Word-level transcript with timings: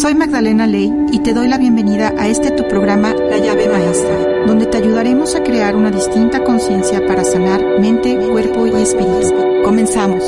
Soy 0.00 0.14
Magdalena 0.14 0.66
Ley 0.66 0.90
y 1.12 1.18
te 1.18 1.34
doy 1.34 1.46
la 1.46 1.58
bienvenida 1.58 2.14
a 2.16 2.26
este 2.26 2.52
tu 2.52 2.66
programa 2.66 3.12
La 3.12 3.36
llave 3.36 3.68
maestra, 3.68 4.46
donde 4.46 4.64
te 4.64 4.78
ayudaremos 4.78 5.34
a 5.34 5.42
crear 5.42 5.76
una 5.76 5.90
distinta 5.90 6.42
conciencia 6.42 7.06
para 7.06 7.22
sanar 7.22 7.60
mente, 7.78 8.16
cuerpo 8.16 8.66
y 8.66 8.70
espíritu. 8.80 9.62
Comenzamos. 9.62 10.24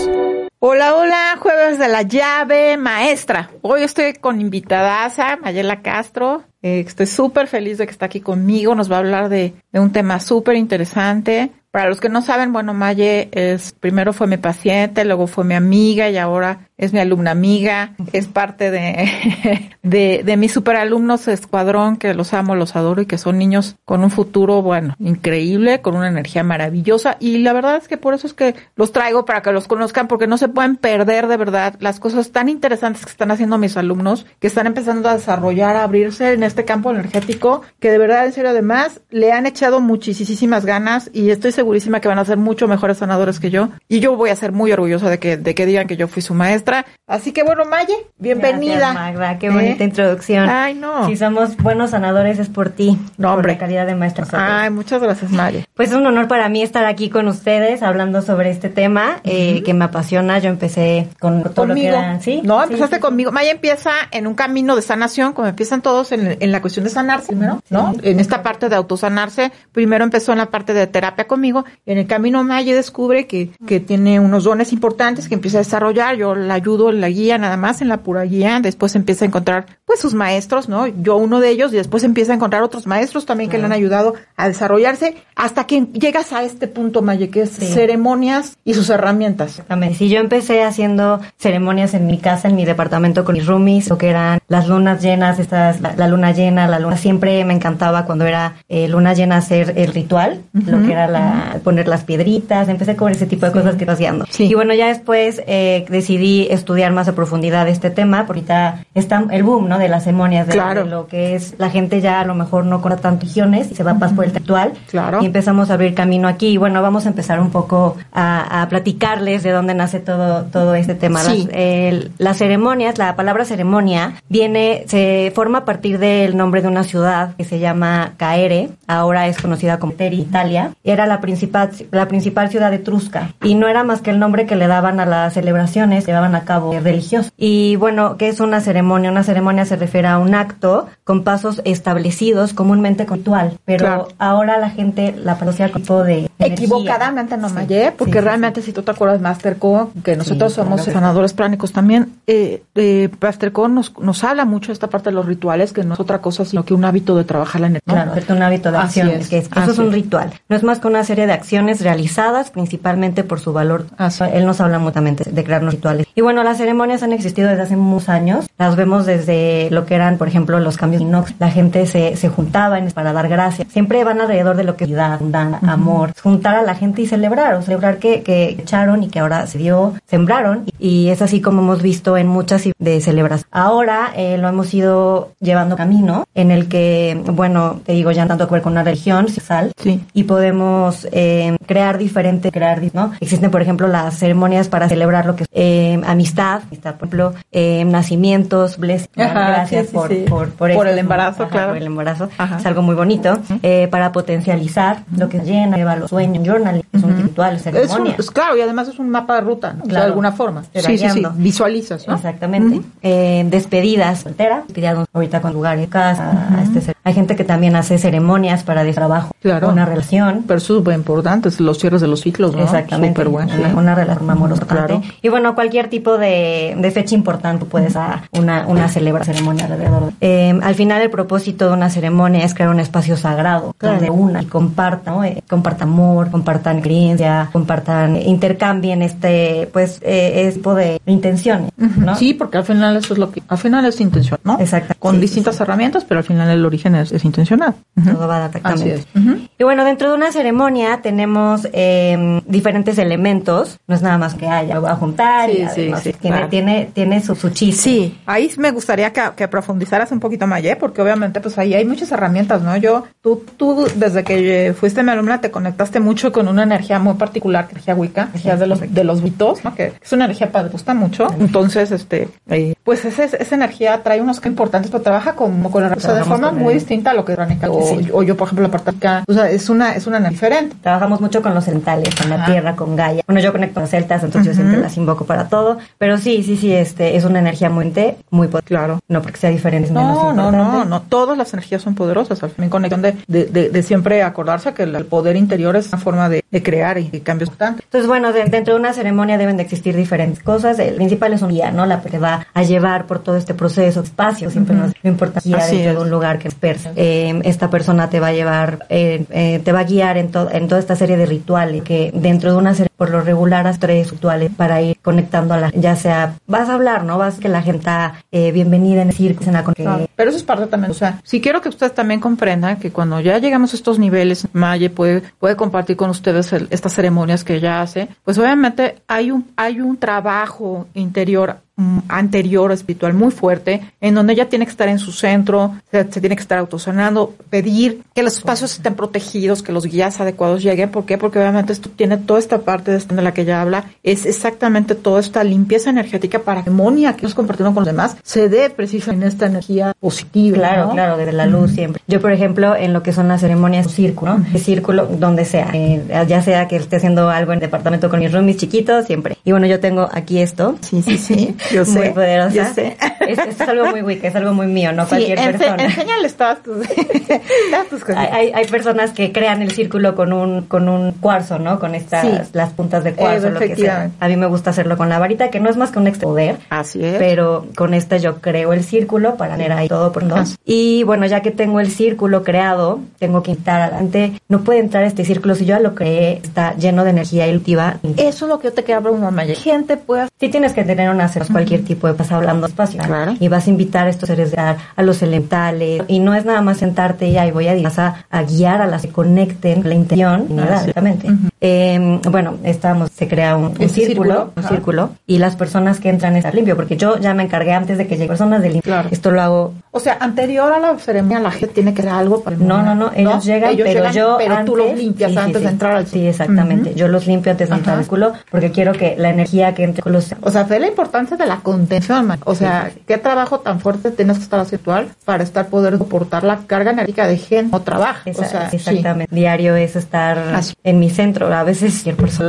Hola, 0.59 0.95
hola, 0.95 1.39
jueves 1.41 1.79
de 1.79 1.89
la 1.89 2.03
llave 2.03 2.77
maestra. 2.77 3.51
Hoy 3.63 3.83
estoy 3.83 4.13
con 4.13 4.43
invitadaza, 4.43 5.39
Mayela 5.39 5.81
Castro. 5.81 6.45
Eh, 6.61 6.85
estoy 6.87 7.07
súper 7.07 7.47
feliz 7.47 7.79
de 7.79 7.87
que 7.87 7.93
está 7.93 8.07
aquí 8.07 8.21
conmigo. 8.21 8.75
Nos 8.75 8.93
va 8.93 8.97
a 8.97 8.99
hablar 8.99 9.31
de, 9.31 9.55
un 9.73 9.91
tema 9.91 10.21
súper 10.21 10.57
interesante. 10.57 11.51
Para 11.71 11.89
los 11.89 11.99
que 11.99 12.11
no 12.11 12.21
saben, 12.21 12.53
bueno, 12.53 12.75
Maye 12.75 13.31
es, 13.33 13.73
primero 13.73 14.13
fue 14.13 14.27
mi 14.27 14.37
paciente, 14.37 15.07
luego 15.07 15.27
fue 15.27 15.45
mi 15.45 15.55
amiga 15.55 16.11
y 16.11 16.19
ahora 16.19 16.69
es 16.83 16.93
mi 16.93 16.99
alumna 16.99 17.31
amiga, 17.31 17.95
es 18.13 18.27
parte 18.27 18.73
de, 18.73 19.71
de, 19.83 20.23
de 20.25 20.37
mis 20.37 20.53
superalumnos 20.53 21.29
escuadrón 21.29 21.97
que 21.97 22.13
los 22.13 22.35
amo, 22.35 22.57
los 22.57 22.75
adoro 22.75 23.03
y 23.03 23.07
que 23.07 23.19
son 23.19 23.39
niños 23.39 23.77
con 23.85 24.03
un 24.03 24.11
futuro, 24.11 24.63
bueno, 24.63 24.97
increíble, 24.99 25.81
con 25.81 25.95
una 25.95 26.09
energía 26.09 26.43
maravillosa 26.43 27.17
y 27.21 27.39
la 27.39 27.53
verdad 27.53 27.77
es 27.77 27.87
que 27.87 27.99
por 27.99 28.15
eso 28.15 28.27
es 28.27 28.35
que 28.35 28.57
los 28.75 28.91
traigo 28.91 29.25
para 29.25 29.43
que 29.43 29.53
los 29.53 29.69
conozcan 29.69 30.09
porque 30.09 30.27
no 30.27 30.39
se 30.39 30.49
pueden 30.49 30.75
perder 30.77 31.29
de 31.29 31.37
verdad 31.37 31.77
las 31.79 32.01
cosas 32.01 32.33
tan 32.33 32.49
interesantes 32.49 33.05
que 33.05 33.13
están 33.13 33.31
haciendo 33.31 33.59
mis 33.59 33.77
alumnos, 33.77 34.27
que 34.41 34.49
están 34.49 34.67
empezando 34.67 35.09
a 35.09 35.15
desarrollar, 35.15 35.77
a 35.77 35.85
abrirse 35.85 36.33
en 36.33 36.43
este 36.43 36.65
campo 36.65 36.91
energético, 36.91 37.63
que 37.79 37.91
de 37.93 37.99
verdad, 37.99 38.27
en 38.27 38.33
serio, 38.33 38.51
además, 38.51 39.01
le 39.11 39.31
han 39.31 39.47
echado 39.47 39.81
muchísimas 39.81 40.65
ganas 40.65 41.11
y 41.13 41.31
estoy 41.31 41.53
segurísima 41.53 42.01
que 42.01 42.09
van 42.09 42.19
a 42.19 42.25
ser 42.25 42.39
mucho 42.39 42.67
mejores 42.67 42.99
sanadores 42.99 43.39
que 43.39 43.51
yo. 43.51 43.69
Y 43.89 44.01
yo 44.01 44.17
voy 44.17 44.31
a 44.31 44.37
ser 44.37 44.51
muy 44.51 44.73
orgullosa 44.73 45.09
de 45.09 45.19
que, 45.19 45.37
de 45.37 45.55
que 45.55 45.67
digan 45.67 45.87
que 45.87 45.97
yo 45.97 46.09
fui 46.09 46.23
su 46.23 46.35
maestra. 46.35 46.72
Así 47.07 47.33
que 47.33 47.43
bueno, 47.43 47.65
Maye, 47.65 47.95
bienvenida. 48.19 48.93
Gracias, 48.93 48.95
Magda, 48.95 49.39
qué 49.39 49.51
bonita 49.51 49.85
¿Eh? 49.85 49.87
introducción. 49.87 50.49
Ay, 50.49 50.75
no. 50.75 51.07
Si 51.07 51.17
somos 51.17 51.57
buenos 51.57 51.91
sanadores 51.91 52.39
es 52.39 52.49
por 52.49 52.71
ti. 52.71 52.99
No, 53.19 53.33
hombre. 53.35 53.43
Por 53.43 53.53
la 53.53 53.59
calidad 53.59 53.87
de 53.87 53.95
maestra. 53.95 54.27
Ay, 54.33 54.71
muchas 54.71 55.03
gracias, 55.03 55.31
Maye. 55.31 55.67
Pues 55.75 55.91
es 55.91 55.97
un 55.97 56.07
honor 56.07 56.29
para 56.29 56.49
mí 56.49 56.63
estar 56.63 56.85
aquí 56.87 57.11
con 57.11 57.29
ustedes 57.29 57.83
hablando 57.83 58.23
sobre 58.23 58.51
este 58.51 58.69
tema 58.69 59.21
eh, 59.25 59.63
que 59.65 59.75
me 59.75 59.85
apasiona. 59.85 60.39
Yo 60.39 60.49
empecé 60.49 61.09
con 61.21 61.43
todo 61.43 61.67
lo 61.67 61.75
que 61.75 61.83
Conmigo. 61.83 61.89
era, 61.99 62.21
¿sí? 62.21 62.41
No, 62.43 62.63
empezaste 62.63 62.97
sí. 62.97 63.03
conmigo. 63.03 63.33
Maya 63.33 63.51
empieza 63.51 63.91
en 64.11 64.27
un 64.27 64.35
camino 64.35 64.77
de 64.77 64.83
sanación, 64.83 65.33
como 65.33 65.49
empiezan 65.49 65.83
todos 65.83 66.13
en, 66.13 66.37
en 66.41 66.53
la 66.53 66.61
cuestión 66.61 66.85
de 66.85 66.91
sanarse, 66.91 67.29
primero, 67.29 67.61
¿no? 67.71 67.95
En 68.03 68.21
esta 68.21 68.43
parte 68.43 68.69
de 68.69 68.77
autosanarse. 68.77 69.53
Primero 69.73 70.05
empezó 70.05 70.33
en 70.33 70.39
la 70.39 70.47
parte 70.47 70.73
de 70.75 70.87
terapia 70.87 71.27
conmigo. 71.27 71.65
En 71.87 71.99
el 71.99 72.07
camino 72.07 72.43
Maya 72.45 72.75
descubre 72.75 73.27
que, 73.27 73.51
que 73.67 73.81
tiene 73.81 74.21
unos 74.21 74.45
dones 74.45 74.73
importantes 74.73 75.29
que 75.29 75.35
empieza 75.35 75.59
a 75.59 75.61
desarrollar. 75.61 76.17
Yo 76.17 76.35
la 76.35 76.59
ayudo 76.63 76.93
la 76.93 77.09
guía, 77.09 77.39
nada 77.39 77.57
más 77.57 77.83
en 77.83 77.89
la 77.89 78.03
pura 78.03 78.23
guía. 78.23 78.61
Después 78.61 78.95
empieza 78.95 79.25
a 79.25 79.29
encontrar, 79.29 79.67
pues, 79.93 80.01
sus 80.01 80.15
maestros, 80.15 80.71
¿no? 80.71 80.87
Yo 80.87 81.17
uno 81.17 81.39
de 81.39 81.51
ellos 81.51 81.71
y 81.75 81.77
después 81.77 82.03
empieza 82.03 82.33
a 82.33 82.37
encontrar 82.37 82.63
otros 82.63 82.87
maestros 82.87 83.27
también 83.27 83.51
que 83.51 83.59
le 83.59 83.65
han 83.67 83.73
ayudado 83.73 84.15
a 84.39 84.49
desarrollarse 84.49 85.17
hasta 85.37 85.65
que 85.67 85.83
llegas 85.93 86.33
a 86.33 86.43
este 86.45 86.67
punto, 86.67 87.03
Maya, 87.03 87.29
que 87.29 87.43
es 87.43 87.51
Sí. 87.51 87.67
ceremonias 87.67 88.57
y 88.65 88.73
sus 88.73 88.89
herramientas. 88.89 89.51
Exactamente. 89.51 89.97
Si 89.97 90.09
yo 90.09 90.19
empecé 90.19 90.63
haciendo 90.63 91.21
ceremonias 91.39 91.93
en 91.93 92.07
mi 92.07 92.17
casa, 92.19 92.49
en 92.49 92.57
mi 92.57 92.65
departamento 92.65 93.25
con 93.25 93.35
mis 93.35 93.47
roomies, 93.47 93.91
lo 93.91 93.99
que 93.99 94.09
eran 94.09 94.39
las 94.49 94.67
lunas 94.67 95.03
llenas, 95.03 95.39
estas, 95.39 95.81
la, 95.83 95.95
la 95.95 96.09
luna 96.09 96.33
llena, 96.33 96.67
la 96.69 96.79
luna, 96.79 96.97
siempre 96.97 97.45
me 97.45 97.53
encantaba 97.53 98.07
cuando 98.07 98.25
era 98.25 98.55
eh, 98.71 98.89
luna 98.89 99.13
llena 99.13 99.37
hacer 99.37 99.75
el 99.77 99.93
ritual, 99.93 100.41
lo 100.55 100.83
que 100.87 100.93
era 100.93 101.07
la, 101.07 101.61
poner 101.63 101.87
las 101.87 102.05
piedritas, 102.05 102.69
empecé 102.69 102.97
con 102.97 103.13
ese 103.13 103.27
tipo 103.27 103.45
de 103.45 103.53
cosas 103.53 103.75
que 103.75 103.83
estás 103.85 103.97
haciendo. 103.97 104.25
Sí. 104.31 104.45
Y 104.45 104.55
bueno, 104.55 104.73
ya 104.73 104.87
después 104.89 105.43
eh, 105.47 105.85
decidí 105.91 106.47
estudiar 106.51 106.93
más 106.93 107.09
a 107.09 107.15
profundidad 107.15 107.69
este 107.69 107.91
tema, 107.91 108.27
porque 108.27 108.41
ahorita 108.41 108.85
está 108.95 109.25
el 109.31 109.43
boom, 109.43 109.69
¿no? 109.69 109.79
De 109.83 109.89
las 109.89 110.05
ceremonias, 110.05 110.47
de, 110.47 110.53
Claro. 110.53 110.85
de 110.85 110.91
lo 110.91 111.07
que 111.07 111.35
es, 111.35 111.55
la 111.59 111.71
gente 111.71 112.01
ya 112.01 112.21
a 112.21 112.25
lo 112.25 112.35
mejor 112.35 112.65
no 112.65 112.81
corta 112.81 112.99
tanto 113.01 113.27
regiones 113.27 113.71
y 113.71 113.75
se 113.75 113.83
va 113.83 113.95
más 113.95 114.13
por 114.13 114.25
el 114.25 114.33
ritual. 114.35 114.73
Claro. 114.91 115.21
Y 115.23 115.27
empezamos 115.27 115.71
a 115.71 115.75
abrir 115.75 115.95
camino 115.95 116.29
aquí. 116.29 116.49
Y 116.49 116.57
bueno, 116.57 116.81
vamos 116.83 117.07
a 117.07 117.09
empezar 117.09 117.41
un 117.41 117.51
poco 117.51 117.97
a, 118.13 118.63
a 118.63 118.69
platicarles 118.69 119.43
de 119.43 119.51
dónde 119.51 119.75
nace 119.75 120.01
todo, 120.01 120.45
todo 120.45 120.75
este 120.75 120.95
tema. 120.95 121.21
Sí. 121.21 121.47
Las, 121.47 121.57
el- 121.57 122.11
las 122.19 122.37
ceremonias, 122.39 122.99
la 122.99 123.17
palabra 123.17 123.45
ceremonia 123.45 124.15
viene, 124.29 124.85
se 124.87 125.33
forma 125.35 125.59
a 125.59 125.65
partir 125.65 125.99
del 125.99 126.37
nombre 126.37 126.63
de 126.63 126.69
una 126.69 126.85
ciudad 126.85 127.35
que 127.37 127.45
se 127.45 127.59
llama 127.59 128.13
Caere, 128.17 128.71
ahora 128.87 129.27
es 129.27 129.39
conocida 129.41 129.79
como 129.79 129.93
Teri, 129.95 130.21
Italia. 130.21 130.71
Era 130.85 131.07
la 131.07 131.21
principal, 131.21 131.71
la 131.91 132.07
principal 132.09 132.49
ciudad 132.51 132.73
etrusca. 132.73 133.33
Y 133.43 133.55
no 133.55 133.69
era 133.69 133.85
más 133.85 134.01
que 134.01 134.11
el 134.11 134.19
nombre 134.19 134.47
que 134.47 134.57
le 134.57 134.67
daban 134.67 135.01
a 135.01 135.07
las 135.07 135.35
celebraciones 135.35 136.05
que 136.05 136.13
llevaban 136.13 136.35
a 136.35 136.43
cabo 136.45 136.73
religiosas. 136.79 137.33
Y 137.37 137.77
bueno, 137.77 138.17
¿qué 138.17 138.29
es 138.29 138.41
una 138.41 138.61
ceremonia? 138.61 139.11
Una 139.11 139.23
ceremonia 139.25 139.65
se 139.73 139.77
refiere 139.77 140.09
a 140.09 140.19
un 140.19 140.35
acto 140.35 140.87
con 141.05 141.25
pasos 141.25 141.63
establecidos, 141.65 142.53
comúnmente 142.53 143.07
con 143.07 143.19
ritual. 143.19 143.53
Pero 143.65 143.85
Claro. 143.87 144.09
ahora 144.19 144.59
la 144.59 144.69
gente 144.71 145.15
la 145.17 145.33
asocia 145.33 145.71
con 145.73 145.83
tipo 145.83 146.03
de 146.05 146.13
energía. 146.39 146.47
Equivocadamente 146.47 147.37
no 147.37 147.49
Sí, 147.49 147.55
porque 147.97 148.13
sí, 148.13 148.19
sí, 148.19 148.25
realmente 148.25 148.63
si 148.63 148.73
tú 148.73 148.83
te 148.83 148.91
acuerdas 148.91 149.21
Masterco, 149.21 149.91
que 150.05 150.17
nosotros 150.17 150.53
somos 150.53 150.83
claro. 150.83 150.93
sanadores 151.01 151.33
pránicos 151.33 151.73
también, 151.73 152.13
eh, 152.27 152.63
eh, 152.75 153.09
Masterco 153.21 153.69
nos, 153.69 153.99
nos 153.99 154.23
habla 154.25 154.45
mucho 154.45 154.69
de 154.69 154.73
esta 154.75 154.89
parte 154.89 155.11
de 155.11 155.15
los 155.15 155.27
rituales, 155.27 155.73
que 155.73 155.85
no 155.85 155.95
es 155.95 156.01
otra 156.01 156.19
cosa 156.21 156.45
sino 156.45 156.65
que 156.65 156.75
un 156.75 156.85
hábito 156.85 157.17
de 157.17 157.25
trabajar 157.25 157.61
la 157.61 157.67
energía. 157.69 157.93
Claro, 157.95 158.11
hacerte 158.13 158.33
un 158.33 158.43
hábito 158.43 158.71
de 158.73 158.79
Así 158.79 159.01
acciones, 159.01 159.23
es, 159.25 159.29
que 159.29 159.39
es- 159.39 159.49
así 159.53 159.61
eso 159.63 159.71
es 159.73 159.79
un 159.79 159.89
es. 159.89 159.95
ritual. 159.95 160.31
No 160.49 160.57
es 160.57 160.63
más 160.63 160.81
que 160.81 160.89
una 160.89 161.05
serie 161.05 161.27
de 161.27 161.33
acciones 161.33 161.81
realizadas 161.81 162.51
principalmente 162.51 163.25
por 163.25 163.41
su 163.41 163.53
valor. 163.53 163.87
Así. 163.97 164.25
Él 164.33 164.45
nos 164.47 164.61
habla 164.61 164.79
mutuamente 164.79 165.31
de 165.31 165.45
crearnos 165.45 165.75
rituales. 165.75 166.07
Y 166.15 166.21
bueno, 166.21 166.43
las 166.43 166.59
ceremonias 166.59 167.03
han 167.03 167.13
existido 167.13 167.49
desde 167.49 167.63
hace 167.63 167.77
muchos 167.77 168.09
años. 168.09 168.47
Las 168.59 168.77
vemos 168.77 169.07
desde 169.07 169.52
lo 169.71 169.87
que 169.87 169.95
eran, 169.95 170.19
por 170.19 170.29
ejemplo, 170.29 170.59
los 170.61 170.77
cambios 170.77 171.03
inox. 171.03 171.35
La 171.39 171.51
gente 171.51 171.87
se, 171.87 172.17
se 172.17 172.29
juntaba 172.29 172.79
para 172.95 173.13
dar 173.13 173.29
gracias. 173.29 173.69
Siempre 173.73 174.05
van 174.05 174.21
alrededor 174.21 174.57
de 174.57 174.65
lo 174.65 174.77
que 174.77 174.85
es 174.85 174.91
vida, 174.91 175.17
bondad, 175.19 175.55
amor. 175.67 176.13
Juntar 176.23 176.57
a 176.57 176.63
la 176.63 176.75
gente 176.75 177.03
y 177.03 177.07
celebrar, 177.07 177.55
o 177.55 177.63
celebrar 177.63 177.99
que, 177.99 178.23
que 178.23 178.51
echaron 178.51 179.03
y 179.03 179.09
que 179.09 179.21
ahora 179.21 179.47
se 179.47 179.59
dio, 179.59 179.95
sembraron. 180.07 180.65
Y 180.79 181.09
es 181.09 181.23
así 181.23 181.41
como 181.41 181.61
hemos 181.63 181.83
visto 181.83 182.17
en 182.17 182.27
muchas 182.27 182.63
de 182.79 183.01
celebraciones. 183.01 183.47
Ahora 183.51 184.13
eh, 184.17 184.39
lo 184.39 184.49
hemos 184.49 184.73
ido 184.75 185.33
llevando 185.41 185.77
camino 185.77 186.25
en 186.35 186.51
el 186.51 186.69
que, 186.69 187.21
bueno, 187.27 187.81
te 187.85 187.93
digo, 187.93 188.11
ya 188.11 188.23
no 188.25 188.29
tanto 188.29 188.47
que 188.49 188.55
ver 188.55 188.63
con 188.63 188.73
una 188.73 188.83
religión, 188.85 189.29
sal, 189.29 189.73
Sí. 189.83 190.03
y 190.13 190.25
podemos 190.25 191.07
eh, 191.13 191.57
crear 191.67 191.99
diferente, 191.99 192.51
crear, 192.51 192.81
¿no? 192.93 193.13
Existen, 193.21 193.51
por 193.51 193.63
ejemplo, 193.63 193.89
las 193.89 194.19
ceremonias 194.19 194.69
para 194.69 194.89
celebrar 194.89 195.27
lo 195.27 195.37
que 195.37 195.45
es 195.45 195.49
eh, 195.53 196.01
amistad, 196.07 196.63
amistad, 196.67 196.95
por 196.97 197.09
ejemplo, 197.09 197.35
eh, 197.51 197.85
nacimientos, 197.85 198.79
bless, 198.79 199.09
Ajá, 199.17 199.42
gracias 199.49 199.83
sí, 199.83 199.89
sí, 199.91 199.95
por, 199.95 200.09
sí. 200.09 200.25
por, 200.29 200.49
por, 200.51 200.57
Por 200.57 200.71
esto, 200.71 200.85
el 200.85 200.99
embarazo, 200.99 201.43
Ajá, 201.45 201.51
claro. 201.53 201.69
Por 201.69 201.77
el 201.79 201.87
embarazo, 201.87 202.29
Ajá. 202.39 202.57
es 202.59 202.67
algo 202.67 202.83
muy 202.83 202.95
bonito, 202.95 203.39
eh, 203.63 203.89
para 203.91 204.13
potencializar 204.13 204.99
lo 205.17 205.29
que 205.29 205.39
llena, 205.41 205.77
lleva 205.77 205.97
los 205.97 206.11
sueños, 206.11 206.47
journaling, 206.47 206.83
es 206.93 207.03
un 207.03 207.17
ritual, 207.17 207.57
Es 207.57 207.67
un- 207.67 207.73
ceremonia. 207.73 208.15
es 208.19 208.31
claro, 208.31 208.57
y 208.57 208.61
además 208.61 208.89
es 208.89 208.99
un 208.99 209.09
mapa 209.11 209.35
de 209.37 209.41
ruta, 209.43 209.73
¿no? 209.73 209.81
O 209.81 209.85
sea, 209.85 209.89
Claro. 209.91 210.05
de 210.05 210.11
alguna 210.11 210.33
forma. 210.33 210.63
Sí, 210.75 210.99
sí, 210.99 211.09
sí, 211.11 211.23
visualizas, 211.37 212.07
¿no? 212.09 212.15
Exactamente. 212.15 212.81
Eh, 213.03 213.45
despedidas 213.49 214.21
soltera, 214.21 214.63
despedidas 214.67 215.07
ahorita 215.13 215.41
con 215.41 215.53
lugares 215.53 215.81
de 215.81 215.89
casa. 215.89 216.49
este, 216.63 216.93
hay 217.05 217.15
gente 217.15 217.37
que 217.37 217.45
también 217.45 217.75
hace 217.77 217.99
ceremonias 217.99 218.63
para 218.63 218.85
de 218.85 218.93
trabajo, 218.93 219.33
Claro. 219.41 219.69
una 219.71 219.85
relación. 219.85 220.45
Pero 220.47 220.59
eso 220.59 220.75
es 220.75 220.79
súper 220.79 220.95
importante, 220.95 221.49
es 221.49 221.61
los 221.61 221.79
cierres 221.79 222.01
de 222.01 222.09
los 222.09 222.21
ciclos, 222.21 222.55
¿no? 222.55 222.63
Exactamente. 222.63 223.21
Súper 223.23 223.29
bueno. 223.29 223.53
Una, 223.55 223.69
una 223.81 223.95
relación 223.95 224.31
amorosa. 224.31 224.67
Claro. 224.67 225.03
Y 225.21 225.29
bueno, 225.29 225.55
cualquier 225.55 225.89
tipo 225.89 226.17
de, 226.19 226.75
de 226.79 226.91
fecha 226.91 227.15
importante 227.15 227.65
puedes 227.65 227.97
a 227.97 228.23
una, 228.33 228.67
una 228.69 228.89
celebra 228.89 229.25
ceremonia 229.33 229.65
alrededor. 229.67 230.13
Eh, 230.21 230.59
al 230.63 230.75
final 230.75 231.03
el 231.03 231.11
propósito 231.11 231.69
de 231.69 231.73
una 231.75 231.91
ceremonia 231.91 232.45
es 232.45 232.55
crear 232.55 232.71
un 232.71 232.81
espacio 232.81 233.17
sagrado 233.17 233.75
Claro. 233.79 233.97
donde 233.97 234.11
una 234.11 234.43
y 234.43 234.47
compartan, 234.47 235.15
¿no? 235.15 235.25
Eh, 235.25 235.43
compartan 235.49 235.89
amor, 235.89 236.31
compartan 236.31 236.77
experiencia, 236.79 237.49
compartan, 237.53 238.17
intercambien 238.17 239.03
este, 239.03 239.69
pues, 239.73 239.99
eh, 240.03 240.51
tipo 240.55 240.75
de 240.75 241.01
intenciones, 241.07 241.71
¿no? 241.77 242.15
Sí, 242.17 242.35
porque 242.35 242.59
al 242.59 242.65
final 242.65 242.97
eso 242.97 243.15
es 243.15 243.19
lo 243.19 243.31
que, 243.31 243.43
al 243.49 243.59
final 243.59 243.85
es 243.87 244.01
intención, 244.01 244.39
¿no? 244.45 244.59
Exacto. 244.61 244.95
Con 244.99 245.17
Sí, 245.17 245.21
distintas 245.23 245.61
herramientas, 245.61 246.05
pero 246.05 246.19
al 246.19 246.25
final 246.25 246.49
el 246.51 246.65
origen 246.65 246.95
es, 246.95 247.13
es 247.13 247.25
intencional. 247.25 247.75
Ujú. 247.97 248.11
Todo 248.13 248.29
va 248.29 248.47
exactamente. 248.47 248.95
Así 248.95 249.03
es. 249.15 249.23
Ujú. 249.23 249.39
Y 249.59 249.65
bueno, 249.65 249.85
dentro 249.85 250.09
de 250.11 250.17
una 250.17 250.31
ceremonia 250.33 251.01
tenemos 251.03 251.67
eh, 251.73 252.41
diferentes 252.47 252.99
elementos. 252.99 253.79
No 253.87 253.95
es 253.95 254.03
nada 254.03 254.19
más 254.19 254.35
que 254.35 254.47
haya, 254.47 254.79
voy 254.79 254.91
a 254.91 254.95
juntar. 254.97 255.51
Sí, 255.51 255.63
y 255.63 255.69
sí, 255.69 255.93
sí, 256.03 256.13
tiene, 256.21 256.37
claro. 256.37 256.49
tiene, 256.51 256.91
tiene 256.93 257.23
su, 257.23 257.35
su 257.35 257.51
chiste. 257.51 257.83
Sí, 257.83 258.19
ahí 258.27 258.51
me 258.59 258.71
gustaría 258.71 259.13
que, 259.13 259.22
que 259.31 259.49
profundizaras 259.49 260.13
un 260.13 260.21
poquito 260.21 260.47
más, 260.47 260.65
¿eh? 260.65 260.77
porque 260.79 261.01
obviamente 261.01 261.41
pues 261.41 261.59
ahí 261.59 261.75
hay 261.75 261.85
muchas 261.85 262.13
herramientas, 262.13 262.63
¿no? 262.63 262.77
Yo, 262.77 263.05
tú, 263.21 263.45
tú 263.57 263.87
desde 263.97 264.25
que 264.25 264.75
fuiste 264.79 265.03
mi 265.03 265.11
alumna 265.11 265.41
te 265.41 265.51
conectaste 265.51 266.01
mucho 266.01 266.33
con 266.33 266.49
una 266.49 266.63
energía 266.63 266.99
muy 266.99 267.15
particular, 267.15 267.67
que 267.67 267.73
es 267.73 267.89
energía 267.89 267.95
Wicca, 267.95 268.23
energía 268.31 268.57
de 268.57 268.67
los, 268.67 268.95
de 268.95 269.05
los 269.05 269.23
vitos, 269.23 269.65
¿no? 269.65 269.75
Que 269.75 269.93
es 270.03 270.13
una 270.13 270.27
energía 270.27 270.51
que 270.51 270.63
me 270.63 270.69
gusta 270.69 270.95
mucho. 270.95 271.27
Entonces, 271.39 271.91
este, 271.91 272.29
eh, 272.49 272.75
pues 272.85 273.05
ese, 273.05 273.25
esa 273.39 273.55
energía 273.55 274.03
trae 274.03 274.21
unos 274.21 274.41
que 274.41 274.49
importantes, 274.49 274.91
pero 274.91 275.03
trabaja 275.03 275.35
como 275.35 275.71
con 275.71 275.83
la 275.83 275.93
o 275.95 276.01
sea, 276.01 276.15
de 276.15 276.25
forma 276.25 276.51
muy 276.51 276.75
distinta 276.75 277.11
a 277.13 277.15
lo 277.15 277.25
que 277.25 277.37
Ránica 277.37 277.71
o, 277.71 277.83
Sí. 277.87 278.09
o 278.13 278.23
yo, 278.23 278.37
por 278.37 278.49
ejemplo, 278.49 278.65
la 278.67 278.71
parte 278.71 278.91
acá, 278.91 279.25
o 279.29 279.33
sea, 279.33 279.51
es 279.51 279.69
una, 279.71 279.95
es 279.95 280.07
una 280.07 280.17
energía 280.19 280.33
diferente. 280.49 280.77
Trabajamos 280.83 281.21
mucho 281.21 281.43
con 281.43 281.55
los 281.55 281.65
centales, 281.65 282.15
con 282.15 282.29
la 282.31 282.37
Ajá. 282.37 282.47
tierra, 282.47 282.75
con 282.77 282.97
Gaia. 282.97 283.23
Bueno, 283.27 283.41
yo 283.41 283.53
conecto 283.53 283.81
con 283.81 283.89
celtas, 283.89 284.23
entonces 284.25 284.57
yo 284.57 284.61
siempre 284.63 284.81
las 284.81 284.97
invoco 284.97 285.25
para 285.25 285.49
todo. 285.49 285.79
Pero 285.99 286.19
sí, 286.19 286.43
sí, 286.43 286.57
sí, 286.57 286.73
este 286.73 287.17
es 287.17 287.25
una 287.25 287.39
energía 287.39 287.69
muy 287.71 287.83
muy 288.31 288.49
potente. 288.49 288.69
Claro. 288.69 289.01
No 289.09 289.21
porque 289.23 289.39
sea 289.39 289.51
diferente, 289.51 289.91
menos 289.93 290.17
No, 290.17 290.33
no, 290.33 290.51
no, 290.51 290.85
no. 290.85 291.03
Todas 291.03 291.37
las 291.37 291.53
energías 291.53 291.83
son 291.83 291.95
poderosas. 291.95 292.43
Al 292.43 292.51
fin, 292.51 292.69
conexión 292.69 293.03
de, 293.03 293.17
de, 293.29 293.45
de, 293.47 293.69
de 293.71 293.83
siempre 293.83 294.23
acordarse 294.23 294.73
que 294.75 294.85
el, 294.85 295.05
poder 295.07 295.37
interior 295.37 295.77
es 295.77 295.89
una 295.89 295.99
forma 295.99 296.29
de, 296.29 296.45
de 296.51 296.63
crear 296.63 296.99
y 296.99 297.11
de 297.11 297.21
cambios 297.21 297.51
constantes. 297.51 297.85
Entonces, 297.85 298.09
bueno, 298.09 298.33
de- 298.33 298.45
dentro 298.45 298.75
de 298.75 298.81
una 298.81 298.93
ceremonia 298.93 299.37
deben 299.39 299.57
de 299.57 299.63
existir 299.65 299.95
diferentes 299.97 300.43
cosas. 300.43 300.79
El 300.79 300.95
principal 300.95 301.33
es 301.33 301.43
un 301.43 301.51
guía, 301.51 301.71
¿no? 301.71 301.87
La 301.87 302.01
que 302.01 302.19
va 302.19 302.47
a 302.55 302.63
llevar 302.73 303.07
por 303.07 303.19
todo 303.21 303.37
este 303.37 303.55
proceso, 303.55 304.01
espacio, 304.01 304.51
siempre 304.51 304.75
nos 304.75 304.93
no 305.03 305.11
importa 305.11 305.39
Así 305.39 305.77
dentro 305.77 305.95
de 305.95 306.01
un 306.05 306.11
lugar 306.11 306.39
que 306.39 306.49
dispersa. 306.49 306.91
Eh, 306.97 307.41
esta 307.45 307.69
persona 307.71 308.09
te 308.11 308.19
va 308.21 308.29
a 308.29 308.33
llevar, 308.33 308.87
eh, 308.89 309.25
eh, 309.31 309.61
te 309.65 309.73
va 309.73 309.81
a 309.81 309.85
guiar 309.85 310.17
en, 310.19 310.31
to- 310.31 310.51
en 310.51 310.69
toda 310.69 310.81
esta 310.81 310.97
serie 310.97 311.17
de 311.17 311.27
rituales 311.27 311.83
que 311.83 312.11
dentro 312.15 312.51
de 312.53 312.57
una 312.59 312.73
ceremonia, 312.75 312.92
por 313.03 313.11
lo 313.11 313.21
regular, 313.21 313.67
has 313.67 313.81
tres 313.81 314.13
rituales 314.13 314.53
para 314.57 314.81
ir 314.81 314.97
conectando 315.03 315.55
a 315.55 315.57
la, 315.57 315.71
ya 315.75 315.97
sea, 315.97 316.35
vas 316.47 316.69
a 316.69 316.75
hablar, 316.75 317.03
¿no? 317.03 317.19
Vas 317.19 317.41
que 317.41 317.49
la 317.49 317.61
gente 317.61 317.91
eh, 318.31 318.53
bienvenida 318.53 319.03
en 319.03 319.09
el 319.09 319.15
circo, 319.15 319.43
en 319.43 319.55
la 319.55 319.65
Claro. 319.65 320.07
Pero 320.15 320.31
eso 320.31 320.39
es 320.39 320.45
parte 320.45 320.69
también, 320.69 320.93
o 320.93 320.95
sea, 320.95 321.21
si 321.25 321.41
quiero 321.41 321.61
que 321.61 321.69
ustedes 321.69 321.95
también 321.97 322.21
comprendan 322.21 322.77
que 322.77 322.93
cuando 322.93 323.19
ya 323.21 323.39
llegamos 323.39 323.73
a 323.73 323.77
estos 323.77 323.99
niveles, 323.99 324.47
Maye 324.53 324.89
puede, 324.89 325.23
puede 325.41 325.57
compartir 325.57 325.97
con 325.97 326.11
ustedes 326.11 326.53
el- 326.53 326.69
estas 326.71 326.95
ceremonias 326.95 327.43
que 327.43 327.57
ella 327.57 327.83
hace, 327.83 328.07
pues 328.25 328.39
obviamente 328.39 329.03
hay 329.09 329.33
un, 329.33 329.49
hay 329.57 329.81
un 329.81 329.97
trabajo 329.97 330.87
interior 330.95 331.57
mm, 331.77 331.99
anterior 332.09 332.71
espiritual 332.71 333.15
muy 333.15 333.31
fuerte 333.33 333.81
en 334.01 334.15
donde 334.15 334.35
ella 334.35 334.49
tiene 334.49 334.67
que 334.67 334.71
estar 334.71 334.89
en 334.89 334.99
su 334.99 335.11
centro, 335.11 335.73
se, 335.91 336.05
se 336.13 336.21
tiene 336.21 336.37
que 336.37 336.43
estar 336.43 336.59
autosanando, 336.59 337.35
pedir 337.51 338.03
que 338.15 338.23
los 338.23 338.37
espacios 338.37 338.75
estén 338.75 338.95
protegidos, 338.95 339.63
que 339.63 339.73
los 339.73 339.87
guías 339.87 340.21
adecuados 340.21 340.63
lleguen. 340.63 340.91
¿Por 340.91 341.05
qué? 341.07 341.17
Porque 341.19 341.39
obviamente 341.39 341.73
esto 341.73 341.89
tiene 341.89 342.19
toda 342.19 342.39
esta 342.39 342.59
parte 342.59 342.92
de, 342.93 342.99
esta- 342.99 343.15
de 343.15 343.23
la 343.23 343.33
que 343.35 343.43
ella 343.43 343.61
habla, 343.61 343.85
es 344.03 344.27
exactamente 344.27 344.95
toda 344.95 345.21
esta 345.21 345.43
limpieza 345.45 345.91
energética 345.91 346.39
para 346.41 346.63
que 346.63 346.71
Monia, 346.71 347.15
que 347.15 347.23
nos 347.23 347.35
compartimos 347.35 347.75
con 347.75 347.83
los 347.85 347.93
demás, 347.93 348.17
se 348.23 348.49
dé 348.49 348.71
precisamente 348.71 349.27
en 349.27 349.33
esta 349.33 349.47
energía 349.47 349.93
positiva. 350.01 350.57
Claro, 350.59 350.87
¿no? 350.87 350.93
claro, 350.93 351.17
desde 351.17 351.33
la 351.33 351.47
luz 351.47 351.73
siempre. 351.73 352.03
Yo, 352.07 352.21
por 352.21 352.33
ejemplo, 352.33 352.77
en 352.77 352.93
lo 352.93 353.03
que 353.03 353.13
son 353.13 353.29
las 353.29 353.41
ceremonias, 353.41 353.91
círculo, 353.93 354.39
¿no? 354.39 354.47
El 354.53 354.61
círculo 354.61 355.07
donde 355.07 355.45
sea, 355.45 355.71
eh, 355.73 356.03
ya 356.29 356.43
sea 356.43 356.69
que 356.69 356.77
esté 356.77 356.97
haciendo 356.97 357.29
algo 357.29 357.53
en 357.53 357.57
el 357.57 357.61
departamento 357.61 358.09
con 358.11 358.21
mis 358.21 358.33
roomies 358.33 358.57
chiquitos, 358.59 359.07
siempre. 359.07 359.37
Y 359.45 359.51
bueno, 359.53 359.67
yo 359.67 359.81
tengo 359.81 360.09
aquí 360.13 360.39
esto. 360.41 360.77
Sí, 360.83 361.03
sí, 361.03 361.17
sí. 361.19 361.57
Yo 361.73 361.85
sé. 361.85 361.99
Muy 361.99 362.09
poderosa. 362.11 362.55
Yo 362.55 362.65
sé. 362.75 362.97
Es, 363.27 363.39
es 363.39 363.61
algo 363.61 363.87
muy 363.91 364.03
wicca, 364.03 364.29
es 364.29 364.37
algo 364.37 364.53
muy 364.53 364.67
mío, 364.67 364.93
no 364.93 365.05
Sí, 365.05 365.09
cualquier 365.11 365.39
persona. 365.57 365.85
enséñales 365.85 366.35
todas 366.35 366.63
tus, 366.63 366.87
todas 367.71 367.87
tus 367.89 368.09
hay, 368.17 368.53
hay 368.55 368.67
personas 368.67 369.13
que 369.13 369.33
crean 369.33 369.63
el 369.63 369.71
círculo 369.73 370.15
con 370.15 370.33
un 370.33 370.63
con 370.63 370.89
un 370.89 371.13
cuarzo, 371.13 371.59
¿no? 371.59 371.79
Con 371.79 371.95
estas 371.95 372.23
Sí. 372.23 372.29
las 372.53 372.72
puntas 372.73 373.05
de 373.05 373.13
cuarzo, 373.15 373.49
Eh, 373.49 373.51
lo 373.51 373.61
que 373.61 373.77
sea. 373.77 374.11
A 374.21 374.29
mí 374.29 374.37
me 374.37 374.47
gusta 374.47 374.71
hacerlo 374.71 374.97
con 374.97 375.09
la 375.09 375.19
varita, 375.19 375.51
que 375.51 375.61
no 375.61 375.71
es 375.71 375.77
más 375.77 375.91
que 375.91 375.99
un 375.99 376.07
extra 376.07 376.27
poder. 376.29 376.57
Así 376.71 377.05
es. 377.05 377.17
Pero 377.19 377.67
con 377.77 377.95
esta 377.95 378.17
yo 378.17 378.41
creo 378.41 378.73
el 378.73 378.85
círculo 378.85 379.37
para 379.37 379.57
tener 379.57 379.73
ahí 379.73 379.89
todo 379.89 380.13
por 380.13 380.25
Ajá. 380.25 380.37
dos. 380.41 380.57
Y 380.65 381.03
bueno, 381.05 381.27
ya 381.27 381.41
que 381.41 381.51
tengo 381.51 381.81
el 381.81 381.91
círculo 381.91 382.43
creado, 382.43 383.01
tengo 383.19 383.43
que 383.43 383.53
invitar 383.53 383.81
a 383.81 383.91
la 383.91 383.99
gente. 383.99 384.33
No 384.49 384.61
puede 384.63 384.81
entrar 384.81 385.05
a 385.05 385.07
este 385.07 385.25
círculo 385.25 385.55
si 385.55 385.65
yo 385.65 385.77
ya 385.77 385.81
lo 385.81 385.95
creé, 385.95 386.41
está 386.43 386.75
lleno 386.77 387.05
de 387.05 387.11
energía 387.11 387.47
ilutiva. 387.47 387.99
Eso 388.17 388.45
es 388.47 388.49
lo 388.49 388.59
que 388.59 388.69
yo 388.69 388.73
te 388.75 388.83
quería 388.85 389.01
preguntar, 389.01 389.33
Maya. 389.33 389.55
Gente 389.55 389.97
puede 389.97 390.29
Sí 390.41 390.49
tienes 390.49 390.73
que 390.73 390.83
tener 390.85 391.09
una 391.09 391.29
cualquier 391.53 391.85
tipo 391.85 392.07
de 392.09 392.15
vas 392.15 392.31
hablando 392.33 392.67
espacio. 392.67 393.01
Claro. 393.03 393.35
Y 393.39 393.49
vas 393.49 393.67
a 393.67 393.71
invitar 393.71 394.07
a 394.07 394.11
estos 394.11 394.27
seres 394.29 394.51
de 394.51 394.61
ar, 394.61 394.77
a 394.97 395.03
los 395.03 395.23
elementales. 395.23 396.03
Y 396.09 396.19
no 396.19 396.35
es 396.35 396.45
nada 396.45 396.61
más 396.63 396.79
sentarte 396.79 397.29
y 397.29 397.37
ahí 397.39 397.51
voy 397.51 397.69
a, 397.69 397.75
a, 397.99 398.25
a 398.31 398.43
guiar 398.43 398.83
a 398.83 398.87
las 398.87 399.03
que 399.03 399.09
conecten 399.09 399.83
con 399.83 399.89
la 399.91 399.95
intención. 399.95 400.47
y 400.49 400.53
nada, 400.55 400.79
exactamente. 400.81 401.29
Eh, 401.61 402.21
bueno, 402.31 402.57
estamos, 402.65 403.11
se 403.11 403.29
crea 403.29 403.57
un, 403.57 403.65
un 403.67 403.75
círculo, 403.89 403.91
círculo, 403.91 404.53
un 404.57 404.63
círculo. 404.65 405.11
Y 405.27 405.39
las 405.39 405.57
personas 405.57 406.01
que 406.01 406.09
entran 406.09 406.37
están 406.37 406.55
limpio. 406.55 406.77
Porque 406.77 406.97
yo 406.97 407.19
ya 407.19 407.35
me 407.35 407.43
encargué 407.43 407.73
antes 407.73 407.99
de 407.99 408.07
que 408.07 408.15
lleguen 408.15 408.29
personas 408.29 408.63
de 408.63 408.71
limpio. 408.71 408.93
Claro. 408.93 409.09
Esto 409.11 409.31
lo 409.31 409.41
hago 409.43 409.75
O 409.91 410.01
sea, 410.01 410.17
anterior 410.21 410.73
a 410.73 410.79
la 410.79 410.97
ceremonia 410.99 411.41
la 411.41 411.51
gente 411.51 411.75
tiene 411.75 411.95
que 411.95 412.03
hacer 412.03 412.13
algo 412.13 412.43
para 412.43 412.57
el 412.57 412.67
No, 412.67 412.83
no, 412.83 412.95
no, 412.95 413.11
ellos 413.15 413.45
llegan, 413.45 413.75
pero 413.77 413.89
llegan, 413.89 414.13
yo 414.13 414.37
pero 414.39 414.55
antes, 414.55 414.67
tú 414.67 414.77
los 414.77 414.95
limpias 414.97 415.33
sí, 415.33 415.39
antes 415.39 415.59
sí. 415.59 415.65
de 415.65 415.71
entrar 415.73 415.97
al 415.97 416.07
Sí, 416.07 416.27
exactamente. 416.27 416.91
Ujú. 416.91 416.99
Yo 416.99 417.09
los 417.09 417.27
limpio 417.27 417.53
antes 417.53 417.69
de 417.69 417.75
entrar 417.75 417.97
al 417.99 418.03
círculo 418.05 418.33
porque 418.51 418.71
quiero 418.71 418.93
que 418.93 419.15
la 419.19 419.31
energía 419.31 419.75
que 419.75 419.85
entre 419.85 420.11
los 420.11 420.35
O 420.43 420.51
sea, 420.51 420.65
ve 420.65 420.81
la 420.81 420.89
importancia 420.89 421.37
de 421.37 421.47
la 421.47 421.57
contención, 421.61 422.27
man. 422.27 422.41
O 422.45 422.55
sea, 422.55 422.91
Sí, 422.93 423.03
qué 423.07 423.19
trabajo 423.19 423.61
tan 423.61 423.81
fuerte 423.81 424.11
tienes 424.11 424.39
que 424.39 424.45
estar 424.45 424.61
haciendo 424.61 424.83
para 425.25 425.43
estar 425.45 425.67
poder 425.69 425.99
soportar 425.99 426.45
la 426.45 426.59
carga 426.67 426.91
energética 426.93 427.27
de 427.27 427.37
gente 427.39 427.77
o 427.77 427.81
trabajo. 427.81 428.21
Esa- 428.25 428.43
o 428.43 428.49
sea, 428.49 428.71
sí. 428.71 428.77
exactamente. 428.77 429.35
Diario 429.35 429.77
es 429.77 429.97
estar 429.97 430.39
Así. 430.39 430.75
en 430.83 430.99
mi 430.99 431.11
centro. 431.11 431.53
A 431.53 431.63
veces. 431.65 432.03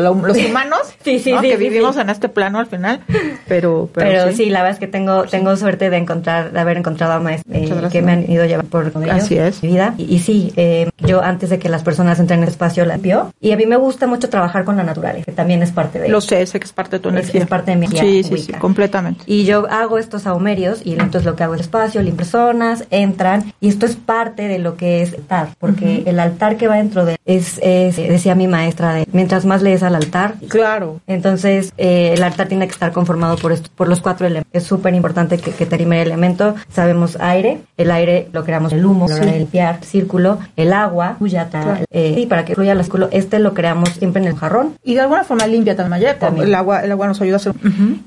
Lo- 0.04 0.14
los 0.16 0.38
humanos, 0.38 0.80
Sí, 1.04 1.20
sí, 1.20 1.32
¿no? 1.34 1.42
sí, 1.42 1.50
que 1.50 1.58
sí, 1.58 1.64
vivimos 1.64 1.96
sí. 1.96 2.02
en 2.02 2.10
este 2.10 2.30
plano 2.30 2.60
al 2.60 2.68
final, 2.68 3.02
pero, 3.48 3.90
pero, 3.94 4.08
Pero, 4.10 4.28
sí. 4.30 4.36
sí. 4.46 4.50
la 4.50 4.60
verdad 4.62 4.74
es 4.76 4.80
que 4.80 4.88
tengo 4.88 5.24
tengo 5.24 5.56
suerte 5.56 5.90
de 5.90 5.98
encontrar, 5.98 6.52
de 6.52 6.60
haber 6.60 6.78
encontrado 6.78 7.14
a 7.14 7.20
maestros 7.20 7.56
eh, 7.56 7.88
que 7.92 8.02
me 8.02 8.12
han 8.14 8.30
ido 8.32 8.46
llevando 8.46 8.70
por 8.70 8.92
Así 9.10 9.38
es. 9.38 9.62
mi 9.64 9.70
vida. 9.70 9.94
Y, 9.98 10.16
y 10.16 10.20
sí, 10.20 10.54
eh, 10.56 10.90
yo 11.00 11.22
antes 11.24 11.50
de 11.50 11.60
que 11.60 11.70
las 11.70 11.84
personas 11.84 12.20
entren 12.20 12.40
en 12.40 12.44
el 12.44 12.50
espacio 12.50 12.86
la 12.86 12.94
limpio. 12.96 13.32
Y 13.42 13.52
a 13.52 13.58
mí 13.58 13.66
me 13.66 13.76
gusta 13.76 14.08
mucho 14.08 14.30
trabajar 14.30 14.64
con 14.64 14.78
la 14.78 14.84
naturaleza, 14.84 15.26
que 15.26 15.32
también 15.32 15.62
es 15.62 15.72
parte 15.72 16.00
de 16.00 16.08
Lo 16.10 16.22
sé, 16.22 16.46
sé 16.46 16.60
que 16.60 16.66
es 16.66 16.74
parte 16.74 16.98
de 16.98 17.00
tu 17.02 17.10
Es- 17.10 17.16
energía. 17.16 17.42
es 17.42 17.48
parte 17.48 17.72
de 17.72 17.78
mi 17.78 17.88
Sí, 17.88 17.98
energía 17.98 18.24
sí, 18.24 18.30
sí, 18.30 18.34
Wicca. 18.48 18.60
completamente. 18.60 19.24
Y 19.28 19.46
yo 19.46 19.68
hago 19.70 19.98
estos 19.98 20.24
saumerios 20.24 20.82
y 20.86 20.94
entonces 20.94 21.26
lo 21.26 21.36
que 21.36 21.44
hago 21.44 21.56
es 21.56 21.62
espacio, 21.62 22.02
limpio 22.02 22.24
personas, 22.24 22.86
entran 22.92 23.54
y 23.60 23.68
esto 23.70 23.86
es 23.86 23.96
parte 23.96 24.48
de 24.48 24.60
lo 24.60 24.78
que 24.78 25.02
es 25.02 25.14
altar, 25.14 25.50
porque 25.60 26.04
el 26.06 26.20
altar 26.20 26.56
que 26.58 26.68
va 26.68 26.76
dentro 26.78 27.06
de 27.06 27.18
es, 27.26 27.60
es 27.62 27.96
decía 27.98 28.36
mi 28.36 28.48
maestra, 28.48 28.94
de, 28.94 29.08
mientras 29.12 29.46
más 29.46 29.62
lees 29.62 29.84
al 29.94 30.04
altar, 30.04 30.36
Claro. 30.48 31.00
entonces 31.08 31.72
eh, 31.78 32.14
el 32.16 32.24
altar 32.24 32.48
tiene 32.48 32.66
que 32.68 32.72
estar 32.74 32.92
conformado 32.92 33.38
por 33.38 33.52
esto, 33.52 33.70
por 33.76 33.88
los 33.88 34.02
cuatro 34.02 34.26
elementos. 34.28 34.50
Es 34.54 34.64
súper 34.64 34.94
importante 34.94 35.38
que, 35.38 35.52
que 35.52 35.66
te 35.66 35.76
primer 35.76 36.08
elemento, 36.08 36.56
sabemos 36.72 37.18
aire, 37.20 37.60
el 37.78 37.92
aire 37.92 38.30
lo 38.32 38.44
creamos 38.44 38.74
el 38.74 38.86
humo, 38.86 39.08
Sí. 39.08 39.20
lo 39.20 39.26
limpiar, 39.26 39.84
círculo, 39.84 40.40
el 40.56 40.74
agua, 40.74 41.18
yata, 41.20 41.62
Claro. 41.62 41.86
eh, 41.92 42.16
y 42.18 42.26
para 42.26 42.46
que 42.46 42.56
fluya 42.56 42.72
el 42.74 42.82
círculo, 42.84 43.10
este 43.12 43.40
lo 43.40 43.54
creamos 43.54 43.90
siempre 43.90 44.22
en 44.22 44.28
el 44.28 44.36
jarrón, 44.36 44.74
Y 44.84 44.96
de 44.96 45.02
alguna 45.02 45.24
forma 45.24 45.46
limpia 45.48 45.76
también, 45.76 46.16
También. 46.20 46.48
El 46.48 46.56
agua, 46.56 46.84
el 46.84 46.92
agua 46.92 47.08
nos 47.08 47.22
ayuda 47.22 47.36
a 47.36 47.38
hacer. 47.38 47.54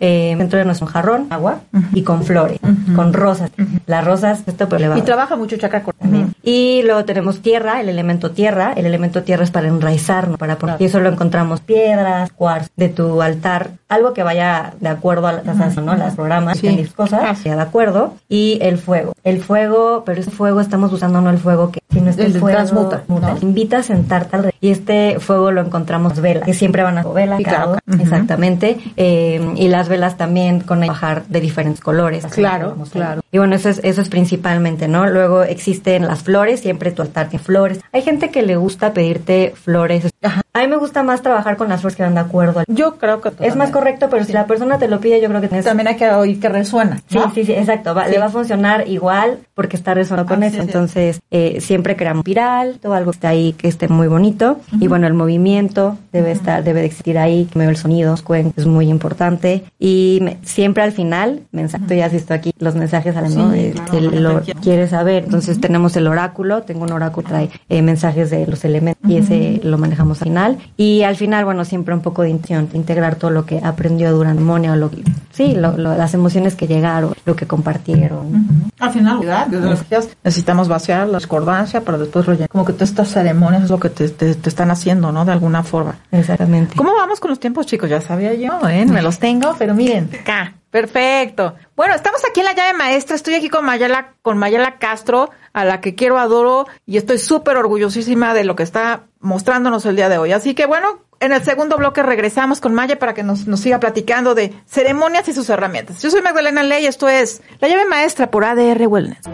Eh, 0.00 0.34
dentro 0.36 0.58
de 0.58 0.64
nuestro 0.64 0.86
jarrón, 0.86 1.26
agua, 1.30 1.60
y 1.92 2.02
con 2.02 2.24
flores, 2.24 2.58
con 2.94 3.12
rosas. 3.12 3.50
Las 3.86 4.04
rosas, 4.04 4.42
esto 4.46 4.68
elevado. 4.76 4.98
Y 5.00 5.02
trabaja 5.02 5.36
mucho 5.36 5.56
chakra. 5.56 5.82
También. 5.98 6.32
Y 6.42 6.82
luego 6.84 7.04
tenemos 7.04 7.40
tierra, 7.40 7.80
el 7.80 7.88
elemento 7.88 8.30
tierra. 8.30 8.72
El 8.76 8.86
elemento 8.86 9.22
tierra 9.22 9.44
es 9.44 9.50
para 9.50 9.68
enraizarnos, 9.68 10.38
para 10.38 10.56
poner. 10.56 10.76
Claro. 10.76 10.84
Y 10.84 10.86
eso 10.86 11.00
lo 11.00 11.08
encontramos 11.10 11.60
piedras, 11.76 12.32
cuarzo, 12.32 12.68
de 12.76 12.88
tu 12.88 13.20
altar, 13.22 13.70
algo 13.88 14.14
que 14.14 14.22
vaya 14.22 14.74
de 14.80 14.88
acuerdo 14.88 15.26
a 15.26 15.32
las, 15.32 15.76
¿no? 15.76 15.94
las 15.94 16.14
programas, 16.14 16.58
Sí. 16.58 16.68
y 16.68 16.84
cosas, 16.86 17.42
de 17.44 17.50
acuerdo. 17.52 18.14
Y 18.28 18.58
el 18.62 18.78
fuego. 18.78 19.12
El 19.24 19.42
fuego, 19.42 20.02
pero 20.06 20.20
ese 20.20 20.30
fuego 20.30 20.60
estamos 20.60 20.92
usando 20.92 21.20
no 21.20 21.30
el 21.30 21.38
fuego 21.38 21.70
que, 21.70 21.80
sino 21.92 22.10
este 22.10 22.24
El 22.26 22.32
fuego 22.32 22.48
transmuta, 22.58 23.02
¿no? 23.08 23.38
Invita 23.42 23.78
a 23.78 23.82
sentarte 23.82 24.36
al 24.36 24.52
y 24.60 24.70
este 24.70 25.20
fuego 25.20 25.52
lo 25.52 25.60
encontramos 25.60 26.16
en 26.16 26.22
velas, 26.22 26.44
que 26.44 26.54
siempre 26.54 26.82
van 26.82 26.98
a 26.98 27.02
velas, 27.04 27.38
Sí, 27.38 27.44
claro. 27.44 27.76
exactamente. 28.00 28.78
Eh, 28.96 29.52
y 29.56 29.68
las 29.68 29.88
velas 29.88 30.16
también 30.16 30.60
con 30.60 30.82
el 30.82 30.88
bajar 30.88 31.26
de 31.26 31.40
diferentes 31.40 31.80
colores. 31.80 32.24
Claro, 32.26 32.76
claro. 32.90 33.20
y 33.30 33.38
bueno, 33.38 33.54
eso 33.56 33.68
es, 33.68 33.80
eso 33.84 34.00
es 34.00 34.08
principalmente, 34.08 34.88
¿no? 34.88 35.06
Luego 35.06 35.42
existen 35.42 36.06
las 36.06 36.22
flores, 36.22 36.60
siempre 36.60 36.90
tu 36.92 37.02
altar 37.02 37.28
tiene 37.28 37.44
flores. 37.44 37.80
Hay 37.92 38.02
gente 38.02 38.30
que 38.30 38.42
le 38.42 38.56
gusta 38.56 38.92
pedirte 38.92 39.52
flores. 39.54 40.10
Ajá. 40.22 40.42
A 40.52 40.60
mí 40.60 40.68
me 40.68 40.76
gusta 40.78 41.02
más 41.02 41.20
trabajar 41.22 41.56
con 41.58 41.65
las 41.68 41.80
flores 41.80 41.96
que 41.96 42.02
van 42.02 42.14
de 42.14 42.20
acuerdo. 42.20 42.62
Yo 42.68 42.96
creo 42.96 43.20
que 43.20 43.32
Es 43.40 43.56
más 43.56 43.70
correcto, 43.70 44.08
pero 44.10 44.24
si 44.24 44.32
la 44.32 44.46
persona 44.46 44.78
te 44.78 44.88
lo 44.88 45.00
pide, 45.00 45.20
yo 45.20 45.28
creo 45.28 45.40
que 45.40 45.48
tienes... 45.48 45.64
También 45.64 45.88
hay 45.88 45.96
que 45.96 46.08
oír 46.10 46.38
que 46.40 46.48
resuena. 46.48 47.00
Sí, 47.08 47.18
sí, 47.34 47.44
sí, 47.44 47.52
exacto. 47.52 47.94
va- 47.94 48.06
Sí. 48.06 48.12
Le 48.12 48.18
va 48.18 48.26
a 48.26 48.30
funcionar 48.30 48.88
igual 48.88 49.38
porque 49.56 49.76
está 49.76 49.94
resonando 49.94 50.28
con 50.32 50.42
Ah, 50.42 50.46
eso. 50.48 50.56
sí. 50.56 50.62
Entonces, 50.62 51.20
eh, 51.30 51.60
siempre 51.60 51.96
creamos 51.96 52.22
viral, 52.24 52.78
todo 52.80 52.92
algo 52.94 53.10
que 53.10 53.16
está 53.16 53.28
ahí 53.30 53.54
que 53.54 53.68
esté 53.68 53.88
muy 53.88 54.06
bonito. 54.06 54.60
Y 54.80 54.86
bueno, 54.86 55.06
el 55.06 55.14
movimiento 55.14 55.96
debe 56.12 56.30
estar, 56.30 56.62
debe 56.62 56.80
de 56.80 56.86
existir 56.86 57.18
ahí, 57.18 57.46
que 57.50 57.58
me 57.58 57.64
el 57.64 57.76
sonido, 57.76 58.14
es 58.56 58.66
muy 58.66 58.88
importante. 58.90 59.64
Y 59.78 60.18
me- 60.22 60.36
siempre 60.42 60.82
al 60.82 60.92
final, 60.92 61.40
mensaje, 61.52 61.84
tú 61.88 61.94
ya 61.94 62.06
has 62.06 62.12
visto 62.12 62.34
aquí 62.34 62.52
los 62.58 62.74
mensajes 62.76 63.14
salen, 63.14 63.34
¿no? 63.34 63.52
Sí, 63.52 63.70
claro, 63.72 63.90
bueno, 63.92 64.20
lo 64.20 64.32
cualquiera. 64.32 64.60
quiere 64.60 64.88
saber. 64.88 65.24
Entonces 65.24 65.58
tenemos 65.60 65.96
el 65.96 66.06
oráculo, 66.06 66.62
tengo 66.62 66.84
un 66.84 66.92
oráculo 66.92 67.24
que 67.26 67.28
trae 67.30 67.50
eh, 67.70 67.80
mensajes 67.82 68.30
de 68.30 68.46
los 68.46 68.62
elementos 68.64 69.10
y 69.10 69.16
ese 69.16 69.60
lo 69.64 69.78
manejamos 69.78 70.20
al 70.20 70.28
final. 70.28 70.58
Y 70.76 71.02
al 71.02 71.16
final, 71.16 71.46
bueno, 71.46 71.64
siempre 71.64 71.94
un 71.94 72.02
poco 72.02 72.22
de 72.22 72.28
intención, 72.28 72.68
integrar 72.74 73.16
todo 73.16 73.30
lo 73.30 73.46
que 73.46 73.60
aprendió 73.64 74.12
durante 74.12 74.42
la 74.42 74.72
o 74.72 74.76
lo 74.76 74.90
sí, 75.32 75.54
lo- 75.54 75.76
lo- 75.78 75.96
las 75.96 76.12
emociones 76.14 76.54
que 76.56 76.66
llegaron, 76.66 77.14
lo 77.24 77.34
que 77.36 77.46
compartieron. 77.46 78.70
Al 78.78 78.90
final, 78.90 79.20
necesitamos 79.48 80.68
vaciar 80.68 81.08
la 81.08 81.18
discordancia 81.18 81.82
para 81.82 81.98
después 81.98 82.26
rellenar. 82.26 82.48
Como 82.48 82.64
que 82.64 82.72
todas 82.72 82.90
estas 82.90 83.08
ceremonias 83.08 83.64
es 83.64 83.70
lo 83.70 83.78
que 83.80 83.90
te, 83.90 84.08
te- 84.08 84.34
te 84.34 84.48
están 84.48 84.70
haciendo, 84.70 85.12
¿no? 85.12 85.24
De 85.24 85.32
alguna 85.32 85.62
forma. 85.62 85.96
Exactamente. 86.12 86.76
¿Cómo 86.76 86.94
vamos 86.94 87.20
con 87.20 87.30
los 87.30 87.40
tiempos, 87.40 87.66
chicos? 87.66 87.88
Ya 87.90 88.00
sabía 88.00 88.34
yo, 88.34 88.60
¿eh? 88.68 88.86
Me 88.86 89.02
los 89.02 89.18
tengo, 89.18 89.54
pero 89.58 89.74
miren, 89.74 90.10
acá. 90.20 90.54
Perfecto. 90.70 91.54
Bueno, 91.74 91.94
estamos 91.94 92.20
aquí 92.28 92.40
en 92.40 92.46
la 92.46 92.54
llave 92.54 92.76
maestra. 92.76 93.16
Estoy 93.16 93.34
aquí 93.34 93.48
con 93.48 93.64
Mayela, 93.64 94.12
con 94.20 94.36
Mayela 94.36 94.76
Castro, 94.78 95.30
a 95.54 95.64
la 95.64 95.80
que 95.80 95.94
quiero, 95.94 96.18
adoro, 96.18 96.66
y 96.84 96.98
estoy 96.98 97.16
súper 97.18 97.56
orgullosísima 97.56 98.34
de 98.34 98.44
lo 98.44 98.56
que 98.56 98.62
está 98.62 99.04
mostrándonos 99.20 99.86
el 99.86 99.96
día 99.96 100.08
de 100.10 100.18
hoy. 100.18 100.32
Así 100.32 100.54
que 100.54 100.66
bueno, 100.66 100.98
en 101.20 101.32
el 101.32 101.44
segundo 101.44 101.76
bloque 101.76 102.02
regresamos 102.02 102.60
con 102.60 102.74
Maya 102.74 102.98
para 102.98 103.14
que 103.14 103.22
nos, 103.22 103.46
nos 103.46 103.60
siga 103.60 103.80
platicando 103.80 104.34
de 104.34 104.54
ceremonias 104.66 105.28
y 105.28 105.32
sus 105.32 105.48
herramientas. 105.48 106.02
Yo 106.02 106.10
soy 106.10 106.22
Magdalena 106.22 106.62
Ley, 106.62 106.86
esto 106.86 107.08
es 107.08 107.42
La 107.60 107.68
llave 107.68 107.86
maestra 107.86 108.30
por 108.30 108.44
ADR 108.44 108.86
Wellness. 108.86 109.26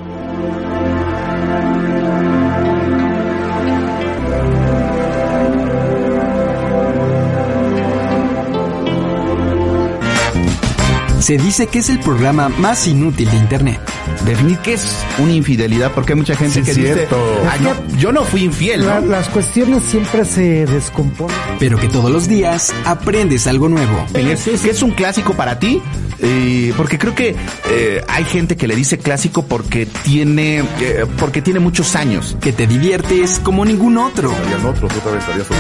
Se 11.23 11.37
dice 11.38 11.69
que 11.69 11.79
es 11.79 11.88
el 11.88 12.00
programa 12.00 12.49
más 12.49 12.88
inútil 12.88 13.31
de 13.31 13.37
Internet. 13.37 13.79
Definir 14.26 14.59
qué 14.59 14.73
es 14.75 14.85
una 15.19 15.31
infidelidad, 15.33 15.93
porque 15.93 16.14
hay 16.14 16.19
mucha 16.19 16.35
gente 16.35 16.59
Sí, 16.61 16.67
que 16.67 16.75
cierto. 16.75 17.17
dice, 17.17 17.49
"Ah, 17.49 17.57
no, 17.61 17.71
yo 17.97 18.11
no 18.11 18.25
fui 18.25 18.43
infiel, 18.43 18.85
La- 18.85 18.99
¿no? 19.00 19.07
las 19.07 19.29
cuestiones 19.29 19.85
siempre 19.85 20.25
se 20.25 20.67
descomponen. 20.67 21.37
Pero 21.61 21.79
que 21.79 21.87
todos 21.88 22.11
los 22.11 22.26
días 22.26 22.75
aprendes 22.85 23.47
algo 23.47 23.69
nuevo. 23.69 24.05
¿Qué 24.12 24.33
es 24.33 24.83
un 24.83 24.91
clásico 24.91 25.35
para 25.35 25.61
ti? 25.61 25.81
Eh, 26.25 26.73
porque 26.76 26.99
creo 26.99 27.14
que 27.17 27.35
eh, 27.71 28.05
hay 28.09 28.25
gente 28.25 28.57
que 28.57 28.67
le 28.69 28.75
dice 28.76 28.97
clásico 28.99 29.45
porque 29.45 29.87
tiene, 29.87 30.59
eh, 30.81 31.05
porque 31.19 31.41
tiene 31.43 31.59
muchos 31.61 31.95
años. 31.97 32.37
Que 32.41 32.52
te 32.52 32.67
diviertes 32.67 33.38
como 33.41 33.64
ningún 33.64 33.97
otro. 33.99 34.33
Harían 34.33 34.67
otros, 34.67 34.93
otra 34.97 35.12
vez 35.12 35.25
harías 35.25 35.47
otro 35.47 35.57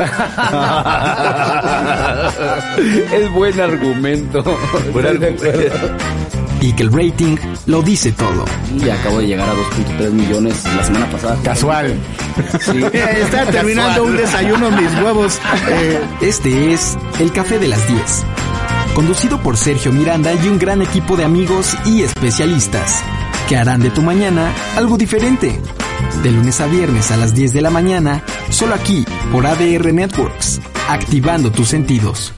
es 3.16 3.32
buen 3.32 3.60
argumento. 3.60 4.42
Y 6.62 6.74
que 6.74 6.82
el 6.82 6.92
rating 6.92 7.36
lo 7.64 7.80
dice 7.80 8.12
todo. 8.12 8.44
Y 8.84 8.86
acabo 8.90 9.18
de 9.20 9.28
llegar 9.28 9.48
a 9.48 9.54
2.3 9.54 10.10
millones 10.10 10.62
la 10.76 10.84
semana 10.84 11.10
pasada. 11.10 11.38
Casual. 11.42 11.98
Sí. 12.60 12.84
Está 12.92 13.46
terminando 13.46 14.04
un 14.04 14.14
desayuno 14.16 14.70
mis 14.70 14.92
huevos. 15.02 15.38
Eh, 15.70 16.00
Este 16.20 16.74
es 16.74 16.98
El 17.18 17.32
Café 17.32 17.58
de 17.58 17.68
las 17.68 17.88
10. 17.88 18.24
Conducido 18.94 19.40
por 19.42 19.56
Sergio 19.56 19.90
Miranda 19.90 20.34
y 20.34 20.48
un 20.48 20.58
gran 20.58 20.82
equipo 20.82 21.16
de 21.16 21.24
amigos 21.24 21.74
y 21.86 22.02
especialistas 22.02 23.02
que 23.48 23.56
harán 23.56 23.80
de 23.80 23.90
tu 23.90 24.02
mañana 24.02 24.52
algo 24.76 24.98
diferente. 24.98 25.58
De 26.22 26.30
lunes 26.30 26.60
a 26.60 26.66
viernes 26.66 27.10
a 27.10 27.16
las 27.16 27.34
10 27.34 27.54
de 27.54 27.62
la 27.62 27.70
mañana, 27.70 28.22
solo 28.50 28.74
aquí 28.74 29.06
por 29.32 29.46
ADR 29.46 29.94
Networks, 29.94 30.60
activando 30.88 31.50
tus 31.50 31.68
sentidos. 31.68 32.34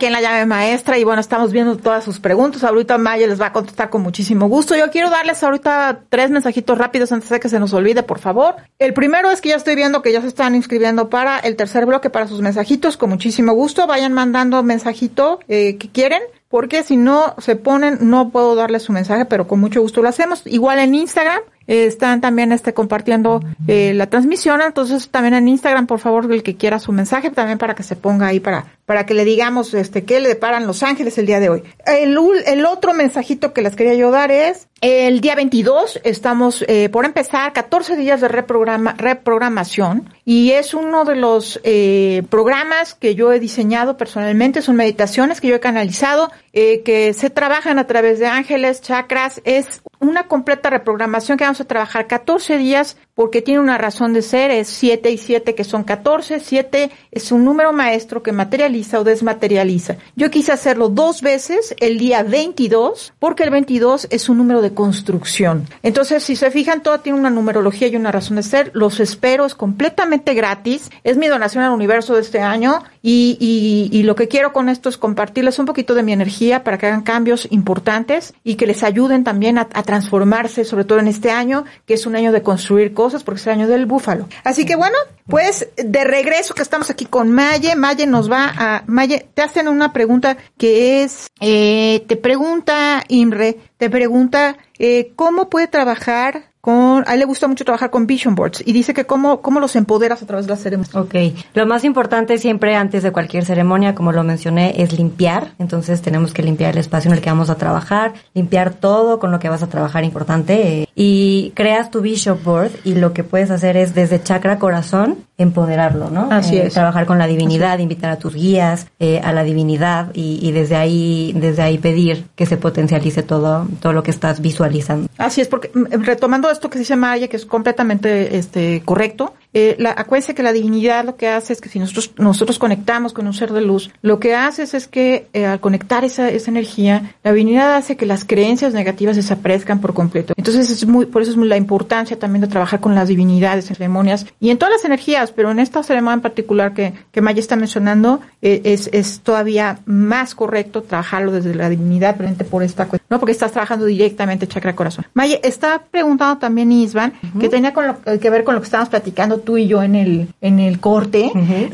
Aquí 0.00 0.06
en 0.06 0.12
la 0.12 0.22
llave 0.22 0.46
maestra 0.46 0.96
y 0.96 1.04
bueno, 1.04 1.20
estamos 1.20 1.52
viendo 1.52 1.76
todas 1.76 2.02
sus 2.02 2.20
preguntas. 2.20 2.64
Ahorita 2.64 2.96
Maya 2.96 3.26
les 3.26 3.38
va 3.38 3.48
a 3.48 3.52
contestar 3.52 3.90
con 3.90 4.00
muchísimo 4.00 4.48
gusto. 4.48 4.74
Yo 4.74 4.90
quiero 4.90 5.10
darles 5.10 5.42
ahorita 5.42 6.04
tres 6.08 6.30
mensajitos 6.30 6.78
rápidos 6.78 7.12
antes 7.12 7.28
de 7.28 7.38
que 7.38 7.50
se 7.50 7.60
nos 7.60 7.74
olvide, 7.74 8.02
por 8.02 8.18
favor. 8.18 8.56
El 8.78 8.94
primero 8.94 9.30
es 9.30 9.42
que 9.42 9.50
ya 9.50 9.56
estoy 9.56 9.74
viendo 9.74 10.00
que 10.00 10.10
ya 10.10 10.22
se 10.22 10.28
están 10.28 10.54
inscribiendo 10.54 11.10
para 11.10 11.38
el 11.38 11.54
tercer 11.54 11.84
bloque, 11.84 12.08
para 12.08 12.26
sus 12.28 12.40
mensajitos, 12.40 12.96
con 12.96 13.10
muchísimo 13.10 13.52
gusto. 13.52 13.86
Vayan 13.86 14.14
mandando 14.14 14.62
mensajito 14.62 15.40
eh, 15.48 15.76
que 15.76 15.90
quieren. 15.90 16.22
Porque 16.48 16.82
si 16.82 16.96
no 16.96 17.36
se 17.38 17.54
ponen, 17.54 17.98
no 18.00 18.30
puedo 18.30 18.56
darles 18.56 18.82
su 18.82 18.92
mensaje, 18.92 19.24
pero 19.24 19.46
con 19.46 19.60
mucho 19.60 19.82
gusto 19.82 20.02
lo 20.02 20.08
hacemos. 20.08 20.42
Igual 20.46 20.80
en 20.80 20.96
Instagram, 20.96 21.42
están 21.66 22.20
también 22.20 22.52
este 22.52 22.74
compartiendo 22.74 23.40
eh, 23.68 23.92
la 23.94 24.08
transmisión, 24.08 24.60
entonces 24.60 25.08
también 25.08 25.34
en 25.34 25.48
Instagram, 25.48 25.86
por 25.86 26.00
favor, 26.00 26.30
el 26.32 26.42
que 26.42 26.56
quiera 26.56 26.78
su 26.78 26.92
mensaje, 26.92 27.30
también 27.30 27.58
para 27.58 27.74
que 27.74 27.82
se 27.82 27.96
ponga 27.96 28.26
ahí 28.26 28.40
para, 28.40 28.66
para 28.86 29.06
que 29.06 29.14
le 29.14 29.24
digamos 29.24 29.72
este 29.74 30.04
qué 30.04 30.20
le 30.20 30.28
deparan 30.28 30.66
Los 30.66 30.82
Ángeles 30.82 31.16
el 31.18 31.26
día 31.26 31.40
de 31.40 31.48
hoy. 31.48 31.62
El, 31.86 32.16
el 32.46 32.66
otro 32.66 32.94
mensajito 32.94 33.52
que 33.52 33.62
les 33.62 33.76
quería 33.76 33.94
yo 33.94 34.10
dar 34.10 34.30
es 34.30 34.68
el 34.80 35.20
día 35.20 35.34
22 35.34 36.00
estamos 36.04 36.64
eh, 36.66 36.88
por 36.88 37.04
empezar 37.04 37.52
14 37.52 37.96
días 37.96 38.22
de 38.22 38.28
reprograma, 38.28 38.94
reprogramación 38.94 40.08
y 40.24 40.52
es 40.52 40.72
uno 40.72 41.04
de 41.04 41.16
los 41.16 41.60
eh, 41.64 42.22
programas 42.30 42.94
que 42.94 43.14
yo 43.14 43.30
he 43.30 43.40
diseñado 43.40 43.98
personalmente, 43.98 44.62
son 44.62 44.76
meditaciones 44.76 45.40
que 45.40 45.48
yo 45.48 45.56
he 45.56 45.60
canalizado, 45.60 46.30
eh, 46.54 46.80
que 46.82 47.12
se 47.12 47.28
trabajan 47.28 47.78
a 47.78 47.86
través 47.86 48.20
de 48.20 48.26
ángeles, 48.26 48.80
chakras, 48.80 49.42
es 49.44 49.82
una 50.00 50.26
completa 50.26 50.70
reprogramación 50.70 51.38
que 51.38 51.44
vamos 51.44 51.60
a 51.60 51.66
trabajar 51.66 52.06
14 52.06 52.58
días 52.58 52.96
porque 53.20 53.42
tiene 53.42 53.60
una 53.60 53.76
razón 53.76 54.14
de 54.14 54.22
ser, 54.22 54.50
es 54.50 54.68
7 54.68 55.10
y 55.10 55.18
7 55.18 55.54
que 55.54 55.62
son 55.62 55.84
14, 55.84 56.40
7 56.40 56.90
es 57.10 57.32
un 57.32 57.44
número 57.44 57.70
maestro 57.70 58.22
que 58.22 58.32
materializa 58.32 58.98
o 58.98 59.04
desmaterializa. 59.04 59.98
Yo 60.16 60.30
quise 60.30 60.52
hacerlo 60.52 60.88
dos 60.88 61.20
veces 61.20 61.76
el 61.80 61.98
día 61.98 62.22
22 62.22 63.12
porque 63.18 63.42
el 63.42 63.50
22 63.50 64.06
es 64.08 64.30
un 64.30 64.38
número 64.38 64.62
de 64.62 64.72
construcción. 64.72 65.66
Entonces, 65.82 66.22
si 66.22 66.34
se 66.34 66.50
fijan, 66.50 66.82
todo 66.82 67.00
tiene 67.00 67.18
una 67.18 67.28
numerología 67.28 67.88
y 67.88 67.96
una 67.96 68.10
razón 68.10 68.36
de 68.36 68.42
ser. 68.42 68.70
Los 68.72 69.00
espero, 69.00 69.44
es 69.44 69.54
completamente 69.54 70.32
gratis. 70.32 70.90
Es 71.04 71.18
mi 71.18 71.28
donación 71.28 71.62
al 71.62 71.72
universo 71.72 72.14
de 72.14 72.22
este 72.22 72.40
año 72.40 72.82
y, 73.02 74.00
lo 74.02 74.14
que 74.14 74.28
quiero 74.28 74.54
con 74.54 74.70
esto 74.70 74.88
es 74.88 74.96
compartirles 74.96 75.58
un 75.58 75.66
poquito 75.66 75.94
de 75.94 76.02
mi 76.02 76.14
energía 76.14 76.64
para 76.64 76.78
que 76.78 76.86
hagan 76.86 77.02
cambios 77.02 77.46
importantes 77.50 78.32
y 78.44 78.54
que 78.54 78.66
les 78.66 78.82
ayuden 78.82 79.24
también 79.24 79.58
a, 79.58 79.68
a 79.74 79.82
transformarse, 79.82 80.64
sobre 80.64 80.84
todo 80.84 81.00
en 81.00 81.08
este 81.08 81.30
año, 81.30 81.66
que 81.86 81.94
es 81.94 82.06
un 82.06 82.16
año 82.16 82.32
de 82.32 82.42
construir 82.42 82.94
cosas 82.94 83.09
porque 83.24 83.40
es 83.40 83.46
el 83.46 83.52
año 83.54 83.68
del 83.68 83.86
búfalo. 83.86 84.28
Así 84.44 84.64
que 84.64 84.76
bueno, 84.76 84.96
pues 85.26 85.68
de 85.76 86.04
regreso 86.04 86.54
que 86.54 86.62
estamos 86.62 86.90
aquí 86.90 87.06
con 87.06 87.30
Maye, 87.30 87.76
Maye 87.76 88.06
nos 88.06 88.30
va 88.30 88.52
a, 88.56 88.82
Maye, 88.86 89.28
te 89.34 89.42
hacen 89.42 89.68
una 89.68 89.92
pregunta 89.92 90.36
que 90.56 91.02
es, 91.02 91.28
eh, 91.40 92.04
te 92.08 92.16
pregunta 92.16 93.04
Imre, 93.08 93.58
te 93.76 93.90
pregunta, 93.90 94.56
eh, 94.78 95.12
¿cómo 95.16 95.48
puede 95.50 95.66
trabajar 95.66 96.50
con, 96.60 97.04
a 97.06 97.14
él 97.14 97.20
le 97.20 97.24
gusta 97.24 97.48
mucho 97.48 97.64
trabajar 97.64 97.90
con 97.90 98.06
vision 98.06 98.34
boards 98.34 98.62
y 98.64 98.72
dice 98.72 98.92
que 98.92 99.06
cómo, 99.06 99.40
cómo 99.40 99.60
los 99.60 99.76
empoderas 99.76 100.22
a 100.22 100.26
través 100.26 100.46
de 100.46 100.50
la 100.50 100.56
ceremonia. 100.56 101.00
Ok, 101.00 101.14
lo 101.54 101.66
más 101.66 101.84
importante 101.84 102.36
siempre 102.36 102.76
antes 102.76 103.02
de 103.02 103.12
cualquier 103.12 103.46
ceremonia, 103.46 103.94
como 103.94 104.12
lo 104.12 104.22
mencioné, 104.24 104.74
es 104.82 104.92
limpiar. 104.92 105.52
Entonces 105.58 106.02
tenemos 106.02 106.34
que 106.34 106.42
limpiar 106.42 106.72
el 106.72 106.78
espacio 106.78 107.10
en 107.10 107.16
el 107.16 107.22
que 107.22 107.30
vamos 107.30 107.48
a 107.48 107.54
trabajar, 107.54 108.12
limpiar 108.34 108.74
todo 108.74 109.18
con 109.18 109.30
lo 109.30 109.38
que 109.38 109.48
vas 109.48 109.62
a 109.62 109.68
trabajar 109.68 110.04
importante. 110.04 110.82
eh, 110.82 110.88
y 111.02 111.52
creas 111.54 111.90
tu 111.90 112.02
Bishop 112.02 112.44
Board 112.44 112.72
y 112.84 112.94
lo 112.94 113.14
que 113.14 113.24
puedes 113.24 113.50
hacer 113.50 113.74
es 113.78 113.94
desde 113.94 114.22
chakra 114.22 114.58
corazón 114.58 115.16
empoderarlo, 115.38 116.10
¿no? 116.10 116.28
Así 116.30 116.58
Eh, 116.58 116.66
es. 116.66 116.74
Trabajar 116.74 117.06
con 117.06 117.16
la 117.18 117.26
divinidad, 117.26 117.78
invitar 117.78 118.10
a 118.10 118.18
tus 118.18 118.34
guías, 118.34 118.86
eh, 118.98 119.18
a 119.24 119.32
la 119.32 119.42
divinidad 119.42 120.08
y, 120.12 120.38
y 120.46 120.52
desde 120.52 120.76
ahí, 120.76 121.32
desde 121.34 121.62
ahí 121.62 121.78
pedir 121.78 122.26
que 122.36 122.44
se 122.44 122.58
potencialice 122.58 123.22
todo, 123.22 123.66
todo 123.80 123.94
lo 123.94 124.02
que 124.02 124.10
estás 124.10 124.42
visualizando. 124.42 125.08
Así 125.16 125.40
es, 125.40 125.48
porque 125.48 125.70
mm, 125.72 126.02
retomando 126.04 126.50
esto 126.50 126.68
que 126.68 126.78
dice 126.78 126.96
Maya, 126.96 127.28
que 127.28 127.38
es 127.38 127.46
completamente 127.46 128.36
este 128.36 128.82
correcto, 128.84 129.32
eh, 129.52 129.76
la, 129.78 129.90
acuérdense 129.90 130.34
que 130.34 130.42
la 130.42 130.52
divinidad 130.52 131.04
lo 131.04 131.16
que 131.16 131.28
hace 131.28 131.52
es 131.52 131.60
que 131.60 131.68
si 131.68 131.78
nosotros 131.78 132.12
nosotros 132.18 132.58
conectamos 132.58 133.12
con 133.12 133.26
un 133.26 133.34
ser 133.34 133.52
de 133.52 133.60
luz, 133.60 133.90
lo 134.02 134.20
que 134.20 134.34
haces 134.34 134.74
es 134.74 134.86
que 134.86 135.28
eh, 135.32 135.46
al 135.46 135.60
conectar 135.60 136.04
esa, 136.04 136.30
esa 136.30 136.50
energía, 136.50 137.14
la 137.24 137.32
divinidad 137.32 137.74
hace 137.74 137.96
que 137.96 138.06
las 138.06 138.24
creencias 138.24 138.74
negativas 138.74 139.16
desaparezcan 139.16 139.80
por 139.80 139.94
completo. 139.94 140.34
Entonces 140.36 140.70
es 140.70 140.86
muy, 140.86 141.06
por 141.06 141.22
eso 141.22 141.32
es 141.32 141.36
muy 141.36 141.48
la 141.48 141.56
importancia 141.56 142.18
también 142.18 142.42
de 142.42 142.48
trabajar 142.48 142.80
con 142.80 142.94
las 142.94 143.08
divinidades 143.08 143.68
en 143.70 143.76
ceremonias 143.76 144.26
y 144.38 144.50
en 144.50 144.58
todas 144.58 144.74
las 144.74 144.84
energías, 144.84 145.32
pero 145.32 145.50
en 145.50 145.58
esta 145.58 145.82
ceremonia 145.82 146.14
en 146.14 146.20
particular 146.20 146.72
que, 146.72 146.92
que 147.10 147.20
Maya 147.20 147.40
está 147.40 147.56
mencionando, 147.56 148.20
eh, 148.42 148.62
es, 148.64 148.88
es 148.92 149.20
todavía 149.20 149.80
más 149.84 150.34
correcto 150.34 150.82
trabajarlo 150.82 151.32
desde 151.32 151.54
la 151.54 151.68
divinidad, 151.68 152.16
por 152.50 152.62
esta 152.62 152.86
cuestión, 152.86 153.06
¿no? 153.10 153.18
Porque 153.18 153.32
estás 153.32 153.52
trabajando 153.52 153.86
directamente 153.86 154.46
chakra 154.46 154.76
corazón. 154.76 155.06
Maya, 155.14 155.38
está 155.42 155.82
preguntando 155.90 156.38
también 156.38 156.70
Isvan, 156.72 157.12
que 157.40 157.48
tenía 157.48 157.72
con 157.72 157.86
lo, 157.86 158.00
que 158.02 158.30
ver 158.30 158.44
con 158.44 158.54
lo 158.54 158.60
que 158.60 158.66
estábamos 158.66 158.90
platicando 158.90 159.39
tú 159.40 159.58
y 159.58 159.66
yo 159.66 159.82
en 159.82 159.94
el, 159.94 160.28
en 160.40 160.58
el 160.60 160.80
corte, 160.80 161.30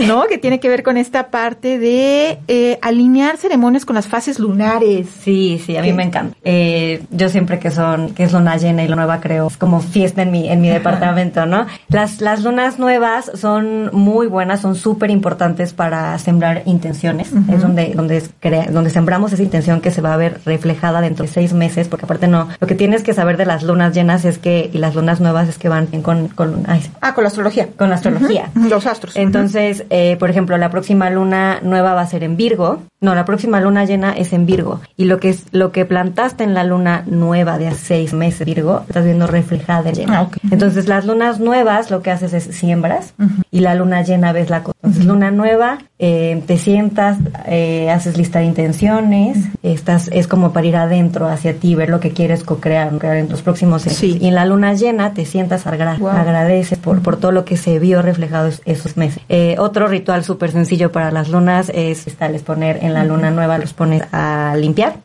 ¿no? 0.07 0.25
Que 0.27 0.39
tiene 0.39 0.61
que 0.61 0.69
ver 0.69 0.83
con 0.83 0.97
esta 0.97 1.29
parte 1.31 1.79
de 1.79 2.39
eh, 2.49 2.79
alinear 2.83 3.37
ceremonias 3.37 3.85
con 3.85 3.95
las 3.97 4.07
fases 4.09 4.39
lunares. 4.39 5.07
Sí, 5.23 5.61
sí, 5.65 5.77
a 5.77 5.83
mí 5.83 5.93
me 5.93 6.05
encanta. 6.05 6.37
Eh, 6.45 7.03
yo 7.11 7.29
siempre 7.29 7.59
que 7.59 7.71
son, 7.71 8.11
que 8.15 8.25
es 8.25 8.33
luna 8.33 8.57
llena 8.57 8.83
y 8.83 8.89
luna 8.89 8.97
nueva 8.97 9.21
creo, 9.21 9.49
es 9.49 9.57
como 9.57 9.81
fiesta 9.81 10.23
en 10.23 10.31
mi, 10.31 10.49
en 10.49 10.61
mi 10.61 10.69
departamento, 10.69 11.45
¿no? 11.47 11.67
Las, 11.89 12.21
las 12.21 12.43
lunas 12.43 12.79
nuevas 12.79 13.31
son 13.35 13.91
muy 13.93 14.27
buenas, 14.27 14.61
son 14.61 14.75
súper 14.75 15.11
importantes 15.11 15.73
para 15.73 16.19
sembrar 16.19 16.63
intenciones. 16.67 17.31
Es 17.53 17.63
donde, 17.63 17.93
donde, 17.95 18.17
es 18.19 18.31
crea- 18.41 18.71
donde 18.71 18.91
sembramos 18.91 19.33
esa 19.33 19.43
intención 19.43 19.81
que 19.81 19.91
se 19.91 20.01
va 20.01 20.15
a 20.15 20.17
ver 20.17 20.41
reflejada 20.45 21.01
dentro 21.01 21.25
de 21.27 21.31
seis 21.33 21.53
meses, 21.53 21.89
porque 21.89 22.05
aparte 22.05 22.27
no, 22.29 22.49
lo 22.61 22.67
que 22.67 22.75
tienes 22.75 23.03
que 23.03 23.13
saber 23.15 23.37
de 23.37 23.47
las 23.47 23.63
lunas 23.63 23.95
llenas 23.95 24.25
es 24.25 24.39
que, 24.39 24.71
y 24.73 24.79
las 24.79 24.95
lunas 24.95 25.21
nuevas 25.21 25.49
es 25.49 25.59
que 25.59 25.69
van 25.69 25.87
con, 26.03 26.29
con, 26.29 26.65
ay, 26.67 26.81
Ah, 27.01 27.15
con 27.15 27.25
la 27.25 27.29
astrología. 27.29 27.56
Con 27.77 27.89
la 27.89 27.97
astrología. 27.97 28.51
Los 28.55 28.87
astros. 28.87 29.17
Entonces, 29.17 29.85
eh, 29.91 30.17
por 30.19 30.31
ejemplo, 30.31 30.57
la 30.59 30.71
próxima 30.71 31.11
luna 31.11 31.61
nueva 31.63 31.95
va 31.95 32.03
a 32.03 32.07
ser 32.07 32.23
en 32.23 32.37
Virgo. 32.37 32.83
No, 33.01 33.15
la 33.15 33.25
próxima 33.25 33.61
luna 33.61 33.85
llena 33.85 34.13
es 34.13 34.33
en 34.33 34.47
Virgo. 34.47 34.81
Y 34.97 35.05
lo 35.05 35.21
que 35.21 35.31
es 35.31 35.45
lo 35.53 35.73
que 35.73 35.85
plantaste 35.85 36.45
en 36.45 36.55
la 36.55 36.65
luna 36.65 37.05
nueva 37.07 37.59
de 37.59 37.69
hace 37.69 37.87
seis 37.87 38.13
meses, 38.13 38.47
Virgo, 38.47 38.83
estás 38.89 39.05
viendo 39.05 39.27
reflejada 39.27 39.91
en 39.91 39.95
llena. 39.95 40.19
Ah, 40.19 40.23
ok. 40.23 40.39
Entonces, 40.51 40.89
las 40.89 41.07
lunas 41.07 41.41
nuevas 41.41 41.91
lo 41.91 42.03
que 42.03 42.11
haces 42.11 42.33
es 42.33 42.45
siembras 42.45 43.15
y 43.51 43.61
la 43.61 43.75
luna 43.75 44.03
llena 44.03 44.33
ves 44.33 44.51
la 44.51 44.63
cosa. 44.63 44.77
Entonces, 44.83 45.05
luna 45.05 45.31
nueva, 45.31 45.79
eh, 45.99 46.43
te 46.47 46.59
sientas, 46.59 47.19
eh, 47.47 47.91
haces 47.91 48.17
lista 48.19 48.41
de 48.41 48.45
intenciones, 48.47 49.39
estás, 49.63 50.09
es 50.13 50.27
como 50.29 50.53
para 50.53 50.67
ir 50.67 50.77
adentro 50.77 51.27
hacia 51.29 51.55
ti, 51.55 51.75
ver 51.75 51.89
lo 51.89 52.01
que 52.01 52.11
quieres 52.11 52.45
co-crear, 52.45 52.91
crear 52.99 53.17
en 53.17 53.29
tus 53.29 53.43
próximos. 53.43 53.83
Sí. 53.83 54.19
Y 54.21 54.29
en 54.29 54.35
la 54.35 54.45
luna 54.45 54.75
llena 54.75 55.15
te 55.15 55.25
sientas, 55.25 55.67
agra- 55.67 55.97
Wow. 55.99 56.09
agradeces 56.11 56.79
por, 56.79 57.01
por 57.03 57.17
todo 57.17 57.33
lo 57.33 57.45
que 57.45 57.57
se 57.57 57.79
vio 57.79 58.03
reflejado 58.03 58.49
es- 58.49 58.61
esos 58.67 58.97
meses. 58.97 59.23
Eh, 59.29 59.57
otro 59.59 59.87
ritual 59.89 60.23
súper 60.25 60.51
sencillo 60.53 60.93
para 60.93 61.11
las 61.11 61.29
lunas 61.31 61.71
es 61.75 62.07
les 62.31 62.43
poner 62.43 62.79
en 62.83 62.93
la 62.93 63.05
luna 63.05 63.31
nueva, 63.31 63.57
los 63.59 63.73
pones 63.73 64.03
a 64.13 64.55
limpiar 64.57 64.97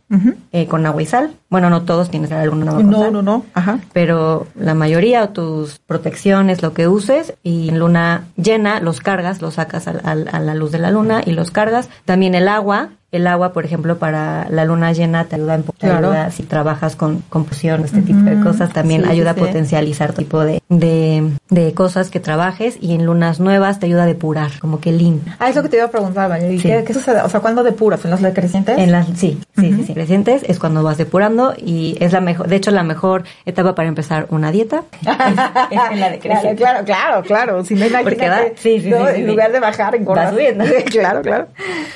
eh, 0.52 0.66
con 0.68 0.86
agua 0.86 1.02
y 1.02 1.06
sal. 1.06 1.32
Bueno, 1.50 1.70
no 1.70 1.84
todos 1.84 2.10
tienes 2.10 2.30
la 2.32 2.44
luna 2.46 2.66
nueva 2.66 2.82
con 2.82 2.90
No, 2.90 3.00
sal, 3.00 3.14
no, 3.14 3.22
no. 3.22 3.46
Ajá. 3.54 3.80
pero 3.94 4.48
la 4.56 4.74
mayoría 4.74 5.24
o 5.24 5.30
tus 5.30 5.80
protecciones, 5.80 6.62
lo 6.62 6.74
que 6.74 6.88
uses, 6.88 7.34
y 7.44 7.70
en 7.70 7.80
luna 7.80 8.26
llena 8.36 8.80
los 8.82 9.00
cargas, 9.00 9.42
los 9.42 9.54
sacas 9.56 9.88
al- 9.88 10.02
a, 10.32 10.40
la 10.40 10.56
luz 10.56 10.72
de 10.72 10.80
la 10.82 10.92
luna 10.92 11.22
y 11.26 11.32
los 11.32 11.52
cargas. 11.52 11.90
También 12.06 12.36
el 12.36 12.48
agua. 12.48 12.90
El 13.12 13.27
agua, 13.27 13.51
por 13.51 13.65
ejemplo, 13.65 13.98
para 13.98 14.48
la 14.50 14.63
luna 14.63 14.94
llena 14.94 15.25
te 15.25 15.36
ayuda, 15.36 15.56
en, 15.56 15.63
Claro. 15.80 16.12
ayuda 16.12 16.32
si 16.32 16.44
trabajas 16.44 16.96
con 16.96 17.20
composición, 17.30 17.84
este 17.84 18.01
tipo 18.01 18.22
de 18.22 18.39
cosas, 18.39 18.72
también 18.72 19.03
Sí, 19.03 19.10
ayuda 19.10 19.34
sí, 19.34 19.39
a 19.39 19.44
sí. 19.44 19.48
potencializar 19.50 20.13
tipo 20.13 20.39
de, 20.46 20.62
de, 20.70 21.30
de 21.50 21.74
cosas 21.74 22.10
que 22.10 22.20
trabajes 22.22 22.77
y 22.80 22.96
en 22.96 23.06
lunas 23.06 23.39
nuevas 23.41 23.80
te 23.80 23.88
ayuda 23.88 24.03
a 24.03 24.06
depurar, 24.06 24.51
como 24.60 24.80
que 24.80 24.91
limpia. 24.94 25.36
Ah, 25.39 25.50
es 25.50 25.56
lo 25.58 25.63
que 25.63 25.68
te 25.70 25.75
iba 25.77 25.86
a 25.86 25.91
preguntar, 25.91 26.30
Maya. 26.30 26.48
¿Y 26.50 26.60
Sí. 26.60 26.70
¿Qué, 26.70 26.84
qué 26.86 26.94
sucede? 26.94 27.22
O 27.22 27.27
sea, 27.30 27.41
¿cuándo 27.41 27.63
depuras? 27.63 28.06
¿En 28.06 28.12
las 28.12 28.22
decrecientes? 28.22 28.77
En 28.77 28.91
las, 28.94 29.08
sí, 29.08 29.39
sí, 29.58 29.74
sí, 29.74 29.84
sí. 29.88 29.94
Crecientes 29.94 30.44
es 30.48 30.58
cuando 30.60 30.82
vas 30.84 30.98
depurando 30.98 31.53
y 31.58 31.98
es 32.00 32.13
la 32.13 32.22
mejor, 32.22 32.48
de 32.48 32.56
hecho 32.56 32.72
la 32.72 32.84
mejor 32.84 33.24
etapa 33.46 33.75
para 33.75 33.89
empezar 33.89 34.27
una 34.30 34.51
dieta 34.51 34.84
es, 35.01 35.08
es 35.10 35.82
en 35.91 36.00
la 36.00 36.10
de 36.12 36.20
Claro, 36.20 36.39
creciente. 36.39 36.56
claro, 36.63 36.86
claro, 36.86 37.22
claro. 37.24 37.65
Si 37.65 37.74
no, 37.75 37.86
imagínate, 37.88 38.03
Porque 38.15 38.27
da- 38.30 38.44
sí, 38.56 38.80
sí, 38.80 38.89
¿no? 38.89 39.10
en 39.10 39.27
lugar 39.27 39.51
de 39.51 39.59
bajar, 39.59 39.96
engordas. 39.96 40.27
Va 40.27 40.31
subiendo. 40.31 40.64
claro, 40.92 41.22
claro. 41.22 41.48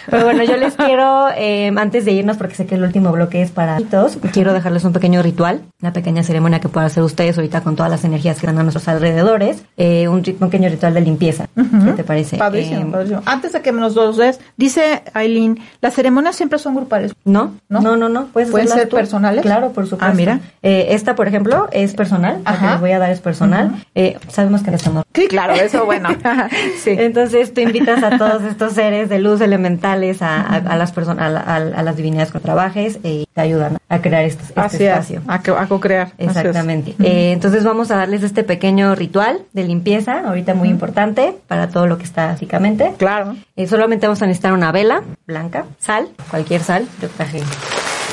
Pero 0.10 0.24
bueno, 0.26 0.44
yo 0.44 0.58
les 0.58 0.76
quiero, 0.76 1.05
eh, 1.36 1.72
antes 1.78 2.06
de 2.06 2.12
irnos, 2.12 2.38
porque 2.38 2.56
sé 2.56 2.66
que 2.66 2.76
el 2.76 2.84
último 2.84 3.12
bloque 3.12 3.42
es 3.42 3.52
para 3.52 3.80
hitos, 3.80 4.18
quiero 4.34 4.54
dejarles 4.54 4.84
un 4.86 4.94
pequeño 4.94 5.22
ritual, 5.22 5.62
una 5.82 5.94
pequeña 5.94 6.24
ceremonia 6.24 6.60
que 6.60 6.70
puedan 6.70 6.88
hacer 6.88 7.04
ustedes 7.04 7.38
ahorita 7.38 7.62
con 7.62 7.76
todas 7.76 7.92
las 7.92 8.04
energías 8.04 8.36
que 8.40 8.46
están 8.46 8.58
a 8.60 8.64
nuestros 8.64 8.88
alrededores, 8.88 9.64
eh, 9.78 10.08
un, 10.08 10.24
ri- 10.24 10.36
pequeño 10.38 10.70
ritual 10.70 10.94
de 10.94 11.02
limpieza. 11.02 11.48
¿Qué 11.56 11.92
te 11.94 12.04
parece? 12.04 12.38
Padrísimo, 12.38 12.82
Eh, 12.82 12.86
padrísimo. 12.92 13.22
Antes 13.26 13.54
de 13.54 13.62
que 13.62 13.72
nos 13.72 13.96
los 13.96 14.18
des, 14.18 14.40
dice 14.58 15.04
Aileen, 15.14 15.60
las 15.82 15.94
ceremonias 15.94 16.36
siempre 16.36 16.60
son 16.60 16.76
grupales. 16.76 17.14
No, 17.26 17.54
¿No? 17.70 17.82
no, 17.82 17.96
no, 17.98 18.10
no. 18.10 18.26
¿Puedes 18.28 18.50
¿Pueden 18.52 18.68
ser 18.68 18.88
tú? 18.90 18.96
personales? 18.98 19.42
Claro, 19.44 19.72
por 19.72 19.86
supuesto. 19.86 20.06
Ah, 20.06 20.14
mira. 20.16 20.40
Eh, 20.62 20.88
esta, 20.92 21.16
por 21.16 21.28
ejemplo, 21.28 21.68
es 21.72 21.94
personal. 21.94 22.42
La 22.46 22.58
que 22.60 22.66
les 22.68 22.80
voy 22.80 22.92
a 22.92 23.00
dar 23.00 23.10
es 23.12 23.20
personal. 23.22 23.84
Eh, 23.96 24.18
sabemos 24.30 24.62
que 24.64 24.74
estamos. 24.74 25.04
Sí, 25.14 25.28
claro, 25.28 25.54
eso 25.54 25.86
bueno. 25.86 26.10
sí. 26.84 26.92
Entonces 26.98 27.54
tú 27.54 27.62
invitas 27.62 28.04
a 28.04 28.18
todos 28.18 28.44
estos 28.44 28.74
seres 28.74 29.10
de 29.10 29.20
luz 29.20 29.42
elementales, 29.42 30.22
a, 30.22 30.42
a, 30.42 30.56
a 30.58 30.76
las 30.78 30.92
personas, 30.96 31.26
a, 31.28 31.30
la- 31.30 31.40
a- 31.42 31.80
a 31.80 31.84
las 31.84 31.96
divinidades 31.96 32.32
con 32.32 32.42
trabajes 32.42 32.98
y 33.04 33.28
te 33.34 33.42
ayudan 33.42 33.78
a 33.90 34.02
crear 34.02 34.24
este, 34.26 34.44
este 34.44 34.60
Así 34.60 34.84
espacio. 34.86 35.20
es, 35.22 35.30
a, 35.30 35.62
a 35.62 35.68
co-crear. 35.68 36.14
Es. 36.18 36.30
Exactamente. 36.30 36.96
Eh, 37.04 37.34
entonces 37.34 37.64
vamos 37.64 37.92
a 37.92 37.98
darles 37.98 38.24
este 38.24 38.44
pequeño 38.44 38.96
ritual 38.96 39.42
de 39.54 39.64
limpieza, 39.66 40.22
ahorita 40.28 40.56
muy 40.56 40.70
importante 40.70 41.36
para 41.48 41.70
todo 41.70 41.86
lo 41.86 41.98
que 42.00 42.06
está 42.06 42.28
básicamente. 42.28 42.94
Claro. 42.98 43.36
Eh, 43.56 43.68
solamente 43.68 44.08
vamos 44.08 44.22
a 44.24 44.26
necesitar 44.26 44.54
una 44.54 44.72
vela 44.72 45.04
blanca, 45.28 45.66
sal, 45.78 46.08
cualquier 46.32 46.62
sal. 46.62 46.88
Yo 47.02 47.10
traje 47.10 47.42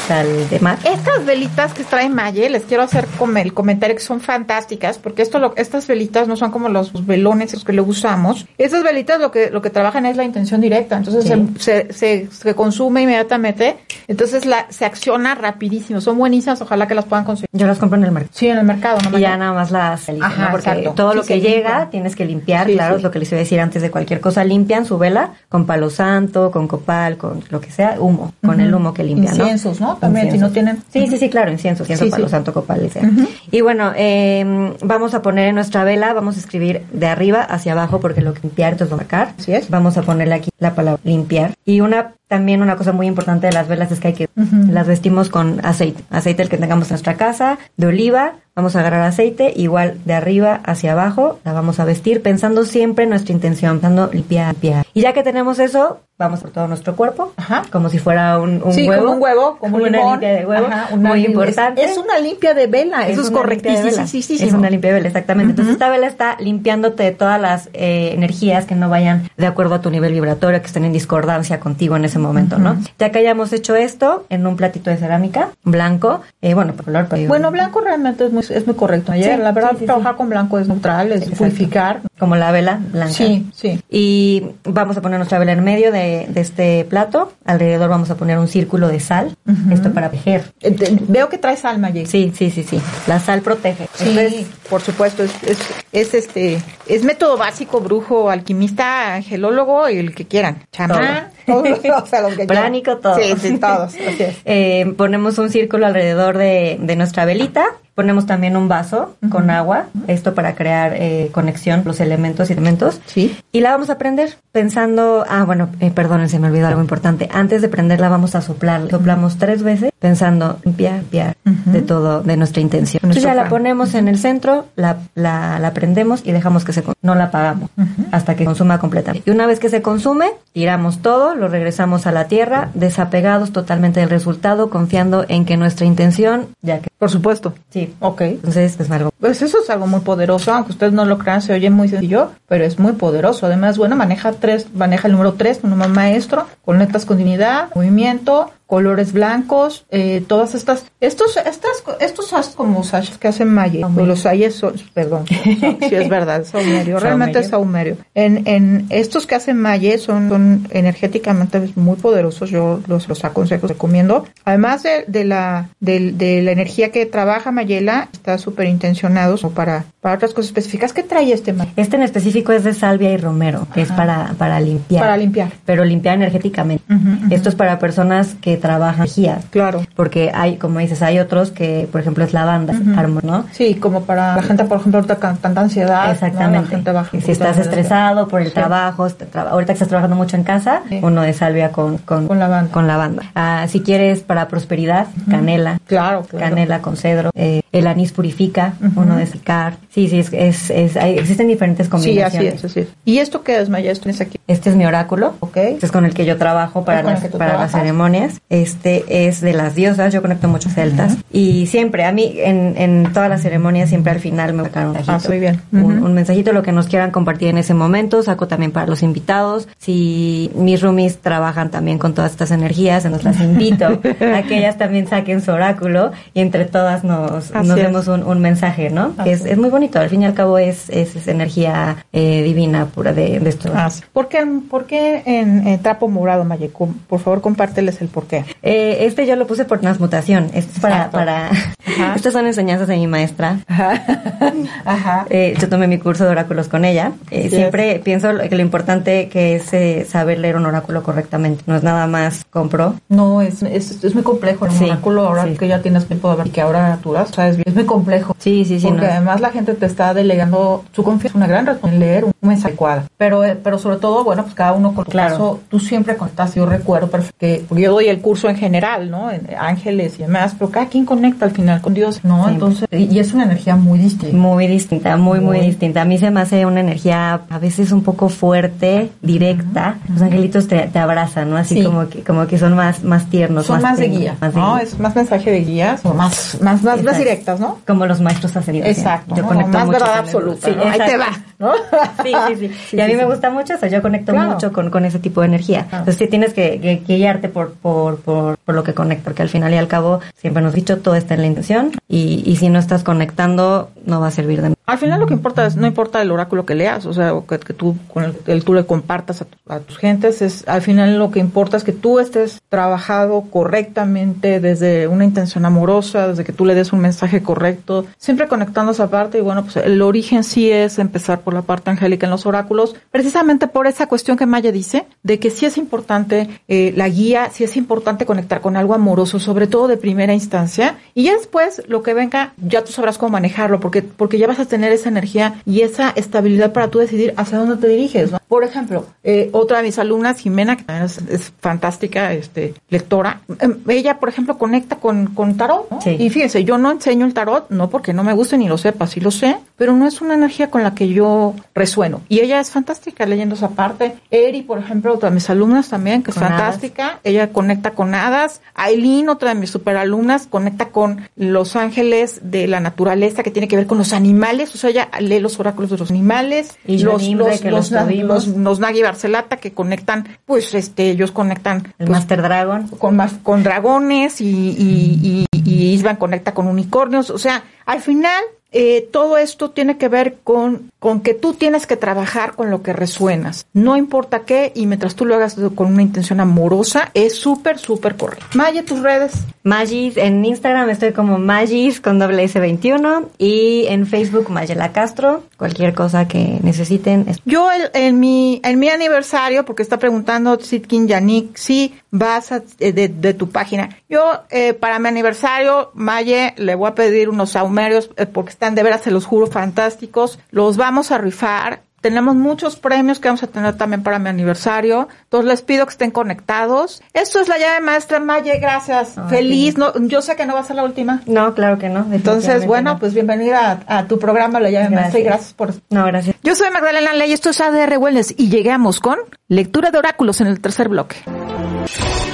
sal 0.09 0.49
de 0.51 0.61
mar. 0.61 0.79
Estas 0.85 1.25
velitas 1.25 1.73
que 1.75 1.85
trae 1.85 2.09
Maye, 2.09 2.49
les 2.51 2.63
quiero 2.65 2.83
hacer 2.83 3.07
como 3.19 3.39
el 3.39 3.53
comentario 3.55 3.97
que 3.97 4.03
son 4.03 4.21
fantásticas, 4.21 4.99
porque 4.99 5.23
esto 5.23 5.39
lo, 5.39 5.55
estas 5.57 5.87
velitas 5.87 6.29
no 6.29 6.37
son 6.37 6.51
como 6.51 6.69
los 6.69 7.07
velones 7.07 7.53
los 7.53 7.65
que 7.65 7.73
le 7.73 7.81
usamos. 7.81 8.47
Estas 8.59 8.83
velitas 8.83 9.21
lo 9.21 9.31
que 9.31 9.51
lo 9.51 9.63
que 9.63 9.71
trabajan 9.71 10.07
es 10.07 10.17
la 10.17 10.25
intención 10.25 10.61
directa, 10.61 10.97
entonces 10.97 11.25
Sí. 11.25 11.93
se, 11.93 12.29
se, 12.33 12.55
consume 12.55 13.03
inmediatamente, 13.03 13.77
entonces 14.09 14.45
la 14.45 14.67
se 14.71 14.85
acciona 14.85 15.35
rapidísimo. 15.35 16.01
Son 16.01 16.19
buenísimas, 16.19 16.61
ojalá 16.61 16.87
que 16.87 16.95
las 16.95 17.05
puedan 17.05 17.25
conseguir. 17.25 17.49
Yo 17.53 17.67
las 17.67 17.79
compro 17.79 17.99
en 17.99 18.05
el 18.05 18.13
mercado. 18.13 18.33
Sí, 18.35 18.49
en 18.49 18.59
el 18.59 18.65
mercado, 18.65 18.99
no 19.11 19.19
Y 19.19 19.23
ya 19.23 19.37
nada 19.37 19.53
más 19.53 19.71
las 19.71 20.09
Ajá, 20.21 20.45
¿no? 20.47 20.51
Porque 20.51 20.69
exacto. 20.71 20.93
todo 20.95 21.13
Sí, 21.13 21.17
lo 21.19 21.25
que 21.25 21.41
llega 21.41 21.69
limpia. 21.71 21.91
tienes 21.91 22.17
que 22.17 22.25
limpiar, 22.25 22.67
Sí, 22.67 22.75
claro, 22.75 22.97
es 22.97 23.03
lo 23.03 23.11
que 23.11 23.19
les 23.19 23.31
iba 23.31 23.37
a 23.39 23.41
decir 23.45 23.61
antes 23.61 23.83
de 23.83 23.91
cualquier 23.91 24.21
cosa, 24.21 24.45
limpian 24.45 24.85
su 24.85 24.99
vela 24.99 25.33
con 25.49 25.67
palo 25.67 25.91
santo, 25.91 26.51
con 26.51 26.67
copal, 26.69 27.17
con 27.17 27.43
lo 27.51 27.61
que 27.61 27.71
sea, 27.71 27.97
humo, 28.01 28.33
con 28.45 28.61
el 28.61 28.75
humo 28.75 28.93
que 28.93 29.05
limpian, 29.05 29.37
¿no? 29.39 29.45
Inciensos, 29.45 29.81
¿no? 29.95 29.99
También, 29.99 30.31
si 30.31 30.39
no 30.39 30.51
tienen- 30.51 30.83
Sí, 30.93 31.07
sí, 31.07 31.19
sí, 31.19 31.29
claro, 31.31 31.51
incienso, 31.51 31.83
incienso, 31.83 32.05
Sí, 32.05 32.11
palo 32.11 32.27
sí. 32.27 32.31
santo, 32.31 32.53
copal, 32.53 32.83
etc. 32.83 33.05
Y 33.51 33.61
bueno, 33.61 33.93
eh, 33.97 34.75
vamos 34.83 35.15
a 35.15 35.23
poner 35.23 35.49
en 35.49 35.55
nuestra 35.55 35.85
vela, 35.85 36.13
vamos 36.13 36.37
a 36.37 36.41
escribir 36.41 36.83
de 36.93 37.07
arriba 37.07 37.41
hacia 37.43 37.73
abajo, 37.73 38.01
porque 38.01 38.21
lo 38.21 38.35
que 38.35 38.41
limpiar 38.43 38.73
entonces 38.73 38.93
va 38.93 38.97
a 38.97 39.03
marcar. 39.03 39.35
Así 39.39 39.53
es. 39.53 39.69
Vamos 39.71 39.97
a 39.97 40.03
ponerle 40.03 40.35
aquí 40.35 40.51
la 40.59 40.75
palabra 40.75 41.01
limpiar. 41.05 41.55
Y 41.65 41.81
una 41.81 42.13
también 42.33 42.63
una 42.63 42.77
cosa 42.77 42.93
muy 42.93 43.07
importante 43.09 43.47
de 43.49 43.53
las 43.53 43.69
velas 43.69 43.93
es 43.93 44.01
que 44.01 44.09
hay 44.09 44.15
que 44.15 44.29
las 44.71 44.87
vestimos 44.87 45.29
con 45.29 45.61
aceite, 45.67 46.03
aceite 46.09 46.43
el 46.43 46.49
que 46.49 46.57
tengamos 46.57 46.87
en 46.89 46.93
nuestra 46.95 47.19
casa, 47.19 47.59
de 47.77 47.89
oliva, 47.89 48.37
vamos 48.57 48.75
a 48.75 48.81
agarrar 48.81 49.03
aceite, 49.03 49.53
igual 49.55 49.99
de 50.07 50.15
arriba 50.15 50.61
hacia 50.65 50.93
abajo, 50.93 51.41
la 51.45 51.53
vamos 51.53 51.79
a 51.79 51.85
vestir 51.85 52.23
pensando 52.23 52.65
siempre 52.65 53.05
en 53.05 53.11
nuestra 53.11 53.35
intención, 53.35 53.81
pensando 53.81 54.09
limpiar, 54.11 54.55
limpiar. 54.55 54.87
Y 54.95 55.03
ya 55.03 55.13
que 55.13 55.23
tenemos 55.23 55.59
eso, 55.59 56.01
vamos 56.19 56.41
por 56.41 56.51
todo 56.51 56.69
nuestro 56.69 56.95
cuerpo, 56.97 57.33
Ajá. 57.37 57.65
como 57.71 57.89
si 57.91 57.99
fuera 57.99 58.39
un, 58.39 58.63
un 58.63 58.73
sí, 58.73 58.89
huevo. 58.89 59.03
como 59.03 59.17
un 59.17 59.23
huevo, 59.23 59.57
como 59.59 59.77
un 59.77 59.83
una 59.89 59.91
limón. 59.99 60.11
limpia 60.13 60.33
de 60.33 60.47
huevo, 60.47 60.67
Ajá, 60.67 60.95
una 60.95 61.09
muy 61.11 61.27
importante. 61.27 61.85
Es, 61.85 61.91
es 61.93 61.99
una 61.99 62.19
limpia 62.19 62.55
de 62.55 62.67
vela, 62.67 63.09
eso 63.09 63.21
es 63.21 63.29
de 63.29 63.35
correctísimo. 63.35 64.07
Sí, 64.07 64.23
sí, 64.23 64.39
sí, 64.39 64.45
Es 64.47 64.55
una 64.55 64.71
limpia 64.71 64.91
de 64.91 64.97
vela, 64.97 65.09
exactamente. 65.09 65.51
Entonces 65.51 65.75
esta 65.75 65.91
vela 65.91 66.07
está 66.07 66.37
limpiándote 66.41 67.03
de 67.03 67.13
todas 67.13 67.41
las 67.41 67.69
eh, 67.75 68.13
energías 68.15 68.65
que 68.67 68.75
no 68.75 68.89
vayan 68.89 69.29
de 69.37 69.47
acuerdo 69.47 69.75
a 69.77 69.81
tu 69.81 69.91
nivel 69.91 70.13
vibratorio, 70.13 70.61
que 70.61 70.67
estén 70.67 70.85
en 70.85 70.93
discordancia 70.93 71.59
contigo 71.59 71.97
en 71.97 72.05
ese 72.05 72.19
momento, 72.23 72.59
¿no? 72.59 72.77
Ya 72.99 73.11
que 73.11 73.19
hayamos 73.19 73.53
hecho 73.53 73.77
esto 73.77 74.27
en 74.31 74.47
un 74.47 74.57
platito 74.57 74.91
de 74.91 74.97
cerámica 74.97 75.51
blanco, 75.65 76.23
eh, 76.41 76.55
bueno, 76.55 76.73
por 76.75 76.85
color, 76.87 77.07
pero 77.11 77.29
Bueno, 77.29 77.51
blanco 77.51 77.81
realmente 77.81 78.25
es 78.27 78.33
muy 78.33 78.43
es 78.49 78.67
muy 78.67 78.77
correcto. 78.77 79.13
Ayer, 79.13 79.37
Sí, 79.37 79.43
la 79.43 79.53
verdad, 79.53 79.71
sí, 79.73 79.77
sí, 79.81 79.87
trabajar 79.87 80.17
con 80.17 80.29
blanco 80.29 80.59
es 80.59 80.69
neutral, 80.69 81.13
es 81.13 81.29
purificar. 81.31 82.01
Como 82.19 82.37
la 82.37 82.53
vela 82.53 82.79
blanca. 82.93 83.13
Sí, 83.13 83.51
sí. 83.55 83.81
Y 83.91 84.45
vamos 84.65 84.97
a 84.97 85.03
poner 85.03 85.19
nuestra 85.19 85.39
vela 85.39 85.53
en 85.53 85.65
medio 85.65 85.91
de, 85.93 86.27
de 86.29 86.41
este 86.41 86.85
plato. 86.85 87.33
Alrededor 87.45 87.89
vamos 87.91 88.11
a 88.11 88.17
poner 88.17 88.39
un 88.39 88.49
círculo 88.49 88.89
de 88.89 89.01
sal. 89.01 89.37
Esto 89.71 89.93
para 89.93 90.11
tejer. 90.11 90.45
Eh, 90.61 90.71
te- 90.71 90.97
Veo 91.09 91.29
que 91.29 91.39
traes 91.39 91.65
alma, 91.65 91.89
Jay. 91.89 92.07
Sí, 92.07 92.33
sí, 92.37 92.51
sí, 92.51 92.63
sí. 92.63 92.81
La 93.07 93.19
sal 93.19 93.41
protege. 93.43 93.89
Sí, 93.95 94.11
Entonces, 94.11 94.47
por 94.71 94.81
supuesto, 94.83 95.23
es, 95.25 95.33
es, 95.43 95.59
es 95.93 96.15
este, 96.15 96.63
es 96.87 97.03
método 97.05 97.37
básico, 97.37 97.81
brujo, 97.81 98.31
alquimista, 98.31 99.15
angelólogo 99.15 99.89
y 99.89 99.99
el 99.99 100.15
que 100.15 100.27
quieran. 100.27 100.63
Chamán, 100.73 101.29
o 101.47 102.07
sea, 102.07 102.23
los 102.23 102.35
que 102.35 102.47
Pránico, 102.47 102.99
todos. 102.99 103.19
Sí, 103.23 103.35
sí, 103.39 103.59
todos. 103.59 103.95
Así 103.95 104.23
es. 104.23 104.37
eh, 104.45 104.93
ponemos 104.97 105.39
un 105.39 105.51
círculo 105.51 105.87
alrededor 105.87 106.39
de, 106.39 106.79
de 106.81 106.97
nuestra 106.97 107.25
velita. 107.25 107.65
Ponemos 107.95 108.27
también 108.27 108.57
un 108.57 108.69
vaso 108.69 109.17
con 109.31 109.51
agua, 109.51 109.87
esto 110.09 110.35
para 110.35 110.55
crear 110.55 110.95
eh, 110.95 111.31
conexión, 111.33 111.83
los 111.85 112.01
elementos 112.01 112.49
y 112.49 112.55
elementos. 112.55 113.01
Sí. 113.07 113.37
Y 113.53 113.61
la 113.61 113.71
vamos 113.73 113.91
a 113.91 113.99
prender 113.99 114.37
pensando, 114.51 115.25
ah, 115.29 115.45
bueno, 115.45 115.69
eh, 115.81 115.91
perdonen, 115.91 116.29
se 116.29 116.39
me 116.39 116.49
olvidó 116.49 116.69
algo 116.69 116.81
importante. 116.81 117.29
Antes 117.33 117.63
de 117.63 117.69
prenderla 117.69 118.09
vamos 118.09 118.35
a 118.35 118.41
soplar. 118.41 118.89
Soplamos 118.89 119.37
tres 119.37 119.63
veces 119.63 119.93
pensando 119.99 120.59
limpiar, 120.65 120.95
limpiar 121.01 121.37
de 121.45 121.83
todo, 121.83 122.23
de 122.23 122.37
nuestra 122.37 122.61
intención. 122.61 123.01
Entonces 123.03 123.23
ya 123.23 123.35
la 123.35 123.49
ponemos 123.49 123.95
en 123.95 124.09
el 124.09 124.19
centro, 124.19 124.67
la, 124.75 124.97
la, 125.15 125.59
la 125.59 125.73
prendemos 125.73 126.23
y 126.25 126.33
dejamos 126.33 126.65
que 126.65 126.73
se, 126.73 126.83
no 127.03 127.15
la 127.15 127.25
apagamos 127.25 127.71
hasta 128.11 128.35
que 128.35 128.45
consuma 128.45 128.79
completamente. 128.79 129.31
Y 129.31 129.33
una 129.35 129.47
vez 129.47 129.61
que 129.61 129.69
se 129.69 129.81
consume, 129.83 130.31
tiramos 130.53 130.99
todo, 131.03 131.35
lo 131.35 131.49
regresamos 131.49 132.07
a 132.07 132.13
la 132.13 132.27
tierra, 132.27 132.71
desapegados 132.75 133.53
totalmente 133.53 134.01
del 134.01 134.11
resultado, 134.11 134.71
confiando 134.71 135.25
en 135.29 135.45
que 135.45 135.57
nuestra 135.57 135.87
intención, 135.87 136.47
ya 136.63 136.81
que, 136.81 136.89
Por 136.99 137.11
supuesto. 137.11 137.55
sí, 137.71 137.92
Ok. 138.01 138.21
entonces 138.23 138.79
es 138.79 138.91
algo 138.91 139.11
Pues 139.21 139.43
eso 139.43 139.59
es 139.63 139.71
algo 139.71 139.87
muy 139.87 140.01
poderoso, 140.01 140.53
aunque 140.53 140.73
ustedes 140.73 140.93
no 140.93 141.05
lo 141.05 141.19
crean, 141.19 141.43
se 141.43 141.53
oye 141.53 141.71
muy 141.71 141.89
sencillo, 141.89 142.31
pero 142.49 142.65
es 142.65 142.79
muy 142.79 142.93
poderoso. 142.93 143.47
Además, 143.47 143.79
bueno, 143.79 143.97
maneja 143.97 144.33
tres, 144.33 144.67
maneja 144.75 145.09
el 145.09 145.13
número 145.13 145.35
tres, 145.35 145.61
un 145.63 145.71
número 145.71 145.91
maestro, 145.91 146.47
con 146.65 146.79
divinidad, 147.17 147.69
movimiento, 147.75 148.51
colores 148.73 149.13
blancos, 149.13 149.85
eh, 149.91 150.25
todas 150.27 150.55
estas, 150.55 150.87
estos, 150.99 151.37
estas, 151.37 151.85
estos 152.01 152.33
as- 152.33 152.55
como 152.57 152.83
sachets 152.85 153.19
que 153.19 153.29
hacen 153.29 153.53
Maye, 153.53 153.85
los 154.07 154.21
sayes 154.21 154.55
son, 154.55 154.73
perdón, 154.95 155.25
sí 155.29 155.95
es 155.95 156.09
verdad, 156.09 156.43
saumerio, 156.45 156.99
realmente 156.99 157.41
es 157.41 157.49
saumerio. 157.49 157.99
En, 158.15 158.47
en 158.47 158.87
estos 158.89 159.27
que 159.27 159.35
hacen 159.35 159.61
Maye 159.61 159.99
son, 159.99 160.31
son 160.31 160.69
energéticamente 160.71 161.61
muy 161.77 161.97
poderosos, 161.97 162.49
yo 162.49 162.81
los, 162.87 163.11
los 163.11 163.23
aconsejo, 163.27 163.63
los 163.67 163.73
recomiendo. 163.73 164.25
Además 164.47 164.83
de, 164.85 165.05
de 165.07 165.25
la, 165.25 165.69
de, 165.81 166.13
de 166.13 166.41
la 166.41 166.53
energía 166.53 166.91
que 166.91 167.05
trabaja 167.05 167.51
Mayela, 167.53 168.09
está 168.15 168.39
súper 168.39 168.69
intencionados 168.69 169.43
para, 169.55 169.85
para 170.01 170.15
otras 170.15 170.33
cosas 170.33 170.47
específicas. 170.47 170.95
¿Qué 170.95 171.03
trae 171.03 171.31
este 171.31 171.53
Maye? 171.53 171.73
Este 171.77 171.97
en 171.97 172.05
específico 172.05 172.53
es 172.53 172.65
de 172.65 172.73
salvia 172.73 173.13
y 173.13 173.19
romero, 173.19 173.69
que 173.75 173.83
es 173.83 173.93
para, 173.93 174.33
para 174.39 174.59
limpiar. 174.61 175.03
Para 175.03 175.17
limpiar. 175.19 175.53
Pero 175.67 175.85
limpiar 175.85 176.15
energéticamente. 176.17 176.83
Esto 177.29 177.51
es 177.51 177.55
para 177.55 177.79
personas 177.79 178.35
que 178.41 178.62
trabajan 178.63 179.03
energía. 179.03 179.41
Claro. 179.51 179.83
Porque 179.95 180.31
hay, 180.35 180.57
como 180.57 180.79
dices, 180.79 181.03
hay 181.03 181.19
otros 181.19 181.51
que, 181.51 181.87
por 181.93 182.01
ejemplo, 182.01 182.25
es 182.25 182.33
lavanda, 182.33 182.73
árbol, 182.97 183.21
¿no? 183.25 183.45
Sí, 183.53 183.75
como 183.75 184.03
para 184.05 184.37
la 184.37 184.43
gente, 184.43 184.65
por 184.65 184.79
ejemplo, 184.79 185.01
ahorita 185.01 185.17
con 185.17 185.37
tanta 185.37 185.61
ansiedad. 185.61 186.01
¿no? 186.01 186.07
La 186.07 186.13
Exactamente. 186.13 186.69
gente 186.71 186.93
baja 186.93 187.11
un 187.13 187.23
si 187.23 187.33
estás 187.33 187.57
la 187.57 187.63
estresado 187.65 188.29
por 188.29 188.41
el 188.41 188.49
Sí. 188.49 188.55
trabajo, 188.55 189.07
tra- 189.09 189.49
ahorita 189.51 189.73
que 189.73 189.75
estás 189.75 189.89
trabajando 189.89 190.17
mucho 190.17 190.37
en 190.37 190.45
casa, 190.45 190.81
Sí. 190.89 191.01
uno 191.03 191.21
de 191.23 191.33
salvia 191.35 191.71
con, 191.73 191.99
con, 191.99 192.27
Con 192.29 192.39
lavanda. 192.39 192.71
con 192.73 192.87
lavanda. 192.87 193.23
Ah, 193.35 193.67
si 193.69 193.81
quieres 193.81 194.21
para 194.21 194.49
prosperidad, 194.49 195.09
canela. 195.29 195.79
Claro, 195.87 196.23
claro. 196.23 196.47
Canela 196.49 196.81
con 196.81 196.97
cedro. 196.97 197.31
Eh, 197.35 197.63
el 197.73 197.87
anís 197.87 198.13
purifica, 198.13 198.75
uno 198.97 199.17
de 199.17 199.27
sicar. 199.27 199.75
Sí, 199.91 200.09
sí, 200.09 200.21
es, 200.21 200.33
es, 200.33 200.71
es- 200.71 200.97
hay- 200.97 201.19
existen 201.19 201.49
diferentes 201.49 201.87
Sí, 201.87 201.91
combinaciones. 201.91 202.55
así 202.55 202.57
es, 202.59 202.65
así 202.71 202.81
es. 202.81 202.89
¿Y 203.05 203.19
esto 203.19 203.43
qué 203.43 203.61
es, 203.61 203.69
Maya? 203.69 203.91
Esto 203.91 204.05
tienes 204.05 204.21
aquí. 204.21 204.39
Este 204.47 204.71
es 204.71 204.77
mi 204.77 204.85
oráculo. 204.87 205.35
Ok. 205.41 205.57
Este 205.57 205.87
es 205.87 205.93
con 205.93 206.05
el 206.05 206.15
que 206.15 206.25
yo 206.25 206.37
trabajo 206.37 206.85
para, 206.85 207.01
Es 207.01 207.07
las, 207.07 207.25
para 207.33 207.59
las 207.59 207.73
ceremonias. 207.73 208.41
Este 208.53 209.27
es 209.27 209.41
de 209.41 209.55
las 209.55 209.75
diosas. 209.75 210.13
Yo 210.13 210.21
conecto 210.21 210.47
muchos 210.47 210.75
celtas. 210.75 211.17
Y 211.33 211.67
siempre, 211.69 212.05
a 212.05 212.13
mí, 212.13 212.35
en, 212.37 212.75
en 212.77 213.11
todas 213.15 213.31
las 213.31 213.41
ceremonias, 213.41 213.89
siempre 213.89 214.13
al 214.13 214.21
final 214.21 214.53
me 214.53 214.65
sacan 214.65 214.89
un 214.89 214.93
mensajito. 214.93 215.27
Ah, 215.27 215.29
muy 215.31 215.39
bien. 215.41 215.61
Un, 215.73 216.13
mensajito, 216.13 216.53
lo 216.53 216.63
que 216.63 216.71
nos 216.71 216.87
quieran 216.87 217.11
compartir 217.13 217.49
en 217.49 217.57
ese 217.57 217.73
momento. 217.73 218.23
Saco 218.23 218.49
también 218.49 218.71
para 218.71 218.87
los 218.87 219.03
invitados. 219.03 219.69
Si 219.79 220.51
mis 220.55 220.83
roomies 220.83 221.19
trabajan 221.23 221.71
también 221.71 221.99
con 221.99 222.13
todas 222.13 222.31
estas 222.33 222.51
energías, 222.51 223.07
entonces 223.07 223.25
las 223.25 223.41
invito 223.41 223.87
a 223.87 224.43
que 224.43 224.59
ellas 224.59 224.77
también 224.77 225.07
saquen 225.09 225.41
su 225.41 225.51
oráculo 225.51 226.13
y 226.35 226.41
entre 226.41 226.67
todas 226.67 227.05
nos, 227.05 227.51
Así 227.55 227.67
nos 227.69 227.79
es. 227.79 227.85
demos 227.85 228.07
un, 228.09 228.23
un 228.23 228.39
mensaje, 228.41 228.91
¿no? 228.91 229.17
Que 229.25 229.33
es, 229.33 229.47
es. 229.47 229.57
muy 229.57 229.71
bonito. 229.71 229.99
Al 229.99 230.11
fin 230.11 230.23
y 230.23 230.27
al 230.27 230.35
cabo 230.35 230.59
es, 230.59 230.91
es, 230.91 231.17
es 231.17 231.27
energía 231.27 232.05
eh, 232.13 232.43
divina 232.43 232.85
pura 232.85 233.15
de, 233.15 233.41
de 233.41 233.49
esto. 233.49 233.73
Ah. 233.75 233.89
¿Por 234.13 234.29
qué, 234.29 234.47
por 234.71 234.85
qué 234.85 235.23
en, 235.25 235.79
trapo 235.83 236.09
morado, 236.09 236.45
Maya? 236.45 236.67
Com- 236.71 236.95
Por 237.09 237.21
favor, 237.21 237.41
compárteles 237.41 238.01
el 238.03 238.09
por 238.09 238.25
qué. 238.27 238.42
Eh, 238.63 238.99
este 239.07 239.27
yo 239.27 239.37
lo 239.37 239.47
puse 239.47 239.65
por 239.65 239.81
transmutación. 239.81 240.45
Este 240.55 240.73
es 240.75 240.81
para, 240.81 241.11
para 241.11 241.47
Ajá. 241.49 242.15
estas 242.17 242.33
son 242.33 242.47
enseñanzas 242.47 242.89
de 242.89 242.97
mi 242.97 243.07
maestra. 243.07 243.59
Ajá. 244.85 245.27
Eh, 245.31 245.55
yo 245.59 245.69
tomé 245.69 245.87
mi 245.87 245.99
curso 245.99 246.25
de 246.25 246.31
oráculos 246.31 246.69
con 246.69 246.85
ella. 246.85 247.13
Eh, 247.31 247.41
Así 247.47 247.57
siempre 247.57 248.01
pienso 248.05 248.33
lo- 248.33 248.49
que 248.49 248.55
lo 248.57 248.63
importante 248.63 249.29
que 249.29 249.57
es 249.57 249.73
eh, 249.73 250.07
saber 250.09 250.39
leer 250.39 250.57
un 250.57 250.67
oráculo 250.67 251.03
correctamente. 251.03 251.63
No 251.67 251.77
es 251.77 251.83
nada 251.83 252.07
más 252.07 252.45
compro. 252.51 252.95
No, 253.09 253.43
es, 253.43 253.63
es, 253.63 254.03
es 254.03 254.15
muy 254.15 254.23
complejo 254.25 254.67
el 254.67 254.73
Sí, 254.73 254.85
oráculo 254.85 255.27
ahora 255.27 255.45
sí. 255.45 255.57
que 255.57 255.69
ya 255.69 255.81
tienes 255.83 256.07
tiempo 256.07 256.31
de 256.31 256.37
ver 256.37 256.47
y 256.47 256.51
que 256.51 256.61
ahora 256.61 256.89
naturas, 256.89 257.31
sabes 257.31 257.57
bien, 257.57 257.65
es 257.69 257.75
muy 257.75 257.85
complejo. 257.85 258.35
Sí, 258.39 258.65
sí, 258.65 258.81
sí. 258.81 258.87
Porque 258.87 259.07
no. 259.07 259.13
además 259.13 259.41
la 259.41 259.51
gente 259.51 259.75
te 259.75 259.87
está 259.87 260.15
delegando 260.15 260.85
su 260.93 261.03
confianza, 261.03 261.37
una 261.39 261.47
gran 261.47 261.67
responsabilidad 261.67 261.83
en 261.93 262.01
leer 262.01 262.25
un 262.25 262.33
mensaje 262.49 262.69
adecuado. 262.69 263.03
Pero, 263.17 263.45
eh, 263.45 263.57
pero 263.63 263.79
sobre 263.79 263.97
todo, 263.99 264.25
bueno, 264.25 264.43
pues 264.45 264.55
cada 264.55 264.73
uno 264.73 264.95
con 264.95 265.05
tu 265.05 265.11
Claro. 265.11 265.31
caso, 265.33 265.61
tú 265.69 265.79
siempre 265.79 266.17
conectas, 266.17 266.55
yo 266.55 266.65
recuerdo 266.67 267.09
perfecto 267.11 267.37
que, 267.39 267.65
porque 267.69 267.83
yo 267.83 267.93
doy 267.93 268.09
el 268.09 268.21
curso 268.21 268.32
en 268.49 268.57
general, 268.57 269.11
¿no? 269.11 269.31
Ángeles 269.59 270.15
y 270.19 270.23
demás, 270.23 270.55
pero 270.59 270.71
cada 270.71 270.87
quien 270.87 271.05
conecta 271.05 271.45
al 271.45 271.51
final 271.53 271.81
con 271.81 271.95
Dios, 271.95 272.25
¿no? 272.25 272.45
Sí. 272.47 272.55
Entonces, 272.55 272.89
y, 272.91 273.19
es 273.19 273.33
una 273.33 273.45
energía 273.45 273.77
muy 273.77 273.99
distinta. 273.99 274.37
Muy 274.37 274.67
distinta, 274.67 275.17
muy, 275.17 275.41
muy, 275.41 275.59
Muy. 275.59 275.67
distinta. 275.67 276.03
A 276.03 276.05
mí 276.05 276.19
se 276.19 276.31
me 276.31 276.41
hace 276.41 276.65
una 276.67 276.81
energía 276.81 277.41
a 277.49 277.59
veces 277.59 277.93
un 277.93 278.03
poco 278.03 278.29
fuerte, 278.29 279.11
directa. 279.23 279.97
Los 280.13 280.23
angelitos 280.23 280.67
te, 280.69 280.79
te 280.89 280.99
abrazan, 280.99 281.51
¿no? 281.51 281.57
Así 281.57 281.77
Sí. 281.77 281.85
como 281.85 282.09
que 282.09 282.23
como 282.23 282.47
que 282.47 282.59
son 282.59 282.75
más 282.75 283.03
más 283.05 283.27
tiernos, 283.31 283.67
Son 283.67 283.81
más 283.83 283.99
de 283.99 284.09
guía, 284.09 284.37
más 284.41 284.55
¿no? 284.55 284.79
Es 284.79 284.99
más 284.99 285.15
mensaje 285.15 285.51
de 285.51 285.61
guías, 285.61 286.01
o 286.05 286.15
más, 286.15 286.59
más, 286.61 286.83
más, 286.83 287.19
directas, 287.19 287.61
¿no? 287.61 287.79
Como 287.87 288.07
los 288.07 288.21
maestros 288.21 288.57
ascendidos. 288.57 288.89
Exacto, 288.89 289.35
Yo 289.37 289.43
¿no? 289.43 289.49
conecto 289.49 289.73
más 289.73 289.87
mucho 289.87 289.99
verdad 289.99 290.13
el- 290.15 290.19
absoluta, 290.21 290.69
Sí, 290.69 290.75
¿no? 290.77 290.83
Ahí 290.85 290.99
te 291.07 291.17
va, 291.17 291.29
¿no? 291.59 291.73
Sí, 292.23 292.33
sí, 292.59 292.71
sí. 292.91 292.97
Y 292.97 293.01
a 293.01 293.07
mí 293.07 293.15
me 293.15 293.25
gusta 293.25 293.51
mucho 293.51 293.75
eso, 293.75 293.87
yo 293.87 294.03
conecto 294.03 294.33
Claro. 294.33 294.53
mucho 294.53 294.73
con, 294.73 294.91
con 294.91 295.05
ese 295.05 295.19
tipo 295.19 295.41
de 295.41 295.49
energía. 295.49 295.81
Entonces 295.91 296.17
sí 296.17 296.27
tienes 296.29 296.53
que, 296.55 296.81
que- 296.81 297.01
que 297.07 297.17
guiarte 297.17 297.49
por, 297.49 297.75
por, 297.75 298.12
por, 298.17 298.57
por 298.59 298.75
lo 298.75 298.83
que 298.85 298.95
conecta, 298.95 299.25
porque 299.25 299.43
al 299.43 299.49
final 299.49 299.73
y 299.73 299.77
al 299.77 299.89
cabo 299.89 300.21
siempre 300.37 300.63
nos 300.63 300.75
dicho 300.75 300.99
todo 300.99 301.15
está 301.15 301.35
en 301.35 301.41
la 301.43 301.47
intención 301.47 301.93
y, 302.09 302.43
y 302.47 302.57
si 302.57 302.69
no 302.69 302.79
estás 302.79 303.03
conectando 303.05 303.91
no 304.07 304.21
va 304.21 304.29
a 304.29 304.31
servir 304.31 304.57
de 304.63 304.63
nada. 304.71 304.75
Al 304.87 304.99
final 304.99 305.21
lo 305.21 305.27
que 305.27 305.35
importa 305.35 305.65
es, 305.65 305.77
no 305.77 305.87
importa 305.87 306.21
el 306.21 306.31
oráculo 306.33 306.67
que 306.67 306.75
leas, 306.75 307.07
o 307.07 307.13
sea, 307.13 307.35
o 307.35 307.47
que, 307.47 307.59
que 307.61 307.73
tú 307.73 307.97
con 308.13 308.25
el, 308.25 308.35
el- 308.47 308.65
tú 308.65 308.75
le 308.75 308.85
compartas 308.85 309.41
a, 309.41 309.45
tu- 309.45 309.57
a 309.69 309.79
tus 309.79 309.97
gentes, 309.97 310.43
es 310.43 310.67
al 310.69 310.83
final 310.83 311.19
lo 311.19 311.31
que 311.31 311.39
importa 311.39 311.77
es 311.77 311.85
que 311.85 311.93
tú 311.93 312.19
estés 312.19 312.61
trabajado 312.69 313.45
correctamente 313.51 314.61
desde 314.61 315.09
una 315.09 315.25
intención 315.25 315.65
amorosa, 315.65 316.29
desde 316.29 316.45
que 316.45 316.53
tú 316.53 316.65
le 316.65 316.75
des 316.75 316.93
un 316.93 317.01
mensaje 317.01 317.43
correcto, 317.43 318.07
siempre 318.19 318.49
conectando 318.49 318.93
esa 318.93 319.09
parte 319.11 319.39
y 319.39 319.41
bueno, 319.41 319.63
pues 319.65 319.77
el 319.77 320.03
origen 320.03 320.45
sí 320.45 320.71
es 320.71 320.99
empezar 320.99 321.41
por 321.41 321.55
la 321.55 321.63
parte 321.63 321.91
angélica 321.91 322.27
en 322.27 322.31
los 322.31 322.45
oráculos, 322.47 322.95
precisamente 323.11 323.67
por 323.69 323.87
esa 323.87 324.07
cuestión 324.09 324.37
que 324.37 324.47
Maya 324.47 324.73
dice, 324.73 325.07
de 325.23 325.39
que 325.39 325.51
sí 325.51 325.65
es 325.65 325.79
importante 325.79 326.49
eh, 326.69 326.93
la 326.97 327.09
guía, 327.09 327.51
sí 327.53 327.65
es 327.65 327.77
importante 327.77 328.02
conectar 328.03 328.61
con 328.61 328.77
algo 328.77 328.95
amoroso, 328.95 329.39
sobre 329.39 329.67
todo 329.67 329.89
de 329.89 329.97
primera 329.97 330.35
instancia, 330.35 330.97
y 331.15 331.25
ya 331.25 331.37
después 331.37 331.83
lo 331.89 332.03
que 332.03 332.15
venga, 332.15 332.53
ya 332.59 332.85
tú 332.85 332.93
sabrás 332.93 333.19
cómo 333.19 333.33
manejarlo, 333.33 333.81
porque, 333.81 334.03
porque 334.03 334.39
ya 334.39 334.47
vas 334.47 334.59
a 334.59 334.67
tener 334.67 334.93
esa 334.93 335.09
energía 335.09 335.55
y 335.67 335.83
esa 335.83 336.11
estabilidad 336.11 336.73
para 336.73 336.89
tú 336.89 336.99
decidir 336.99 337.35
hacia 337.37 337.59
dónde 337.59 337.77
te 337.77 337.89
diriges. 337.89 338.33
¿no? 338.33 338.39
Por 338.49 338.65
ejemplo, 338.65 339.07
eh, 339.25 339.51
otra 339.53 339.79
de 339.79 339.85
mis 339.85 339.99
alumnas, 339.99 340.39
Jimena, 340.39 340.77
que 340.77 340.85
también 340.85 341.07
es, 341.07 341.19
es 341.29 341.53
fantástica 341.61 342.33
este, 342.33 342.75
lectora, 342.89 343.41
em, 343.59 343.79
ella, 343.89 344.19
por 344.19 344.29
ejemplo, 344.29 344.59
conecta 344.59 344.97
con, 344.97 345.27
con 345.29 345.57
tarot. 345.57 345.91
¿no? 345.91 346.01
Sí. 346.01 346.17
Y 346.19 346.31
fíjense, 346.31 346.65
yo 346.65 346.79
no 346.79 346.91
enseño 346.91 347.27
el 347.27 347.35
tarot, 347.35 347.71
no 347.71 347.89
porque 347.91 348.13
no 348.13 348.25
me 348.25 348.33
guste 348.33 348.59
ni 348.59 348.69
lo 348.69 348.79
sepa, 348.79 349.07
sí 349.07 349.21
lo 349.21 349.31
sé, 349.31 349.57
pero 349.77 349.95
no 349.95 350.07
es 350.07 350.21
una 350.21 350.35
energía 350.35 350.71
con 350.71 350.83
la 350.83 350.95
que 350.95 351.09
yo 351.09 351.55
resueno. 351.75 352.23
Y 352.29 352.41
ella 352.41 352.61
es 352.61 352.71
fantástica 352.71 353.27
leyendo 353.27 353.55
esa 353.55 353.71
parte. 353.71 354.15
Eri, 354.31 354.63
por 354.63 354.79
ejemplo, 354.79 355.15
otra 355.15 355.29
de 355.29 355.35
mis 355.35 355.49
alumnas 355.51 355.89
también, 355.89 356.23
que 356.23 356.31
es 356.31 356.37
Con 356.37 356.49
fantástica. 356.49 357.21
Ella 357.25 357.53
conecta 357.53 357.92
con 357.95 358.15
hadas. 358.15 358.61
Aileen, 358.75 359.29
otra 359.29 359.55
de 359.55 359.61
mis 359.61 359.71
superalumnas, 359.71 360.47
conecta 360.47 360.91
con 360.91 361.29
los 361.37 361.77
ángeles 361.77 362.41
de 362.43 362.67
la 362.67 362.81
naturaleza 362.81 363.43
que 363.43 363.51
tiene 363.51 363.69
que 363.69 363.77
ver 363.77 363.87
con 363.87 363.99
los 363.99 364.13
animales. 364.13 364.75
O 364.75 364.79
sea, 364.79 364.91
ella 364.91 365.09
lee 365.21 365.41
los 365.41 365.59
oráculos 365.61 365.91
de 365.91 365.99
los 365.99 366.11
animales. 366.11 366.79
Y 366.87 366.99
los, 366.99 367.27
los 367.29 367.61
tuvimos. 367.61 368.47
unos, 368.47 368.47
unos 368.49 368.79
Nagi 368.81 369.03
Barcelata 369.03 369.57
que 369.57 369.73
conectan, 369.73 370.39
pues 370.45 370.75
este, 370.75 371.11
ellos 371.11 371.33
conectan 371.33 371.95
El 371.99 372.07
pues, 372.07 372.11
Master 372.11 372.43
Dragon. 372.43 372.89
con 372.89 373.19
con 373.43 373.63
dragones 373.63 374.41
y, 374.41 374.47
y, 374.47 375.47
y, 375.53 375.61
y 375.65 375.93
Isban 375.93 376.17
conecta 376.17 376.55
con 376.55 376.67
unicornios. 376.67 377.31
O 377.31 377.39
sea, 377.39 377.65
al 377.87 378.01
final 378.01 378.43
eh, 378.73 379.09
todo 379.13 379.37
esto 379.39 379.71
tiene 379.71 379.99
que 379.99 380.09
ver 380.09 380.37
con, 380.45 380.91
con 380.99 381.21
que 381.21 381.35
tú 381.35 381.55
tienes 381.55 381.87
que 381.87 381.97
trabajar 381.97 382.53
con 382.55 382.71
lo 382.71 382.83
que 382.83 382.93
resuenas. 382.93 383.67
No 383.73 383.97
importa 383.97 384.41
qué, 384.41 384.73
y 384.75 384.87
mientras 384.87 385.15
tú 385.15 385.25
lo 385.27 385.35
hagas 385.35 385.57
con 385.75 385.89
una 385.93 386.03
intención 386.03 386.41
amorosa, 386.41 387.11
es 387.15 387.37
súper, 387.37 387.79
súper 387.79 388.17
correcto. 388.17 388.47
Maya, 388.55 388.85
tus 388.85 389.01
redes. 389.01 389.33
Magis, 389.65 390.17
en 390.17 390.45
Instagram 390.45 390.91
estoy 390.91 391.13
como 391.13 391.39
Magis 391.39 392.01
con 392.01 392.19
doble 392.19 392.45
S21 392.49 393.27
y 393.39 393.87
en 393.89 394.07
Facebook 394.07 394.51
Mayela 394.51 394.93
Castro. 394.93 395.45
Cualquier 395.57 395.95
cosa 395.95 396.27
que 396.27 396.59
necesiten. 396.63 397.27
es- 397.29 397.39
Yo 397.45 397.71
el- 397.71 397.91
en 397.95 398.19
mi 398.19 398.61
en 398.65 398.79
mi 398.79 398.89
aniversario, 398.89 399.65
porque 399.65 399.83
está 399.83 399.99
preguntando 399.99 400.59
Sitkin 400.59 401.07
Yannick, 401.07 401.57
si 401.57 401.95
vas 402.13 402.53
a- 402.53 402.63
eh, 402.79 402.93
de, 402.93 403.09
de 403.09 403.35
tu 403.35 403.51
página. 403.51 403.89
Yo 404.09 404.43
eh, 404.51 404.75
para 404.75 405.01
mi 405.01 405.09
aniversario, 405.09 405.91
Maye, 405.95 406.55
le 406.59 406.77
voy 406.77 406.89
a 406.89 406.95
pedir 406.95 407.29
unos 407.29 407.51
saumerios 407.51 408.11
eh, 408.17 408.27
porque 408.27 408.51
están 408.51 408.77
de 408.77 408.85
veras, 408.85 409.01
se 409.01 409.11
los 409.11 409.27
juro, 409.27 409.49
fantásticos. 409.49 410.39
Los 410.51 410.77
vamos 410.77 411.11
a 411.11 411.19
rifar. 411.19 411.81
Tenemos 412.03 412.35
muchos 412.35 412.75
premios 412.75 413.21
que 413.21 413.29
vamos 413.29 413.45
a 413.45 413.47
tener 413.47 413.77
también 413.77 414.03
para 414.03 414.19
mi 414.19 414.29
aniversario. 414.29 415.07
Entonces 415.23 415.49
les 415.49 415.63
pido 415.63 415.87
que 415.87 415.93
estén 415.93 416.11
conectados. 416.11 417.01
Esto 417.13 417.39
es 417.41 417.47
la 417.47 417.59
llave 417.59 417.81
maestra, 417.81 418.19
Maye, 418.19 418.59
gracias. 418.59 419.15
Feliz. 419.31 419.79
No, 419.79 419.93
yo 420.09 420.21
sé 420.21 420.35
que 420.35 420.45
no 420.45 420.55
va 420.55 420.61
a 420.61 420.65
ser 420.65 420.75
la 420.77 420.83
última. 420.85 421.23
No, 421.27 421.55
claro 421.55 421.79
que 421.79 421.89
no. 421.89 422.05
Entonces, 422.13 422.67
bueno, 422.67 422.95
no. 422.95 422.99
pues 422.99 423.15
bienvenida 423.15 423.81
a, 423.87 423.99
a 423.99 424.09
tu 424.09 424.19
programa, 424.19 424.59
la 424.59 424.71
llave 424.71 424.91
maestra, 424.91 425.21
y 425.21 425.23
gracias 425.23 425.53
por 425.55 425.73
No, 425.91 426.05
gracias. 426.07 426.35
yo 426.43 426.57
soy 426.57 426.71
Magdalena 426.73 427.13
Ley, 427.15 427.33
esto 427.33 427.51
es 427.51 427.61
ADR 427.61 427.97
Wellness 427.99 428.35
y 428.37 428.49
llegamos 428.51 428.99
con 428.99 429.19
lectura 429.47 429.93
de 429.93 429.99
oráculos 429.99 430.41
en 430.41 430.49
el 430.49 430.61
tercer 430.61 430.89
bloque. 430.89 431.17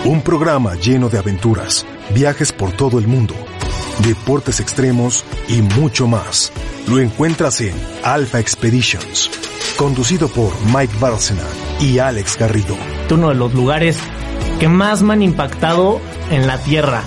Un 0.05 0.23
programa 0.23 0.75
lleno 0.77 1.09
de 1.09 1.19
aventuras, 1.19 1.85
viajes 2.15 2.53
por 2.53 2.73
todo 2.73 2.99
el 2.99 3.07
mundo, 3.07 3.35
deportes 4.07 4.61
extremos 4.61 5.25
y 5.49 5.63
mucho 5.63 6.07
más. 6.07 6.53
Lo 6.87 6.99
encuentras 7.01 7.61
en 7.61 7.75
Alpha 8.05 8.39
Expeditions, 8.41 9.31
conducido 9.77 10.29
por 10.29 10.53
Mike 10.75 10.95
Bárcena 11.01 11.43
y 11.81 11.99
Alex 11.99 12.39
Garrido. 12.39 12.77
uno 13.11 13.29
de 13.31 13.35
los 13.35 13.53
lugares 13.55 13.97
que 14.61 14.69
más 14.69 15.03
me 15.03 15.13
han 15.15 15.23
impactado 15.23 16.01
en 16.31 16.47
la 16.47 16.59
Tierra. 16.59 17.03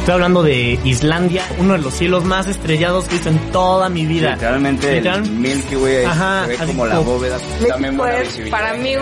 Estoy 0.00 0.14
hablando 0.14 0.42
de 0.42 0.78
Islandia, 0.84 1.44
uno 1.58 1.74
de 1.74 1.80
los 1.80 1.94
cielos 1.94 2.24
más 2.24 2.46
estrellados 2.46 3.04
que 3.04 3.10
he 3.10 3.14
visto 3.14 3.28
en 3.28 3.38
toda 3.52 3.88
mi 3.88 4.06
vida. 4.06 4.32
Literalmente 4.34 4.94
Literal- 5.00 5.22
el 5.24 5.30
Milky 5.30 5.76
Way 5.76 6.04
Ajá, 6.04 6.42
se 6.46 6.56
ve 6.56 6.66
como 6.66 6.86
la 6.86 6.98
bóveda. 7.00 7.38
También 7.68 7.96
buena 7.96 8.14
Pues, 8.16 8.28
visibilidad. 8.28 8.58
para 8.58 8.74
mí 8.74 8.94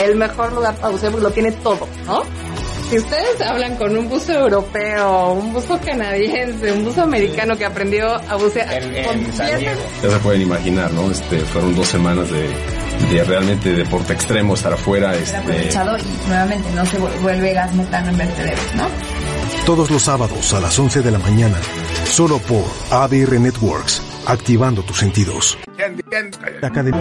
el 0.00 0.16
mejor 0.16 0.52
lugar 0.52 0.74
para 0.76 0.88
bucear 0.90 1.12
porque 1.12 1.24
lo 1.24 1.32
tiene 1.32 1.52
todo, 1.52 1.86
¿no? 2.06 2.22
Si 2.90 2.98
ustedes 2.98 3.40
hablan 3.40 3.76
con 3.76 3.96
un 3.96 4.06
buzo 4.08 4.32
europeo, 4.34 5.32
un 5.32 5.52
buzo 5.54 5.78
canadiense, 5.82 6.72
un 6.72 6.84
buzo 6.84 7.02
americano 7.02 7.56
que 7.56 7.64
aprendió 7.64 8.06
a 8.14 8.36
bucear, 8.36 8.68
con 9.06 9.32
Ya 10.02 10.10
se 10.10 10.18
pueden 10.22 10.42
imaginar, 10.42 10.92
¿no? 10.92 11.10
Este, 11.10 11.38
fueron 11.40 11.74
dos 11.74 11.86
semanas 11.88 12.28
de, 12.30 12.48
de 13.16 13.24
realmente 13.24 13.72
deporte 13.72 14.12
extremo, 14.12 14.52
estar 14.54 14.74
afuera. 14.74 15.14
Este, 15.16 15.36
aprovechado 15.38 15.96
y 15.96 16.28
nuevamente 16.28 16.68
no 16.74 16.84
se 16.84 16.98
vu- 17.00 17.20
vuelve 17.22 17.54
gas 17.54 17.74
metano 17.74 18.10
en 18.10 18.18
vertederos, 18.18 18.74
¿no? 18.76 18.86
Todos 19.64 19.90
los 19.90 20.02
sábados 20.02 20.52
a 20.52 20.60
las 20.60 20.78
11 20.78 21.00
de 21.00 21.10
la 21.12 21.18
mañana, 21.18 21.56
solo 22.04 22.38
por 22.40 22.64
ADR 22.90 23.40
Networks, 23.40 24.02
activando 24.26 24.82
tus 24.82 24.98
sentidos. 24.98 25.56
Academia. 26.60 27.00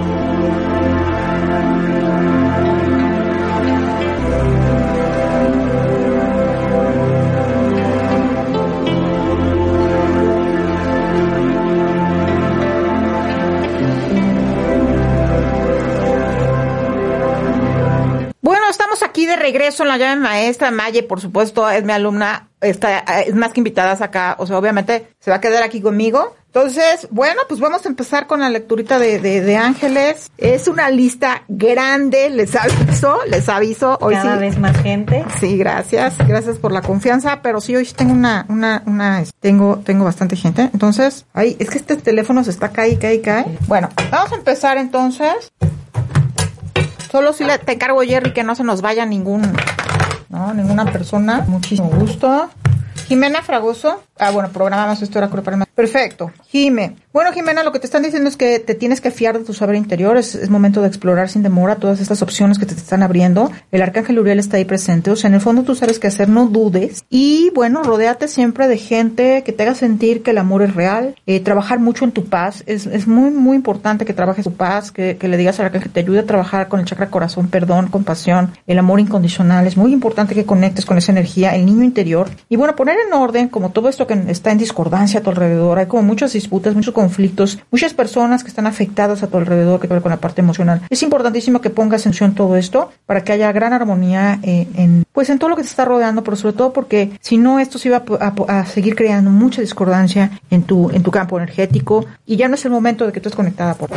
De 19.31 19.37
regreso 19.37 19.83
en 19.83 19.89
la 19.89 19.97
llave 19.97 20.19
maestra. 20.19 20.71
Maye, 20.71 21.03
por 21.03 21.19
supuesto, 21.21 21.69
es 21.69 21.83
mi 21.83 21.93
alumna, 21.93 22.49
está, 22.61 22.99
es 22.99 23.33
más 23.35 23.51
que 23.53 23.59
invitada 23.59 23.91
acá, 24.03 24.35
o 24.39 24.45
sea, 24.47 24.57
obviamente 24.57 25.07
se 25.19 25.31
va 25.31 25.37
a 25.37 25.41
quedar 25.41 25.63
aquí 25.63 25.81
conmigo. 25.81 26.35
Entonces, 26.47 27.07
bueno, 27.11 27.43
pues 27.47 27.61
vamos 27.61 27.85
a 27.85 27.87
empezar 27.87 28.27
con 28.27 28.41
la 28.41 28.49
lecturita 28.49 28.99
de, 28.99 29.19
de, 29.19 29.39
de 29.39 29.55
ángeles. 29.55 30.29
Es 30.37 30.67
una 30.67 30.89
lista 30.89 31.43
grande, 31.47 32.29
les 32.29 32.53
aviso, 32.57 33.19
les 33.27 33.47
aviso. 33.47 33.97
Hoy 34.01 34.15
Cada 34.15 34.33
sí- 34.33 34.39
vez 34.41 34.57
más 34.59 34.75
gente. 34.81 35.23
Sí, 35.39 35.57
gracias, 35.57 36.17
gracias 36.27 36.57
por 36.57 36.73
la 36.73 36.81
confianza, 36.81 37.41
pero 37.41 37.61
sí 37.61 37.73
hoy 37.77 37.85
tengo 37.95 38.11
una, 38.11 38.45
una, 38.49 38.83
una, 38.85 39.23
tengo, 39.39 39.81
tengo 39.85 40.03
bastante 40.03 40.35
gente. 40.35 40.63
Entonces, 40.73 41.25
ay, 41.33 41.55
es 41.57 41.69
que 41.69 41.77
este 41.77 41.95
teléfono 41.95 42.43
se 42.43 42.49
está 42.49 42.67
cae, 42.69 42.99
cae, 42.99 43.21
cae. 43.21 43.45
Bueno, 43.67 43.87
vamos 44.11 44.33
a 44.33 44.35
empezar 44.35 44.77
entonces. 44.77 45.53
Solo 47.11 47.33
si 47.33 47.43
le, 47.43 47.57
te 47.57 47.73
encargo, 47.73 48.01
Jerry, 48.01 48.31
que 48.31 48.43
no 48.43 48.55
se 48.55 48.63
nos 48.63 48.81
vaya 48.81 49.05
ningún, 49.05 49.41
no, 50.29 50.53
ninguna 50.53 50.85
persona. 50.85 51.43
Muchísimo 51.45 51.89
gusto. 51.89 52.49
Jimena 53.07 53.41
Fragoso. 53.41 54.01
Ah, 54.17 54.31
bueno, 54.31 54.47
programamos 54.49 55.01
esto 55.01 55.19
el 55.19 55.25
más. 55.57 55.67
Perfecto. 55.75 56.31
Jime. 56.49 56.97
Bueno, 57.13 57.33
Jimena, 57.33 57.63
lo 57.63 57.71
que 57.71 57.79
te 57.79 57.85
están 57.85 58.03
diciendo 58.03 58.29
es 58.29 58.37
que 58.37 58.59
te 58.59 58.75
tienes 58.75 59.01
que 59.01 59.11
fiar 59.11 59.37
de 59.37 59.43
tu 59.43 59.53
saber 59.53 59.75
interior. 59.75 60.15
Es, 60.17 60.35
es 60.35 60.49
momento 60.49 60.81
de 60.81 60.87
explorar 60.87 61.29
sin 61.29 61.43
demora 61.43 61.75
todas 61.75 61.99
estas 61.99 62.21
opciones 62.21 62.57
que 62.57 62.65
te 62.65 62.73
están 62.73 63.03
abriendo. 63.03 63.51
El 63.71 63.81
arcángel 63.81 64.19
Uriel 64.19 64.39
está 64.39 64.57
ahí 64.57 64.65
presente. 64.65 65.11
O 65.11 65.15
sea, 65.15 65.27
en 65.29 65.33
el 65.33 65.41
fondo 65.41 65.63
tú 65.63 65.75
sabes 65.75 65.99
qué 65.99 66.07
hacer, 66.07 66.29
no 66.29 66.47
dudes. 66.47 67.03
Y 67.09 67.49
bueno, 67.53 67.83
rodéate 67.83 68.27
siempre 68.27 68.67
de 68.67 68.77
gente 68.77 69.43
que 69.43 69.51
te 69.51 69.63
haga 69.63 69.75
sentir 69.75 70.23
que 70.23 70.31
el 70.31 70.37
amor 70.37 70.61
es 70.61 70.75
real. 70.75 71.15
Eh, 71.25 71.39
trabajar 71.39 71.79
mucho 71.79 72.05
en 72.05 72.11
tu 72.11 72.25
paz. 72.25 72.63
Es, 72.65 72.85
es 72.85 73.07
muy, 73.07 73.31
muy 73.31 73.55
importante 73.55 74.05
que 74.05 74.13
trabajes 74.13 74.45
tu 74.45 74.53
paz, 74.53 74.91
que, 74.91 75.17
que 75.17 75.27
le 75.27 75.37
digas 75.37 75.59
al 75.59 75.67
arcángel 75.67 75.89
que 75.89 75.93
te 75.93 75.99
ayude 76.01 76.19
a 76.19 76.25
trabajar 76.25 76.67
con 76.69 76.79
el 76.79 76.85
chakra 76.85 77.09
corazón, 77.09 77.49
perdón, 77.49 77.87
compasión, 77.87 78.53
el 78.67 78.79
amor 78.79 78.99
incondicional. 78.99 79.67
Es 79.67 79.75
muy 79.75 79.91
importante 79.91 80.35
que 80.35 80.45
conectes 80.45 80.85
con 80.85 80.97
esa 80.97 81.11
energía, 81.11 81.55
el 81.55 81.65
niño 81.65 81.83
interior. 81.83 82.29
Y 82.47 82.55
bueno, 82.55 82.75
poner 82.75 82.97
en 83.05 83.13
orden 83.13 83.49
como 83.49 83.71
todo 83.71 83.89
esto 83.89 84.07
que 84.07 84.13
está 84.27 84.51
en 84.51 84.57
discordancia 84.57 85.19
a 85.19 85.23
tu 85.23 85.29
alrededor. 85.29 85.70
Hay 85.77 85.85
como 85.85 86.03
muchas 86.03 86.33
disputas, 86.33 86.75
muchos 86.75 86.93
conflictos, 86.93 87.59
muchas 87.71 87.93
personas 87.93 88.43
que 88.43 88.49
están 88.49 88.67
afectadas 88.67 89.23
a 89.23 89.27
tu 89.27 89.37
alrededor 89.37 89.79
que 89.79 89.87
que 89.87 89.93
ver 89.93 90.01
con 90.01 90.11
la 90.11 90.17
parte 90.17 90.41
emocional. 90.41 90.81
Es 90.89 91.03
importantísimo 91.03 91.61
que 91.61 91.69
pongas 91.69 92.05
en 92.05 92.11
acción 92.11 92.33
todo 92.33 92.55
esto 92.55 92.91
para 93.05 93.23
que 93.23 93.33
haya 93.33 93.51
gran 93.51 93.73
armonía 93.73 94.39
eh, 94.43 94.67
en, 94.75 95.03
pues 95.11 95.29
en 95.29 95.39
todo 95.39 95.49
lo 95.49 95.55
que 95.55 95.63
te 95.63 95.69
está 95.69 95.85
rodeando, 95.85 96.23
pero 96.23 96.37
sobre 96.37 96.55
todo 96.55 96.73
porque 96.73 97.11
si 97.19 97.37
no 97.37 97.59
esto 97.59 97.77
se 97.77 97.89
iba 97.89 98.03
a, 98.19 98.65
seguir 98.65 98.95
creando 98.95 99.31
mucha 99.31 99.61
discordancia 99.61 100.39
en 100.49 100.63
tu, 100.63 100.89
en 100.91 101.03
tu 101.03 101.11
campo 101.11 101.37
energético 101.37 102.05
y 102.25 102.35
ya 102.35 102.47
no 102.47 102.55
es 102.55 102.65
el 102.65 102.71
momento 102.71 103.05
de 103.05 103.11
que 103.11 103.19
tú 103.19 103.29
estés 103.29 103.35
conectada 103.35 103.73
por 103.75 103.89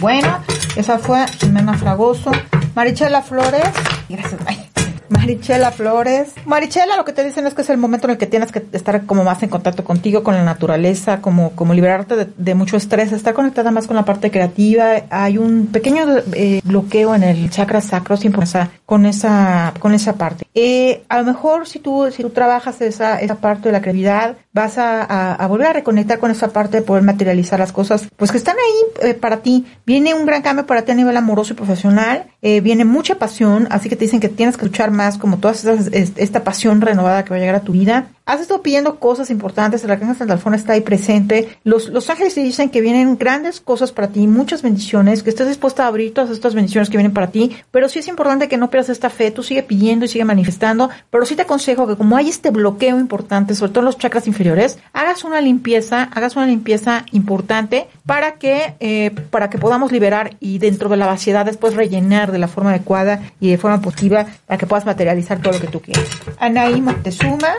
Bueno, 0.00 0.38
esa 0.76 0.98
fue 0.98 1.26
Jimena 1.38 1.74
Fragoso. 1.74 2.30
Marichela 2.74 3.22
Flores. 3.22 3.70
Gracias, 4.08 4.40
ay. 4.46 4.73
Marichela 5.08 5.70
Flores. 5.70 6.32
Marichela, 6.46 6.96
lo 6.96 7.04
que 7.04 7.12
te 7.12 7.24
dicen 7.24 7.46
es 7.46 7.54
que 7.54 7.62
es 7.62 7.70
el 7.70 7.76
momento 7.76 8.06
en 8.06 8.12
el 8.12 8.18
que 8.18 8.26
tienes 8.26 8.52
que 8.52 8.64
estar 8.72 9.04
como 9.06 9.24
más 9.24 9.42
en 9.42 9.48
contacto 9.48 9.84
contigo, 9.84 10.22
con 10.22 10.34
la 10.34 10.44
naturaleza, 10.44 11.20
como, 11.20 11.50
como 11.50 11.74
liberarte 11.74 12.28
de, 12.36 12.54
mucho 12.54 12.76
estrés, 12.76 13.12
estar 13.12 13.34
conectada 13.34 13.70
más 13.70 13.86
con 13.86 13.96
la 13.96 14.04
parte 14.04 14.30
creativa. 14.30 15.02
Hay 15.10 15.38
un 15.38 15.66
pequeño 15.66 16.04
eh, 16.32 16.60
bloqueo 16.64 17.14
en 17.14 17.22
el 17.22 17.50
chakra 17.50 17.80
sacro 17.80 18.16
esa, 18.16 18.70
con 18.86 19.06
esa, 19.06 19.72
con 19.78 19.94
esa 19.94 20.14
parte. 20.14 20.43
Eh, 20.56 21.02
a 21.08 21.18
lo 21.18 21.24
mejor 21.24 21.66
si 21.66 21.80
tú, 21.80 22.08
si 22.12 22.22
tú 22.22 22.30
trabajas 22.30 22.80
esa, 22.80 23.20
esa 23.20 23.34
parte 23.36 23.68
de 23.68 23.72
la 23.72 23.80
creatividad, 23.80 24.36
vas 24.52 24.78
a, 24.78 25.02
a- 25.02 25.34
a 25.34 25.46
volver 25.48 25.66
a 25.66 25.72
reconectar 25.72 26.18
con 26.20 26.30
esa 26.30 26.48
parte 26.52 26.76
de 26.76 26.82
poder 26.82 27.02
materializar 27.02 27.58
las 27.58 27.72
cosas, 27.72 28.06
pues 28.16 28.30
que 28.30 28.38
están 28.38 28.56
ahí 28.56 29.08
eh, 29.10 29.14
para 29.14 29.38
ti. 29.38 29.66
Viene 29.84 30.14
un 30.14 30.26
gran 30.26 30.42
cambio 30.42 30.64
para 30.64 30.82
ti 30.82 30.92
a 30.92 30.94
nivel 30.94 31.16
amoroso 31.16 31.52
y 31.52 31.56
profesional, 31.56 32.26
eh, 32.40 32.60
viene 32.60 32.84
mucha 32.84 33.16
pasión, 33.16 33.66
así 33.70 33.88
que 33.88 33.96
te 33.96 34.04
dicen 34.04 34.20
que 34.20 34.28
tienes 34.28 34.56
que 34.56 34.66
luchar 34.66 34.92
más 34.92 35.18
como 35.18 35.38
toda 35.38 35.54
esta 35.54 36.44
pasión 36.44 36.80
renovada 36.80 37.24
que 37.24 37.30
va 37.30 37.36
a 37.36 37.40
llegar 37.40 37.56
a 37.56 37.60
tu 37.60 37.72
vida. 37.72 38.06
Has 38.26 38.40
estado 38.40 38.62
pidiendo 38.62 38.98
cosas 38.98 39.28
importantes, 39.28 39.84
el 39.84 39.90
arcángel 39.90 40.16
Sandalfón 40.16 40.54
está 40.54 40.72
ahí 40.72 40.80
presente. 40.80 41.58
Los, 41.62 41.90
los 41.90 42.08
ángeles 42.08 42.34
te 42.34 42.42
dicen 42.42 42.70
que 42.70 42.80
vienen 42.80 43.18
grandes 43.18 43.60
cosas 43.60 43.92
para 43.92 44.08
ti, 44.08 44.26
muchas 44.26 44.62
bendiciones, 44.62 45.22
que 45.22 45.28
estés 45.28 45.46
dispuesta 45.46 45.84
a 45.84 45.88
abrir 45.88 46.14
todas 46.14 46.30
estas 46.30 46.54
bendiciones 46.54 46.88
que 46.88 46.96
vienen 46.96 47.12
para 47.12 47.26
ti, 47.26 47.54
pero 47.70 47.86
sí 47.86 47.98
es 47.98 48.08
importante 48.08 48.48
que 48.48 48.56
no 48.56 48.70
pierdas 48.70 48.88
esta 48.88 49.10
fe, 49.10 49.30
tú 49.30 49.42
sigue 49.42 49.62
pidiendo 49.62 50.06
y 50.06 50.08
sigue 50.08 50.24
manifestando, 50.24 50.88
pero 51.10 51.26
sí 51.26 51.36
te 51.36 51.42
aconsejo 51.42 51.86
que 51.86 51.96
como 51.96 52.16
hay 52.16 52.30
este 52.30 52.48
bloqueo 52.48 52.98
importante, 52.98 53.54
sobre 53.54 53.72
todo 53.72 53.80
en 53.80 53.86
los 53.86 53.98
chakras 53.98 54.26
inferiores, 54.26 54.78
hagas 54.94 55.22
una 55.24 55.42
limpieza, 55.42 56.04
hagas 56.04 56.34
una 56.34 56.46
limpieza 56.46 57.04
importante 57.12 57.88
para 58.06 58.36
que, 58.36 58.74
eh, 58.80 59.10
para 59.30 59.50
que 59.50 59.58
podamos 59.58 59.92
liberar 59.92 60.34
y 60.40 60.56
dentro 60.56 60.88
de 60.88 60.96
la 60.96 61.04
vaciedad 61.04 61.44
después 61.44 61.74
rellenar 61.74 62.32
de 62.32 62.38
la 62.38 62.48
forma 62.48 62.70
adecuada 62.70 63.20
y 63.38 63.50
de 63.50 63.58
forma 63.58 63.82
positiva 63.82 64.24
para 64.46 64.56
que 64.56 64.66
puedas 64.66 64.86
materializar 64.86 65.42
todo 65.42 65.52
lo 65.52 65.60
que 65.60 65.66
tú 65.66 65.82
quieres. 65.82 66.08
Anaí 66.38 66.80
Moctezuma. 66.80 67.52